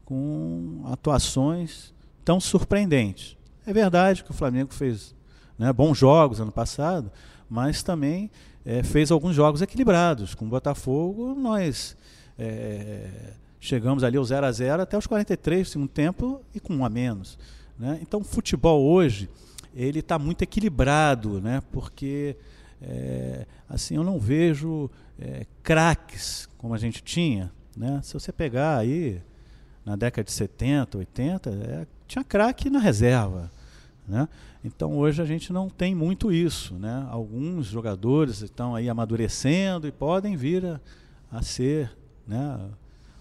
com 0.04 0.82
atuações 0.86 1.94
tão 2.24 2.40
surpreendentes. 2.40 3.36
É 3.64 3.72
verdade 3.72 4.24
que 4.24 4.32
o 4.32 4.34
Flamengo 4.34 4.74
fez 4.74 5.14
né, 5.58 5.72
bons 5.72 5.98
jogos 5.98 6.40
ano 6.40 6.52
passado, 6.52 7.10
mas 7.48 7.82
também 7.82 8.30
é, 8.64 8.82
fez 8.82 9.10
alguns 9.10 9.34
jogos 9.34 9.62
equilibrados. 9.62 10.34
Com 10.34 10.44
o 10.44 10.48
Botafogo, 10.48 11.34
nós 11.34 11.96
é, 12.38 13.08
chegamos 13.60 14.04
ali 14.04 14.16
ao 14.16 14.24
0 14.24 14.46
a 14.46 14.52
0 14.52 14.82
até 14.82 14.98
os 14.98 15.06
43 15.06 15.66
do 15.66 15.70
segundo 15.70 15.88
tempo 15.88 16.40
e 16.54 16.60
com 16.60 16.74
um 16.74 16.84
a 16.84 16.88
menos. 16.88 17.38
Né? 17.78 17.98
Então, 18.02 18.20
o 18.20 18.24
futebol 18.24 18.82
hoje 18.82 19.28
ele 19.74 20.00
está 20.00 20.18
muito 20.18 20.42
equilibrado, 20.42 21.40
né? 21.40 21.62
porque 21.70 22.36
é, 22.80 23.46
assim 23.68 23.96
eu 23.96 24.04
não 24.04 24.18
vejo 24.18 24.90
é, 25.18 25.46
craques 25.62 26.48
como 26.58 26.74
a 26.74 26.78
gente 26.78 27.02
tinha. 27.02 27.52
Né? 27.76 28.00
Se 28.02 28.14
você 28.14 28.32
pegar 28.32 28.78
aí 28.78 29.20
na 29.84 29.94
década 29.94 30.24
de 30.24 30.32
70, 30.32 30.98
80, 30.98 31.50
é, 31.50 31.86
tinha 32.08 32.24
craque 32.24 32.70
na 32.70 32.78
reserva. 32.78 33.50
Né? 34.06 34.28
Então 34.64 34.96
hoje 34.96 35.20
a 35.20 35.24
gente 35.24 35.52
não 35.52 35.68
tem 35.68 35.94
muito 35.94 36.30
isso. 36.32 36.74
Né? 36.74 37.06
Alguns 37.10 37.66
jogadores 37.66 38.40
estão 38.40 38.74
aí 38.74 38.88
amadurecendo 38.88 39.86
e 39.86 39.92
podem 39.92 40.36
vir 40.36 40.64
a, 40.64 40.80
a 41.30 41.42
ser 41.42 41.96
né, 42.26 42.70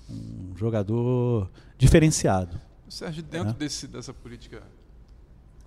um 0.09 0.55
jogador 0.55 1.49
diferenciado. 1.77 2.59
Sérgio, 2.87 3.23
dentro 3.23 3.49
né? 3.49 3.55
desse, 3.57 3.87
dessa 3.87 4.13
política 4.13 4.61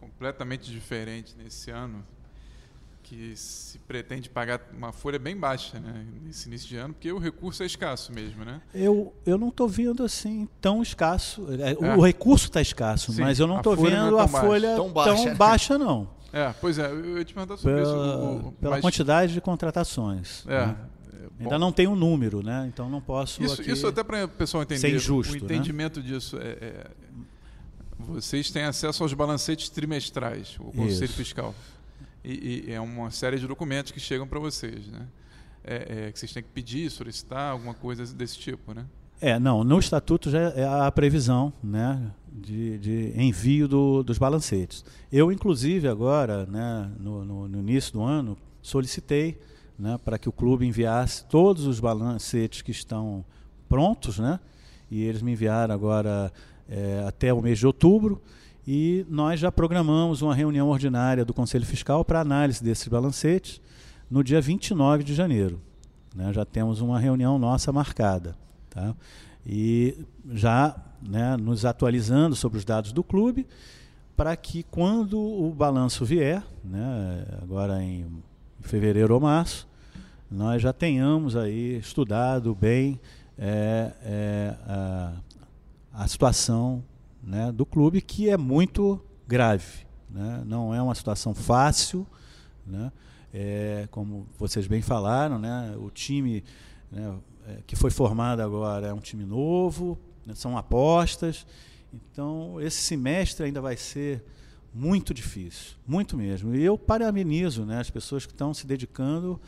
completamente 0.00 0.70
diferente 0.70 1.34
nesse 1.36 1.70
ano, 1.70 2.04
que 3.08 3.34
se 3.36 3.78
pretende 3.78 4.28
pagar 4.28 4.60
uma 4.76 4.92
folha 4.92 5.18
bem 5.18 5.34
baixa 5.34 5.80
né, 5.80 6.04
nesse 6.22 6.46
início 6.46 6.68
de 6.68 6.76
ano, 6.76 6.92
porque 6.92 7.10
o 7.10 7.18
recurso 7.18 7.62
é 7.62 7.66
escasso 7.66 8.12
mesmo, 8.12 8.44
né? 8.44 8.60
Eu, 8.74 9.14
eu 9.24 9.38
não 9.38 9.48
estou 9.48 9.66
vendo 9.66 10.04
assim 10.04 10.46
tão 10.60 10.82
escasso. 10.82 11.46
É, 11.58 11.72
é. 11.72 11.96
O 11.96 12.02
recurso 12.02 12.48
está 12.48 12.60
escasso, 12.60 13.14
Sim, 13.14 13.22
mas 13.22 13.40
eu 13.40 13.46
não 13.46 13.58
estou 13.58 13.74
vendo 13.74 14.18
é 14.18 14.22
a 14.22 14.28
folha 14.28 14.76
tão 14.76 14.92
baixa, 14.92 15.24
tão 15.24 15.34
baixa 15.34 15.78
não. 15.78 16.10
É, 16.30 16.52
pois 16.60 16.78
é, 16.78 16.90
eu 16.90 17.16
ia 17.16 17.24
te 17.24 17.32
perguntar 17.32 17.56
sobre 17.56 17.80
pela, 17.80 17.86
isso. 17.86 18.48
O, 18.48 18.52
pela 18.52 18.70
mas... 18.72 18.82
quantidade 18.82 19.32
de 19.32 19.40
contratações. 19.40 20.44
É. 20.46 20.66
Né? 20.66 20.76
Ainda 21.40 21.50
Bom. 21.50 21.58
não 21.58 21.72
tem 21.72 21.86
um 21.86 21.96
número, 21.96 22.42
né? 22.42 22.68
Então 22.68 22.90
não 22.90 23.00
posso 23.00 23.42
Isso, 23.42 23.62
aqui... 23.62 23.70
isso 23.70 23.86
até 23.86 24.02
para 24.02 24.24
o 24.24 24.28
pessoal 24.28 24.64
entender. 24.64 24.80
ser 24.80 24.94
injusto, 24.94 25.32
o 25.32 25.36
né? 25.36 25.44
entendimento 25.44 26.02
disso 26.02 26.36
é, 26.36 26.48
é- 26.60 26.90
Vocês 27.96 28.50
têm 28.50 28.64
acesso 28.64 29.02
aos 29.02 29.14
balancetes 29.14 29.68
trimestrais, 29.70 30.56
o 30.58 30.64
Conselho 30.72 31.04
Isso. 31.04 31.14
Fiscal. 31.14 31.54
E, 32.30 32.64
e 32.68 32.72
é 32.72 32.80
uma 32.80 33.10
série 33.10 33.38
de 33.38 33.46
documentos 33.46 33.90
que 33.90 33.98
chegam 33.98 34.26
para 34.26 34.38
vocês, 34.38 34.86
né? 34.88 35.06
É, 35.64 36.06
é, 36.08 36.12
que 36.12 36.18
vocês 36.18 36.32
têm 36.32 36.42
que 36.42 36.48
pedir, 36.50 36.90
solicitar, 36.90 37.52
alguma 37.52 37.74
coisa 37.74 38.04
desse 38.14 38.38
tipo, 38.38 38.74
né? 38.74 38.84
É, 39.20 39.38
não, 39.38 39.64
no 39.64 39.78
estatuto 39.78 40.30
já 40.30 40.38
é 40.50 40.64
a 40.64 40.90
previsão 40.92 41.52
né, 41.62 42.10
de, 42.32 42.78
de 42.78 43.12
envio 43.16 43.66
do- 43.66 44.02
dos 44.04 44.16
balancetes. 44.18 44.84
Eu, 45.10 45.32
inclusive, 45.32 45.88
agora, 45.88 46.46
né, 46.46 46.90
no, 47.00 47.24
no- 47.24 47.48
no 47.48 47.58
início 47.58 47.94
do 47.94 48.02
ano, 48.02 48.36
solicitei 48.62 49.38
né, 49.78 49.98
para 50.04 50.18
que 50.18 50.28
o 50.28 50.32
clube 50.32 50.66
enviasse 50.66 51.24
todos 51.24 51.66
os 51.66 51.80
balancetes 51.80 52.62
que 52.62 52.70
estão 52.70 53.24
prontos, 53.68 54.18
né, 54.18 54.38
e 54.90 55.02
eles 55.02 55.20
me 55.22 55.32
enviaram 55.32 55.74
agora 55.74 56.32
é, 56.68 57.04
até 57.06 57.32
o 57.34 57.40
mês 57.42 57.58
de 57.58 57.66
outubro, 57.66 58.22
e 58.70 59.06
nós 59.08 59.40
já 59.40 59.50
programamos 59.50 60.20
uma 60.20 60.34
reunião 60.34 60.68
ordinária 60.68 61.24
do 61.24 61.32
Conselho 61.32 61.64
Fiscal 61.64 62.04
para 62.04 62.20
análise 62.20 62.62
desses 62.62 62.86
balancetes 62.86 63.62
no 64.10 64.22
dia 64.22 64.42
29 64.42 65.04
de 65.04 65.14
janeiro. 65.14 65.58
né, 66.14 66.30
já 66.34 66.44
temos 66.44 66.82
uma 66.82 67.00
reunião 67.00 67.38
nossa 67.38 67.72
marcada. 67.72 68.36
Tá? 68.68 68.94
E 69.46 70.04
já 70.30 70.76
né, 71.00 71.34
nos 71.38 71.64
atualizando 71.64 72.36
sobre 72.36 72.58
os 72.58 72.64
dados 72.66 72.92
do 72.92 73.02
clube, 73.02 73.46
para 74.14 74.36
que 74.36 74.62
quando 74.64 75.18
o 75.18 75.50
balanço 75.50 76.04
vier, 76.04 76.42
né, 76.62 77.24
agora 77.40 77.82
em 77.82 78.22
fevereiro 78.60 79.14
ou 79.14 79.20
março, 79.20 79.66
nós 80.30 80.60
já 80.60 80.74
tenhamos 80.74 81.36
aí 81.36 81.78
estudado 81.78 82.54
bem 82.54 83.00
é, 83.38 83.92
é, 84.02 84.54
a, 84.66 85.12
a 85.94 86.06
situação 86.06 86.84
né, 87.22 87.52
do 87.52 87.66
clube, 87.66 88.00
que 88.00 88.28
é 88.28 88.36
muito 88.36 89.00
grave. 89.26 89.86
Né? 90.10 90.42
Não 90.46 90.74
é 90.74 90.80
uma 90.80 90.94
situação 90.94 91.34
fácil, 91.34 92.06
né? 92.66 92.92
É, 93.32 93.86
como 93.90 94.26
vocês 94.38 94.66
bem 94.66 94.80
falaram, 94.80 95.38
né, 95.38 95.76
o 95.78 95.90
time 95.90 96.42
né, 96.90 97.14
é, 97.46 97.58
que 97.66 97.76
foi 97.76 97.90
formado 97.90 98.40
agora 98.40 98.86
é 98.86 98.94
um 98.94 99.00
time 99.00 99.24
novo, 99.26 99.98
né, 100.24 100.34
são 100.34 100.56
apostas. 100.56 101.46
Então, 101.92 102.58
esse 102.60 102.80
semestre 102.80 103.44
ainda 103.44 103.60
vai 103.60 103.76
ser 103.76 104.24
muito 104.72 105.12
difícil, 105.12 105.76
muito 105.86 106.16
mesmo. 106.16 106.54
E 106.54 106.62
eu 106.62 106.78
parabenizo 106.78 107.66
né, 107.66 107.78
as 107.78 107.90
pessoas 107.90 108.24
que 108.24 108.32
estão 108.32 108.54
se 108.54 108.66
dedicando 108.66 109.40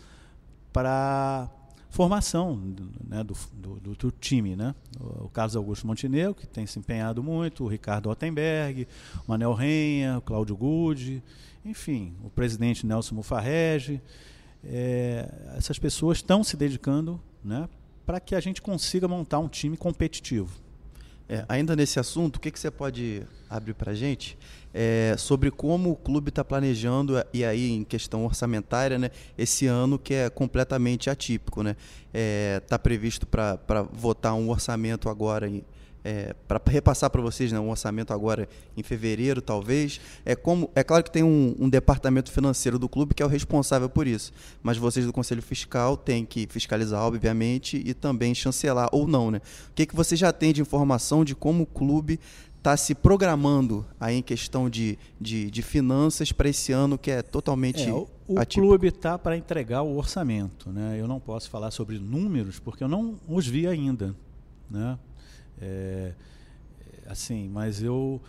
para 0.73 1.51
formação 1.91 2.57
né, 3.07 3.23
do, 3.23 3.35
do, 3.53 3.95
do, 3.95 4.11
time. 4.11 4.57
Né? 4.57 4.75
O, 4.99 5.25
o 5.25 5.29
Carlos 5.29 5.57
Augusto 5.57 5.87
Montenegro, 5.87 6.35
que 6.35 6.47
tem 6.47 6.67
se 6.67 6.79
empenhado 6.79 7.23
muito, 7.23 7.65
o 7.65 7.69
Ricardo 7.69 8.09
Ottenberg, 8.09 8.89
o 9.27 9.31
Manel 9.31 9.53
Renha, 9.53 10.19
o 10.19 10.23
Cláudio 10.23 10.57
Gude, 10.57 11.23
enfim, 11.65 12.15
o 12.25 12.31
presidente 12.31 12.87
Nelson 12.87 13.17
Mufarrege. 13.17 14.01
É, 14.65 15.29
essas 15.57 15.79
pessoas 15.79 16.19
estão 16.19 16.45
se 16.45 16.57
dedicando 16.57 17.21
né, 17.45 17.69
para 18.07 18.21
que 18.21 18.35
a 18.35 18.41
gente 18.41 18.63
consiga 18.63 19.09
montar 19.09 19.39
um 19.39 19.49
time 19.49 19.77
competitivo. 19.77 20.51
É, 21.29 21.45
ainda 21.49 21.77
nesse 21.77 22.01
assunto, 22.01 22.37
o 22.37 22.41
que, 22.41 22.51
que 22.51 22.59
você 22.59 22.71
pode 22.71 23.23
abrir 23.49 23.75
para 23.75 23.93
a 23.93 23.95
gente 23.95 24.37
é, 24.73 25.15
sobre 25.19 25.51
como 25.51 25.91
o 25.91 25.97
clube 25.97 26.29
está 26.29 26.45
planejando, 26.45 27.15
e 27.33 27.45
aí 27.45 27.71
em 27.71 27.85
questão 27.85 28.25
orçamentária, 28.25 28.99
né, 28.99 29.11
esse 29.37 29.67
ano 29.67 29.99
que 29.99 30.15
é 30.15 30.31
completamente 30.31 31.11
atípico. 31.11 31.61
Está 31.61 31.71
né? 31.71 31.77
é, 32.13 32.61
tá 32.61 32.79
previsto 32.79 33.27
para 33.27 33.83
votar 33.93 34.35
um 34.35 34.49
orçamento 34.51 35.09
agora 35.09 35.49
é, 36.05 36.35
para 36.49 36.61
repassar 36.67 37.11
para 37.11 37.21
vocês 37.21 37.53
né, 37.53 37.61
um 37.61 37.71
orçamento 37.71 38.13
agora 38.13 38.49
em 38.77 38.83
fevereiro, 38.83 39.41
talvez. 39.41 40.01
É, 40.25 40.35
como, 40.35 40.71
é 40.75 40.83
claro 40.83 41.05
que 41.05 41.11
tem 41.11 41.23
um, 41.23 41.55
um, 41.59 41.69
departamento 41.69 42.31
financeiro 42.31 42.79
do 42.79 42.89
clube 42.89 43.15
que 43.15 43.23
é 43.23 43.27
o 43.27 43.29
responsável 43.29 43.89
por 43.89 44.07
isso, 44.07 44.33
mas 44.63 44.77
vocês 44.77 45.05
do 45.05 45.13
Conselho 45.13 45.43
Fiscal 45.43 45.97
têm 45.97 46.25
que 46.25 46.47
fiscalizar, 46.49 47.03
obviamente, 47.03 47.83
e 47.85 47.95
também 47.95 48.35
chancelar, 48.35 48.89
ou 48.93 49.07
não. 49.07 49.31
Né? 49.31 49.41
O 49.71 49.75
que, 49.75 49.87
que 49.87 49.95
você 49.95 50.17
já 50.17 50.33
tem 50.33 50.53
de 50.53 50.61
informação 50.61 51.25
de 51.25 51.35
como 51.35 51.65
o 51.65 51.67
clube 51.67 52.19
está 52.61 52.77
se 52.77 52.95
programando 52.95 53.87
aí 53.99 54.17
em 54.17 54.23
questão 54.23 54.69
de, 54.69 54.99
de, 55.19 55.51
de 55.51 55.63
finanças 55.63 56.31
para 56.31 56.49
esse 56.51 56.73
ano 56.73 56.99
que 56.99 57.11
é 57.11 57.23
totalmente 57.23 57.89
é, 57.89 57.93
o, 57.93 58.07
clube 58.47 58.89
está 58.89 59.19
para 59.19 59.35
entregar 59.35 59.81
o 59.81 59.97
orçamento. 59.97 60.71
Né? 60.71 61.01
Eu 61.01 61.09
não 61.09 61.19
posso 61.19 61.49
falar 61.49 61.71
sobre 61.71 61.99
números 61.99 62.59
porque 62.59 62.85
eu 62.85 62.89
não 62.89 63.19
os 63.27 63.47
vi 63.47 63.67
ainda. 63.67 64.15
Né? 64.71 64.99
É, 65.59 66.13
assim, 67.07 67.49
mas 67.49 67.83
eu, 67.83 68.21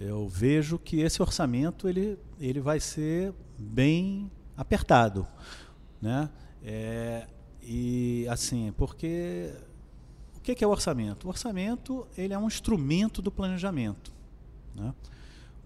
eu 0.00 0.28
vejo 0.28 0.78
que 0.78 1.00
esse 1.00 1.20
orçamento 1.20 1.88
ele, 1.88 2.16
ele 2.38 2.60
vai 2.60 2.78
ser 2.78 3.34
bem 3.58 4.30
apertado, 4.56 5.26
né? 6.00 6.30
É, 6.62 7.26
e 7.62 8.26
assim, 8.28 8.72
porque 8.76 9.50
o 10.40 10.42
que 10.42 10.64
é 10.64 10.66
o 10.66 10.70
orçamento? 10.70 11.26
O 11.26 11.28
orçamento 11.30 12.06
ele 12.16 12.34
é 12.34 12.38
um 12.38 12.46
instrumento 12.46 13.22
do 13.22 13.30
planejamento, 13.30 14.12
né? 14.74 14.94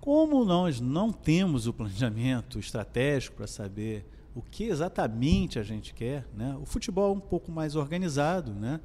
Como 0.00 0.44
nós 0.44 0.80
não 0.80 1.10
temos 1.10 1.66
o 1.66 1.72
planejamento 1.72 2.58
estratégico 2.58 3.36
para 3.36 3.46
saber 3.46 4.04
o 4.34 4.42
que 4.42 4.64
exatamente 4.64 5.58
a 5.58 5.62
gente 5.62 5.94
quer, 5.94 6.26
né? 6.34 6.56
O 6.60 6.66
futebol 6.66 7.14
é 7.14 7.16
um 7.16 7.20
pouco 7.20 7.50
mais 7.50 7.76
organizado, 7.76 8.52
né? 8.52 8.80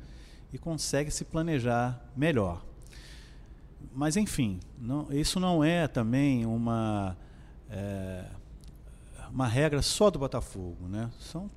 e 0.51 0.57
consegue 0.57 1.11
se 1.11 1.23
planejar 1.23 2.03
melhor. 2.15 2.63
Mas, 3.93 4.17
enfim, 4.17 4.59
não, 4.77 5.07
isso 5.11 5.39
não 5.39 5.63
é 5.63 5.87
também 5.87 6.45
uma, 6.45 7.15
é, 7.69 8.25
uma 9.31 9.47
regra 9.47 9.81
só 9.81 10.09
do 10.09 10.19
Botafogo. 10.19 10.87
Né? 10.87 11.09
São, 11.19 11.49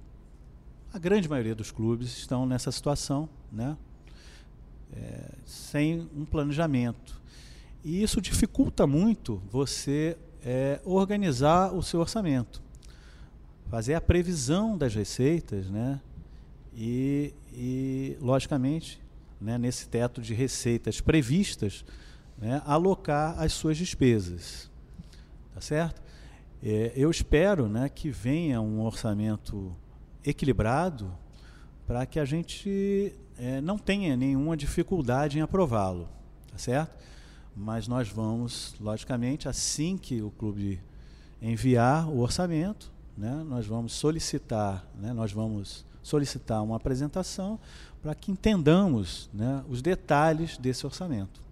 a 0.92 0.98
grande 0.98 1.28
maioria 1.28 1.54
dos 1.54 1.70
clubes 1.70 2.16
estão 2.16 2.46
nessa 2.46 2.70
situação, 2.70 3.28
né? 3.50 3.76
É, 4.94 5.32
sem 5.46 6.08
um 6.14 6.24
planejamento. 6.24 7.20
E 7.84 8.02
isso 8.02 8.20
dificulta 8.20 8.86
muito 8.86 9.42
você 9.50 10.16
é, 10.44 10.80
organizar 10.84 11.72
o 11.72 11.82
seu 11.82 12.00
orçamento, 12.00 12.62
fazer 13.68 13.94
a 13.94 14.00
previsão 14.00 14.76
das 14.76 14.94
receitas, 14.94 15.68
né? 15.70 16.00
E, 16.74 17.34
e, 17.52 18.16
logicamente, 18.20 19.00
né, 19.40 19.58
nesse 19.58 19.88
teto 19.88 20.22
de 20.22 20.32
receitas 20.32 21.00
previstas, 21.00 21.84
né, 22.38 22.62
alocar 22.64 23.38
as 23.40 23.52
suas 23.52 23.76
despesas. 23.76 24.70
Tá 25.54 25.60
certo? 25.60 26.00
É, 26.62 26.92
eu 26.94 27.10
espero 27.10 27.68
né, 27.68 27.88
que 27.88 28.10
venha 28.10 28.60
um 28.60 28.80
orçamento 28.80 29.74
equilibrado 30.24 31.12
para 31.86 32.06
que 32.06 32.18
a 32.18 32.24
gente 32.24 33.14
é, 33.42 33.60
não 33.60 33.76
tenha 33.76 34.16
nenhuma 34.16 34.56
dificuldade 34.56 35.36
em 35.36 35.42
aprová-lo. 35.42 36.08
Tá 36.48 36.56
certo? 36.58 36.96
Mas 37.56 37.88
nós 37.88 38.08
vamos, 38.08 38.74
logicamente, 38.80 39.48
assim 39.48 39.98
que 39.98 40.22
o 40.22 40.30
clube 40.30 40.80
enviar 41.40 42.08
o 42.08 42.20
orçamento, 42.20 42.92
né, 43.18 43.42
nós 43.44 43.66
vamos 43.66 43.92
solicitar, 43.94 44.86
né, 44.94 45.12
nós 45.12 45.32
vamos 45.32 45.84
solicitar 46.02 46.62
uma 46.62 46.76
apresentação 46.76 47.58
para 48.00 48.14
que 48.14 48.30
entendamos 48.30 49.28
né, 49.34 49.64
os 49.68 49.82
detalhes 49.82 50.56
desse 50.56 50.86
orçamento. 50.86 51.42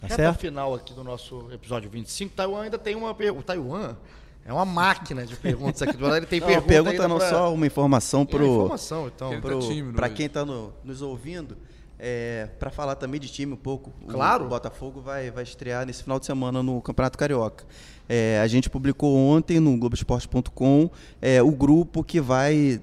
Tá 0.00 0.08
Reta 0.08 0.16
certo? 0.16 0.40
final 0.40 0.74
aqui 0.74 0.92
do 0.92 1.02
nosso 1.02 1.50
episódio 1.50 1.88
25, 1.88 2.34
Taiwan 2.34 2.62
ainda 2.64 2.78
tem 2.78 2.94
uma 2.94 3.14
pergunta. 3.14 3.46
Taiwan 3.46 3.96
é 4.44 4.52
uma 4.52 4.64
máquina 4.64 5.24
de 5.26 5.36
perguntas 5.36 5.80
aqui 5.82 5.96
do 5.96 6.04
lado. 6.04 6.16
Ele 6.16 6.26
tem 6.26 6.38
não, 6.40 6.46
pergunta, 6.46 6.68
pergunta 6.68 7.08
não 7.08 7.18
pra... 7.18 7.30
só 7.30 7.52
uma 7.54 7.66
informação 7.66 8.22
É, 8.22 8.24
pro 8.26 8.44
informação, 8.46 9.06
então. 9.08 9.32
Ele 9.32 9.40
tá 9.40 9.48
para 9.48 9.56
hoje. 9.56 10.14
quem 10.14 10.26
está 10.26 10.44
no, 10.44 10.72
nos 10.84 11.00
ouvindo, 11.02 11.56
é, 11.98 12.48
para 12.58 12.70
falar 12.70 12.94
também 12.96 13.18
de 13.20 13.28
time 13.28 13.52
um 13.52 13.56
pouco. 13.56 13.90
o- 14.02 14.06
Claro. 14.08 14.44
O, 14.44 14.48
Botafogo 14.48 15.00
vai, 15.00 15.30
vai 15.30 15.42
estrear 15.44 15.86
nesse 15.86 16.02
final 16.02 16.18
de 16.20 16.26
semana 16.26 16.62
no 16.62 16.80
Campeonato 16.82 17.16
Carioca. 17.16 17.64
É, 18.08 18.38
a 18.42 18.46
gente 18.46 18.68
publicou 18.68 19.16
ontem 19.16 19.58
no 19.58 19.76
Globoesporte.com 19.78 20.90
é, 21.22 21.42
o 21.42 21.50
grupo 21.50 22.04
que 22.04 22.20
vai 22.20 22.80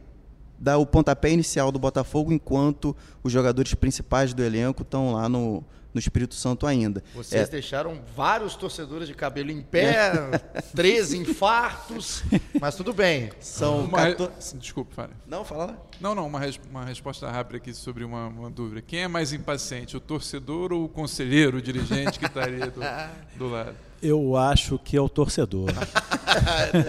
dar 0.57 0.77
o 0.77 0.85
pontapé 0.85 1.31
inicial 1.31 1.71
do 1.71 1.79
Botafogo 1.79 2.31
enquanto 2.31 2.95
os 3.23 3.31
jogadores 3.31 3.73
principais 3.73 4.33
do 4.33 4.43
elenco 4.43 4.83
estão 4.83 5.13
lá 5.13 5.27
no, 5.27 5.63
no 5.93 5.99
Espírito 5.99 6.35
Santo 6.35 6.65
ainda. 6.65 7.03
Vocês 7.15 7.47
É, 7.47 7.51
deixaram 7.51 7.99
vários 8.15 8.55
torcedores 8.55 9.07
de 9.07 9.13
cabelo 9.13 9.51
em 9.51 9.61
pé, 9.61 10.11
13 10.75 11.17
infartos, 11.17 12.23
mas 12.59 12.75
tudo 12.75 12.93
bem. 12.93 13.29
são 13.39 13.85
Uma 13.85 14.01
re- 14.01 14.15
14... 14.15 14.57
Desculpa, 14.57 14.91
fale. 14.95 15.13
Não, 15.27 15.43
fala 15.43 15.65
lá. 15.65 15.77
Não, 15.99 16.15
não, 16.15 16.25
uma, 16.27 16.39
res- 16.39 16.59
uma 16.69 16.83
resposta 16.85 17.29
rápida 17.29 17.57
aqui 17.57 17.73
sobre 17.73 18.03
uma, 18.03 18.27
uma 18.27 18.49
dúvida. 18.49 18.81
Quem 18.81 19.01
é 19.01 19.07
mais 19.07 19.33
impaciente, 19.33 19.95
o 19.95 19.99
torcedor 19.99 20.71
ou 20.73 20.85
o 20.85 20.89
conselheiro, 20.89 21.57
o 21.57 21.61
dirigente 21.61 22.17
que 22.17 22.25
estaria 22.25 22.67
do, 22.71 22.81
do 23.37 23.49
lado? 23.49 23.75
Eu 24.01 24.35
acho 24.35 24.79
que 24.79 24.97
é 24.97 25.01
o 25.01 25.07
torcedor. 25.07 25.69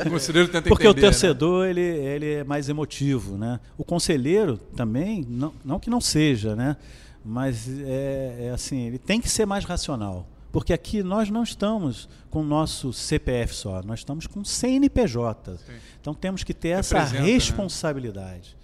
o 0.07 0.11
conselheiro 0.11 0.49
tenta 0.49 0.69
Porque 0.69 0.87
o 0.87 0.91
entender, 0.91 1.03
né? 1.07 1.11
torcedor 1.11 1.67
ele, 1.67 1.81
ele 1.81 2.33
é 2.35 2.45
mais 2.45 2.69
emotivo, 2.69 3.37
né? 3.37 3.61
O 3.77 3.85
conselheiro 3.85 4.57
também, 4.77 5.27
não, 5.29 5.53
não 5.65 5.79
que 5.79 5.91
não 5.91 6.01
seja, 6.01 6.57
né? 6.57 6.77
Mas 7.25 7.69
é, 7.69 8.47
é 8.47 8.51
assim, 8.51 8.87
ele 8.87 8.99
tem 8.99 9.21
que 9.21 9.29
ser 9.29 9.47
mais 9.47 9.65
racional. 9.65 10.29
Porque 10.53 10.73
aqui 10.73 11.03
nós 11.03 11.31
não 11.31 11.43
estamos 11.43 12.09
com 12.31 12.41
o 12.41 12.45
nosso 12.45 12.93
CPF 12.93 13.55
só, 13.55 13.83
nós 13.83 14.01
estamos 14.01 14.27
com 14.27 14.45
CNPJ. 14.45 15.59
Então 16.01 16.13
temos 16.13 16.45
que 16.45 16.53
ter 16.53 16.71
essa 16.71 16.99
Representa, 16.99 17.25
né? 17.25 17.33
responsabilidade. 17.33 18.57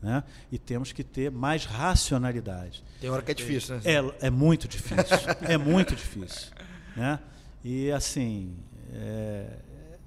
Né? 0.00 0.24
E 0.50 0.58
temos 0.58 0.92
que 0.92 1.04
ter 1.04 1.30
mais 1.30 1.66
racionalidade. 1.66 2.82
Tem 3.00 3.10
hora 3.10 3.22
que 3.22 3.30
é 3.30 3.34
difícil, 3.34 3.76
né? 3.76 3.82
É, 3.84 4.26
é 4.26 4.30
muito 4.30 4.66
difícil. 4.66 5.16
é 5.42 5.56
muito 5.58 5.94
difícil. 5.94 6.48
Né? 6.96 7.18
E 7.62 7.90
assim, 7.90 8.56
é, 8.92 9.46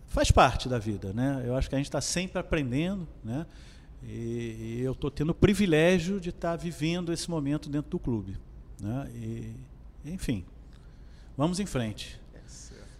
faz 0.07 0.31
parte 0.31 0.67
da 0.69 0.79
vida. 0.79 1.13
Né? 1.13 1.43
Eu 1.45 1.55
acho 1.55 1.69
que 1.69 1.75
a 1.75 1.77
gente 1.77 1.87
está 1.87 2.01
sempre 2.01 2.39
aprendendo. 2.39 3.07
Né? 3.23 3.45
E, 4.07 4.77
e 4.79 4.81
eu 4.83 4.93
estou 4.93 5.11
tendo 5.11 5.31
o 5.31 5.35
privilégio 5.35 6.19
de 6.19 6.29
estar 6.29 6.55
vivendo 6.55 7.11
esse 7.11 7.29
momento 7.29 7.69
dentro 7.69 7.91
do 7.91 7.99
clube. 7.99 8.37
Né? 8.81 9.07
E, 9.13 9.53
enfim, 10.05 10.45
vamos 11.37 11.59
em 11.59 11.65
frente. 11.65 12.19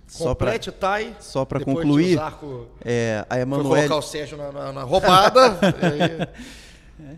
Só 0.08 0.34
pra- 0.34 0.48
Complete, 0.52 0.72
Thay. 0.72 1.16
Só 1.20 1.44
para 1.44 1.60
concluir, 1.60 2.14
o 2.16 2.20
Zarco 2.20 2.68
é, 2.84 3.26
a 3.30 3.34
foi 3.34 3.42
Emanuele, 3.42 3.88
colocar 3.88 3.96
o 3.98 4.02
Sérgio 4.02 4.38
na, 4.38 4.52
na- 4.52 4.72
na 4.72 4.84
roubada. 4.84 5.60
e 5.82 6.02
aí- 6.02 6.28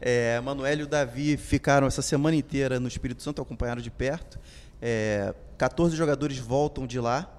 é, 0.02 0.40
e 0.82 0.84
o 0.84 0.88
Davi 0.88 1.38
ficaram 1.38 1.86
essa 1.88 2.02
semana 2.02 2.36
inteira 2.36 2.80
no 2.80 2.88
Espírito 2.88 3.22
Santo, 3.22 3.42
acompanharam 3.42 3.82
de 3.82 3.92
perto. 3.92 4.40
É, 4.82 5.34
14 5.58 5.96
jogadores 5.96 6.38
voltam 6.40 6.88
de 6.88 7.00
lá, 7.00 7.32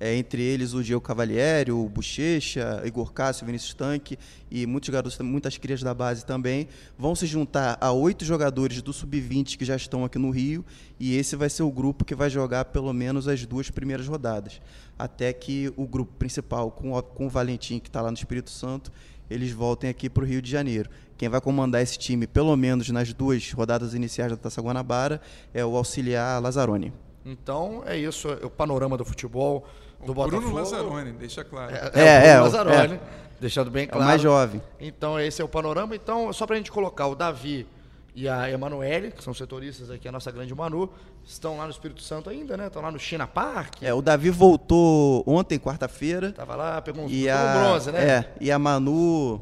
é, 0.00 0.14
entre 0.14 0.42
eles 0.42 0.74
o 0.74 0.82
Diego 0.82 1.00
Cavalieri, 1.00 1.72
o 1.72 1.88
Bochecha, 1.88 2.82
Igor 2.84 3.12
Cássio, 3.12 3.46
Vinícius 3.46 3.74
Tanque 3.74 4.18
e 4.50 4.66
muitos 4.66 4.88
garotos, 4.90 5.18
muitas 5.18 5.56
crias 5.56 5.82
da 5.82 5.92
base 5.92 6.24
também. 6.24 6.68
Vão 6.96 7.14
se 7.14 7.26
juntar 7.26 7.76
a 7.80 7.90
oito 7.92 8.24
jogadores 8.24 8.80
do 8.80 8.92
Sub-20 8.92 9.56
que 9.56 9.64
já 9.64 9.76
estão 9.76 10.04
aqui 10.04 10.18
no 10.18 10.30
Rio 10.30 10.64
e 10.98 11.16
esse 11.16 11.36
vai 11.36 11.50
ser 11.50 11.62
o 11.62 11.70
grupo 11.70 12.04
que 12.04 12.14
vai 12.14 12.30
jogar 12.30 12.66
pelo 12.66 12.92
menos 12.92 13.26
as 13.26 13.44
duas 13.44 13.70
primeiras 13.70 14.06
rodadas. 14.06 14.60
Até 14.98 15.32
que 15.32 15.72
o 15.76 15.86
grupo 15.86 16.12
principal, 16.18 16.70
com 16.70 16.92
o, 16.92 17.02
com 17.02 17.26
o 17.26 17.30
Valentim, 17.30 17.78
que 17.78 17.88
está 17.88 18.00
lá 18.00 18.10
no 18.10 18.16
Espírito 18.16 18.50
Santo, 18.50 18.92
eles 19.30 19.52
voltem 19.52 19.90
aqui 19.90 20.08
para 20.08 20.22
o 20.22 20.26
Rio 20.26 20.40
de 20.40 20.50
Janeiro. 20.50 20.88
Quem 21.16 21.28
vai 21.28 21.40
comandar 21.40 21.82
esse 21.82 21.98
time, 21.98 22.26
pelo 22.26 22.56
menos 22.56 22.88
nas 22.90 23.12
duas 23.12 23.52
rodadas 23.52 23.92
iniciais 23.94 24.30
da 24.30 24.36
Taça 24.36 24.62
Guanabara, 24.62 25.20
é 25.52 25.64
o 25.64 25.76
auxiliar 25.76 26.40
Lazzaroni. 26.40 26.92
Então 27.24 27.82
é 27.84 27.96
isso, 27.96 28.28
é 28.28 28.46
o 28.46 28.50
panorama 28.50 28.96
do 28.96 29.04
futebol 29.04 29.66
do 30.04 30.12
O 30.12 30.14
Botafogo. 30.14 30.42
Bruno 30.42 30.56
Lazzaroni, 30.56 31.12
deixa 31.12 31.44
claro. 31.44 31.74
É, 31.74 31.90
É, 31.94 32.00
é, 32.00 32.28
é, 32.28 32.40
o 32.40 32.42
Bruno 32.42 32.44
Lazzaroni, 32.44 33.00
deixando 33.40 33.70
bem 33.70 33.84
É 33.84 33.86
o 33.86 33.90
claro. 33.90 34.06
mais 34.06 34.20
jovem. 34.20 34.62
Então 34.80 35.18
esse 35.18 35.40
é 35.42 35.44
o 35.44 35.48
panorama. 35.48 35.94
Então, 35.94 36.32
só 36.32 36.46
para 36.46 36.54
a 36.54 36.58
gente 36.58 36.70
colocar 36.72 37.06
o 37.06 37.14
Davi 37.14 37.66
e 38.14 38.28
a 38.28 38.50
Emanuele, 38.50 39.12
que 39.12 39.22
são 39.22 39.32
setoristas 39.32 39.90
aqui, 39.90 40.08
a 40.08 40.12
nossa 40.12 40.30
grande 40.32 40.52
Manu, 40.54 40.90
estão 41.24 41.56
lá 41.56 41.64
no 41.64 41.70
Espírito 41.70 42.02
Santo 42.02 42.28
ainda, 42.28 42.56
né? 42.56 42.66
Estão 42.66 42.82
lá 42.82 42.90
no 42.90 42.98
China 42.98 43.26
Park. 43.26 43.74
É, 43.80 43.94
o 43.94 44.02
Davi 44.02 44.30
voltou 44.30 45.22
ontem, 45.26 45.58
quarta-feira. 45.58 46.32
Tava 46.32 46.56
lá, 46.56 46.82
pegou 46.82 47.04
um, 47.04 47.08
E 47.08 47.24
pegou 47.26 47.40
um 47.40 47.48
a, 47.48 47.52
bronze, 47.52 47.92
né? 47.92 48.08
É, 48.08 48.32
e 48.40 48.50
a 48.50 48.58
Manu 48.58 49.40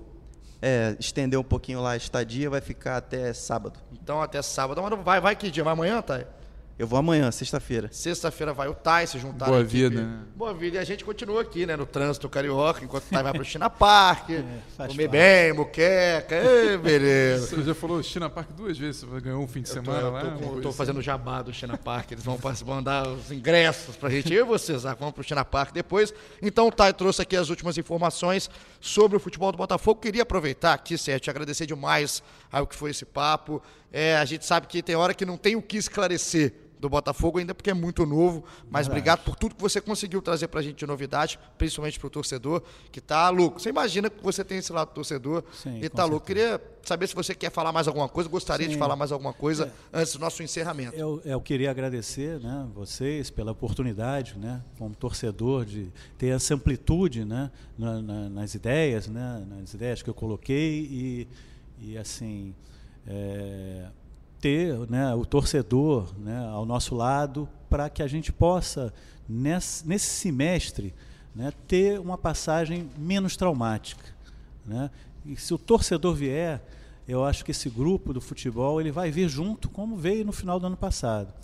é, 0.61 0.95
estendeu 0.99 1.41
um 1.41 1.45
pouquinho 1.45 1.81
lá 1.81 1.93
a 1.93 1.97
estadia, 1.97 2.51
vai 2.51 2.61
ficar 2.61 2.99
até 2.99 3.33
sábado. 3.33 3.79
Então 3.93 4.21
até 4.21 4.43
sábado. 4.43 4.83
Mas 4.83 5.05
vai, 5.05 5.21
vai 5.21 5.37
que 5.37 5.51
dia? 5.51 5.65
Vai 5.65 5.73
amanhã, 5.73 6.03
Thay? 6.03 6.27
Eu 6.79 6.87
vou 6.87 6.99
amanhã, 6.99 7.31
sexta-feira. 7.31 7.89
Sexta-feira 7.91 8.53
vai 8.53 8.69
o 8.69 8.75
Thay 8.75 9.07
se 9.07 9.19
juntar 9.19 9.47
Boa 9.47 9.65
vida, 9.65 10.03
né? 10.03 10.19
Boa 10.37 10.53
vida. 10.53 10.77
E 10.77 10.79
a 10.79 10.85
gente 10.85 11.07
continua 11.07 11.41
aqui, 11.41 11.65
né? 11.65 11.75
No 11.75 11.87
trânsito 11.87 12.29
carioca, 12.29 12.85
enquanto 12.85 13.05
o 13.05 13.09
Thay 13.09 13.23
vai 13.23 13.33
pro 13.33 13.43
China 13.47 13.71
Park, 13.71 14.29
faz 14.77 14.91
comer 14.93 15.09
parte. 15.09 15.09
bem, 15.09 15.53
muqueca. 15.55 16.35
Ê, 16.37 16.77
beleza. 16.77 17.47
Você 17.57 17.63
já 17.63 17.75
falou 17.75 18.03
China 18.03 18.29
Park 18.29 18.51
duas 18.51 18.77
vezes, 18.77 19.01
você 19.03 19.21
ganhou 19.23 19.43
um 19.43 19.49
fim 19.49 19.63
de 19.63 19.71
Eu 19.71 19.77
tô, 19.77 19.81
semana 19.85 20.03
eu 20.07 20.13
lá. 20.13 20.21
tô, 20.21 20.31
com- 20.33 20.39
coisa 20.49 20.61
tô 20.63 20.69
assim. 20.69 20.77
fazendo 20.77 21.01
jabá 21.01 21.41
do 21.41 21.51
China 21.51 21.79
Park. 21.79 22.13
Eles 22.13 22.23
vão 22.25 22.39
mandar 22.67 23.09
os 23.09 23.33
ingressos 23.33 23.97
pra 23.97 24.11
gente. 24.11 24.35
Eu 24.35 24.45
e 24.45 24.47
vocês, 24.47 24.85
ah, 24.85 24.93
vamos 24.93 25.15
pro 25.15 25.25
China 25.25 25.47
Park 25.47 25.73
depois. 25.73 26.13
Então 26.43 26.69
o 26.69 26.71
Thay 26.71 26.93
trouxe 26.93 27.23
aqui 27.23 27.37
as 27.37 27.49
últimas 27.49 27.79
informações 27.79 28.51
sobre 28.83 29.17
o 29.17 29.21
futebol 29.21 29.51
do 29.51 29.57
Botafogo. 29.57 29.99
Queria 30.03 30.25
aproveitar 30.25 30.75
aqui, 30.75 30.99
Sérgio, 30.99 31.21
te 31.21 31.31
agradecer 31.31 31.65
demais 31.65 32.23
ao 32.53 32.67
que 32.67 32.77
foi 32.77 32.91
esse 32.91 33.07
papo. 33.07 33.63
É, 33.91 34.15
a 34.19 34.25
gente 34.27 34.45
sabe 34.45 34.67
que 34.67 34.83
tem 34.83 34.95
hora 34.95 35.15
que 35.15 35.25
não 35.25 35.39
tem 35.39 35.57
o 35.57 35.63
que 35.63 35.79
esclarecer 35.79 36.53
do 36.87 36.91
Botafogo, 36.91 37.39
ainda 37.39 37.55
porque 37.55 37.71
é 37.71 37.75
muito 37.75 38.07
novo. 38.07 38.45
Mas 38.71 38.87
obrigado 38.87 39.23
por 39.25 39.37
tudo 39.37 39.55
que 39.55 39.61
você 39.63 39.81
conseguiu 39.81 40.23
trazer 40.23 40.49
pra 40.49 40.63
gente 40.63 40.77
de 40.77 40.87
novidade, 40.87 41.39
principalmente 41.59 41.99
pro 41.99 42.09
torcedor, 42.09 42.63
que 42.91 43.01
tá 43.01 43.29
louco. 43.31 43.61
Você 43.61 43.69
imagina 43.71 44.09
que 44.09 44.23
você 44.23 44.45
tem 44.45 44.59
esse 44.59 44.73
lado 44.73 44.91
torcedor 44.93 45.43
Sim, 45.53 45.81
e 45.83 45.89
tá 45.89 46.05
louco. 46.05 46.27
Queria 46.27 46.61
saber 46.83 47.09
se 47.09 47.15
você 47.15 47.35
quer 47.35 47.51
falar 47.51 47.73
mais 47.73 47.89
alguma 47.89 48.09
coisa. 48.09 48.29
Gostaria 48.29 48.67
de 48.69 48.75
Sim. 48.75 48.79
falar 48.79 48.95
mais 48.97 49.11
alguma 49.13 49.33
coisa 49.33 49.73
antes 49.93 50.13
do 50.13 50.19
nosso 50.21 50.43
encerramento. 50.43 50.95
Eu, 50.97 51.21
eu 51.25 51.41
queria 51.41 51.71
agradecer 51.71 52.39
né, 52.41 52.67
vocês 52.75 53.29
pela 53.31 53.51
oportunidade, 53.53 54.39
né, 54.39 54.63
como 54.79 54.95
torcedor, 54.95 55.65
de 55.65 55.91
ter 56.17 56.29
essa 56.29 56.55
amplitude 56.55 57.25
né, 57.25 57.51
na- 57.77 58.01
na- 58.01 58.29
nas 58.29 58.55
ideias, 58.55 59.09
né, 59.09 59.45
nas 59.49 59.75
ideias 59.75 60.03
que 60.03 60.09
eu 60.11 60.15
coloquei 60.15 60.81
e, 60.91 61.29
e 61.81 61.99
assim, 61.99 62.55
é, 63.07 63.87
ter 64.47 64.89
né, 64.89 65.13
o 65.13 65.27
torcedor 65.27 66.15
né, 66.17 66.49
ao 66.53 66.65
nosso 66.65 66.95
lado 66.95 67.49
para 67.69 67.91
que 67.91 68.01
a 68.01 68.07
gente 68.07 68.33
possa, 68.33 68.95
nesse, 69.29 69.85
nesse 69.85 70.07
semestre, 70.07 70.95
né, 71.35 71.53
ter 71.67 71.99
uma 71.99 72.17
passagem 72.17 72.89
menos 72.97 73.37
traumática. 73.37 74.05
Né? 74.65 74.89
E 75.25 75.37
se 75.37 75.53
o 75.53 75.59
torcedor 75.59 76.15
vier, 76.15 76.63
eu 77.09 77.25
acho 77.25 77.45
que 77.45 77.51
esse 77.51 77.69
grupo 77.69 78.13
do 78.13 78.21
futebol 78.21 78.81
ele 78.81 78.93
vai 78.93 79.11
vir 79.11 79.29
junto, 79.29 79.69
como 79.69 79.97
veio 79.97 80.25
no 80.25 80.33
final 80.33 80.61
do 80.61 80.67
ano 80.69 80.77
passado. 80.77 81.35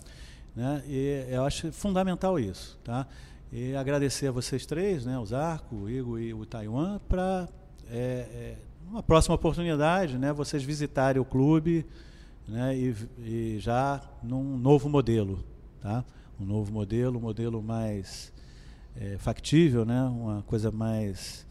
Né? 0.55 0.81
E 0.87 1.25
eu 1.27 1.43
acho 1.43 1.73
fundamental 1.73 2.39
isso. 2.39 2.79
Tá? 2.85 3.05
E 3.51 3.75
agradecer 3.75 4.27
a 4.27 4.31
vocês 4.31 4.65
três, 4.65 5.05
né, 5.05 5.19
o 5.19 5.25
Zarco, 5.25 5.75
o 5.75 5.89
Igor 5.89 6.21
e 6.21 6.33
o 6.33 6.45
Taiwan, 6.45 7.01
para 7.09 7.49
é, 7.91 7.97
é, 7.97 8.55
uma 8.89 9.03
próxima 9.03 9.35
oportunidade, 9.35 10.17
né, 10.17 10.31
vocês 10.31 10.63
visitarem 10.63 11.21
o 11.21 11.25
clube 11.25 11.85
né, 12.47 12.75
e, 12.75 12.95
e 13.19 13.59
já 13.59 14.01
num 14.21 14.57
novo 14.57 14.89
modelo. 14.89 15.43
Tá? 15.81 16.03
Um 16.39 16.45
novo 16.45 16.71
modelo, 16.71 17.17
um 17.17 17.21
modelo 17.21 17.61
mais 17.61 18.31
é, 18.95 19.17
factível, 19.17 19.85
né, 19.85 20.01
uma 20.03 20.41
coisa 20.43 20.71
mais 20.71 21.45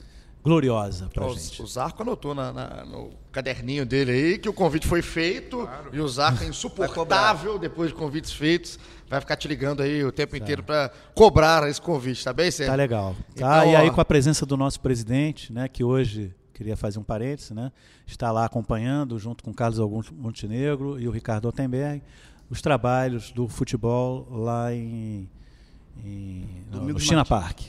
gloriosa 0.44 1.08
para 1.12 1.28
gente. 1.28 1.62
O 1.62 1.66
Zarco 1.66 2.02
anotou 2.02 2.34
na- 2.34 2.52
na- 2.52 2.84
no 2.84 3.10
caderninho 3.30 3.86
dele 3.86 4.10
aí 4.10 4.38
que 4.38 4.48
o 4.48 4.52
convite 4.52 4.86
foi 4.88 5.00
feito 5.00 5.68
e 5.92 6.00
o 6.00 6.08
Zarco 6.08 6.42
é 6.42 6.48
insuportável 6.48 7.58
depois 7.58 7.90
de 7.90 7.94
convites 7.96 8.32
feitos. 8.32 8.76
Vai 9.08 9.20
ficar 9.20 9.36
te 9.36 9.46
ligando 9.46 9.82
aí 9.82 10.02
o 10.04 10.10
tempo 10.10 10.34
inteiro 10.36 10.62
para 10.64 10.90
cobrar 11.14 11.68
esse 11.68 11.80
convite, 11.80 12.24
tá 12.24 12.32
bem, 12.32 12.50
Sérgio? 12.50 12.72
Tá 12.72 12.76
legal. 12.76 13.14
Tá? 13.36 13.58
Então, 13.60 13.72
e 13.72 13.76
aí 13.76 13.88
ó. 13.88 13.92
com 13.92 14.00
a 14.00 14.04
presença 14.04 14.44
do 14.44 14.56
nosso 14.56 14.80
presidente, 14.80 15.52
né, 15.52 15.68
que 15.68 15.84
hoje 15.84 16.34
queria 16.52 16.76
fazer 16.76 16.98
um 16.98 17.02
parêntese, 17.02 17.54
né, 17.54 17.72
está 18.06 18.30
lá 18.30 18.44
acompanhando 18.44 19.18
junto 19.18 19.42
com 19.42 19.52
Carlos 19.52 19.80
Augusto 19.80 20.14
Montenegro 20.14 21.00
e 21.00 21.08
o 21.08 21.10
Ricardo 21.10 21.48
Ottenberg 21.48 22.02
os 22.52 22.60
trabalhos 22.60 23.30
do 23.30 23.48
futebol 23.48 24.28
lá 24.30 24.74
em, 24.74 25.26
em 26.04 26.46
no, 26.70 26.84
no 26.84 27.00
China. 27.00 27.24
Park. 27.24 27.60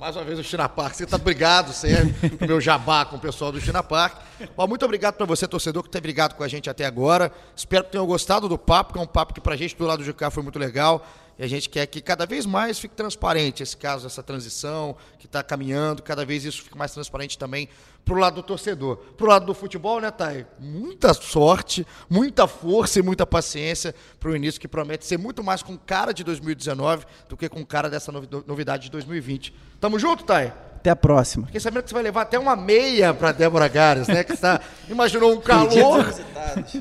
Mais 0.00 0.16
uma 0.16 0.24
vez 0.24 0.38
o 0.38 0.42
China 0.42 0.66
Park. 0.66 0.94
Você 0.94 1.04
tá 1.04 1.16
obrigado, 1.16 1.74
Sérgio, 1.74 2.14
pro 2.38 2.48
meu 2.48 2.58
jabá 2.58 3.04
com 3.04 3.16
o 3.16 3.20
pessoal 3.20 3.52
do 3.52 3.60
China 3.60 3.82
Park. 3.82 4.22
Ó, 4.56 4.66
muito 4.66 4.82
obrigado 4.82 5.16
para 5.16 5.26
você, 5.26 5.46
torcedor, 5.46 5.82
que 5.82 5.90
tem 5.90 6.00
brigado 6.00 6.34
com 6.34 6.42
a 6.42 6.48
gente 6.48 6.70
até 6.70 6.86
agora. 6.86 7.30
Espero 7.54 7.84
que 7.84 7.90
tenham 7.90 8.06
gostado 8.06 8.48
do 8.48 8.56
papo, 8.56 8.94
que 8.94 8.98
é 8.98 9.02
um 9.02 9.06
papo 9.06 9.34
que 9.34 9.42
pra 9.42 9.56
gente 9.56 9.76
do 9.76 9.84
lado 9.84 10.02
de 10.02 10.10
cá 10.14 10.30
foi 10.30 10.42
muito 10.42 10.58
legal. 10.58 11.06
E 11.38 11.44
a 11.44 11.46
gente 11.46 11.68
quer 11.68 11.86
que 11.86 12.00
cada 12.00 12.24
vez 12.24 12.46
mais 12.46 12.78
fique 12.78 12.94
transparente 12.94 13.62
esse 13.62 13.76
caso, 13.76 14.06
essa 14.06 14.22
transição 14.22 14.96
que 15.18 15.26
está 15.26 15.42
caminhando, 15.42 16.02
cada 16.02 16.24
vez 16.24 16.44
isso 16.44 16.62
fique 16.62 16.76
mais 16.78 16.92
transparente 16.92 17.36
também 17.36 17.68
pro 18.06 18.14
lado 18.14 18.36
do 18.36 18.42
torcedor. 18.42 18.96
Pro 19.18 19.26
lado 19.26 19.44
do 19.44 19.52
futebol, 19.52 20.00
né, 20.00 20.10
Thay? 20.10 20.46
Muita 20.58 21.12
sorte, 21.12 21.86
muita 22.08 22.46
força 22.46 23.00
e 23.00 23.02
muita 23.02 23.26
paciência 23.26 23.94
pro 24.18 24.34
início 24.34 24.58
que 24.60 24.66
promete 24.68 25.04
ser 25.04 25.18
muito 25.18 25.44
mais 25.44 25.62
com 25.62 25.76
cara 25.76 26.12
de 26.12 26.24
2019 26.24 27.04
do 27.28 27.36
que 27.36 27.48
com 27.48 27.64
cara 27.66 27.90
dessa 27.90 28.10
novi- 28.10 28.28
novidade 28.46 28.84
de 28.84 28.90
2020. 28.92 29.52
Tamo 29.78 29.98
junto, 29.98 30.24
Thay? 30.24 30.52
Até 30.86 30.90
a 30.92 30.96
próxima. 30.96 31.46
Fiquei 31.46 31.60
sabendo 31.60 31.82
que 31.82 31.88
você 31.88 31.94
vai 31.94 32.02
levar 32.04 32.22
até 32.22 32.38
uma 32.38 32.54
meia 32.54 33.12
para 33.12 33.32
Débora 33.32 33.66
Gares, 33.66 34.06
né? 34.06 34.22
Que 34.22 34.32
está, 34.34 34.60
imaginou 34.88 35.32
um 35.32 35.40
calor, 35.40 36.06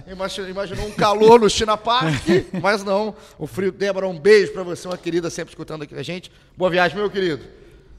imagi- 0.07 0.43
imaginou 0.47 0.85
um 0.85 0.91
calor 0.91 1.39
no 1.39 1.49
China 1.49 1.75
Park, 1.75 2.23
mas 2.61 2.83
não. 2.83 3.15
O 3.39 3.47
frio, 3.47 3.71
Débora, 3.71 4.07
um 4.07 4.19
beijo 4.19 4.53
para 4.53 4.61
você, 4.61 4.87
uma 4.87 4.95
querida 4.95 5.31
sempre 5.31 5.53
escutando 5.53 5.81
aqui 5.81 5.95
a 5.95 6.03
gente. 6.03 6.31
Boa 6.55 6.69
viagem, 6.69 6.95
meu 6.95 7.09
querido. 7.09 7.43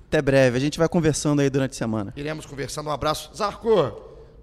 Até 0.06 0.22
breve. 0.22 0.56
A 0.56 0.60
gente 0.60 0.78
vai 0.78 0.88
conversando 0.88 1.40
aí 1.40 1.50
durante 1.50 1.72
a 1.72 1.74
semana. 1.74 2.12
Iremos 2.16 2.46
conversando. 2.46 2.88
Um 2.88 2.92
abraço. 2.92 3.32
Zarco, 3.36 3.68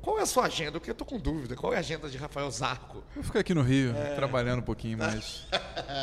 qual 0.02 0.20
é 0.20 0.24
a 0.24 0.26
sua 0.26 0.48
agenda? 0.48 0.74
Porque 0.74 0.92
eu 0.92 0.96
tô 0.96 1.06
com 1.06 1.18
dúvida. 1.18 1.56
Qual 1.56 1.72
é 1.72 1.78
a 1.78 1.80
agenda 1.80 2.10
de 2.10 2.18
Rafael 2.18 2.52
Zarco? 2.52 3.02
Vou 3.16 3.24
ficar 3.24 3.40
aqui 3.40 3.54
no 3.54 3.62
Rio, 3.62 3.96
trabalhando 4.18 4.60
um 4.60 4.64
pouquinho 4.64 4.98
mais. 4.98 5.48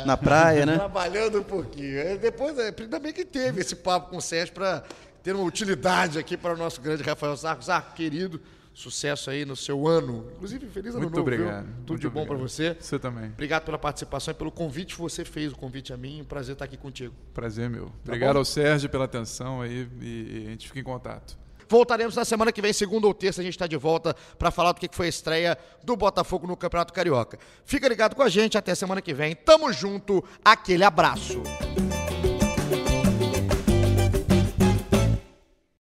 Na 0.07 0.17
praia, 0.17 0.65
né? 0.65 0.73
Trabalhando 0.79 1.37
um 1.39 1.43
pouquinho. 1.43 1.99
É, 1.99 2.17
Depois, 2.17 2.57
é, 2.57 2.73
ainda 2.79 2.97
bem 2.97 3.13
que 3.13 3.23
teve 3.23 3.61
esse 3.61 3.75
papo 3.75 4.09
com 4.09 4.17
o 4.17 4.21
Sérgio 4.21 4.55
para 4.55 4.81
ter 5.23 5.35
uma 5.35 5.43
utilidade 5.43 6.17
aqui 6.17 6.35
para 6.35 6.53
o 6.53 6.57
nosso 6.57 6.81
grande 6.81 7.03
Rafael 7.03 7.35
Sarco. 7.37 7.63
Sarco, 7.63 7.93
querido, 7.93 8.41
sucesso 8.73 9.29
aí 9.29 9.45
no 9.45 9.55
seu 9.55 9.87
ano. 9.87 10.25
Inclusive, 10.35 10.67
feliz 10.67 10.93
ano 10.95 11.03
Muito 11.03 11.17
novo. 11.17 11.29
viu? 11.29 11.39
obrigado. 11.41 11.65
Tudo 11.65 11.89
Muito 11.89 12.01
de 12.01 12.09
bom 12.09 12.25
para 12.25 12.37
você. 12.37 12.75
Você 12.79 12.97
também. 12.97 13.25
Obrigado 13.25 13.63
pela 13.63 13.77
participação 13.77 14.31
e 14.31 14.35
pelo 14.35 14.51
convite 14.51 14.95
que 14.95 15.01
você 15.01 15.23
fez, 15.23 15.51
o 15.51 15.55
convite 15.55 15.93
a 15.93 15.97
mim. 15.97 16.21
Um 16.21 16.25
prazer 16.25 16.53
estar 16.53 16.65
aqui 16.65 16.77
contigo. 16.77 17.13
Prazer 17.33 17.69
meu. 17.69 17.91
Obrigado 18.03 18.33
bom? 18.33 18.39
ao 18.39 18.45
Sérgio 18.45 18.89
pela 18.89 19.05
atenção 19.05 19.61
aí 19.61 19.87
e, 20.01 20.05
e 20.05 20.47
a 20.47 20.49
gente 20.51 20.67
fica 20.67 20.79
em 20.79 20.83
contato. 20.83 21.39
Voltaremos 21.69 22.17
na 22.17 22.25
semana 22.25 22.51
que 22.51 22.61
vem, 22.61 22.73
segunda 22.73 23.07
ou 23.07 23.13
terça, 23.13 23.39
a 23.39 23.43
gente 23.45 23.53
está 23.53 23.65
de 23.65 23.77
volta 23.77 24.13
para 24.37 24.51
falar 24.51 24.73
do 24.73 24.79
que 24.81 24.89
foi 24.91 25.05
a 25.05 25.09
estreia 25.09 25.57
do 25.81 25.95
Botafogo 25.95 26.45
no 26.45 26.57
Campeonato 26.57 26.91
Carioca. 26.91 27.39
Fica 27.63 27.87
ligado 27.87 28.13
com 28.13 28.21
a 28.21 28.27
gente, 28.27 28.57
até 28.57 28.75
semana 28.75 29.01
que 29.01 29.13
vem. 29.13 29.33
Tamo 29.33 29.71
junto, 29.71 30.21
aquele 30.43 30.83
abraço. 30.83 31.41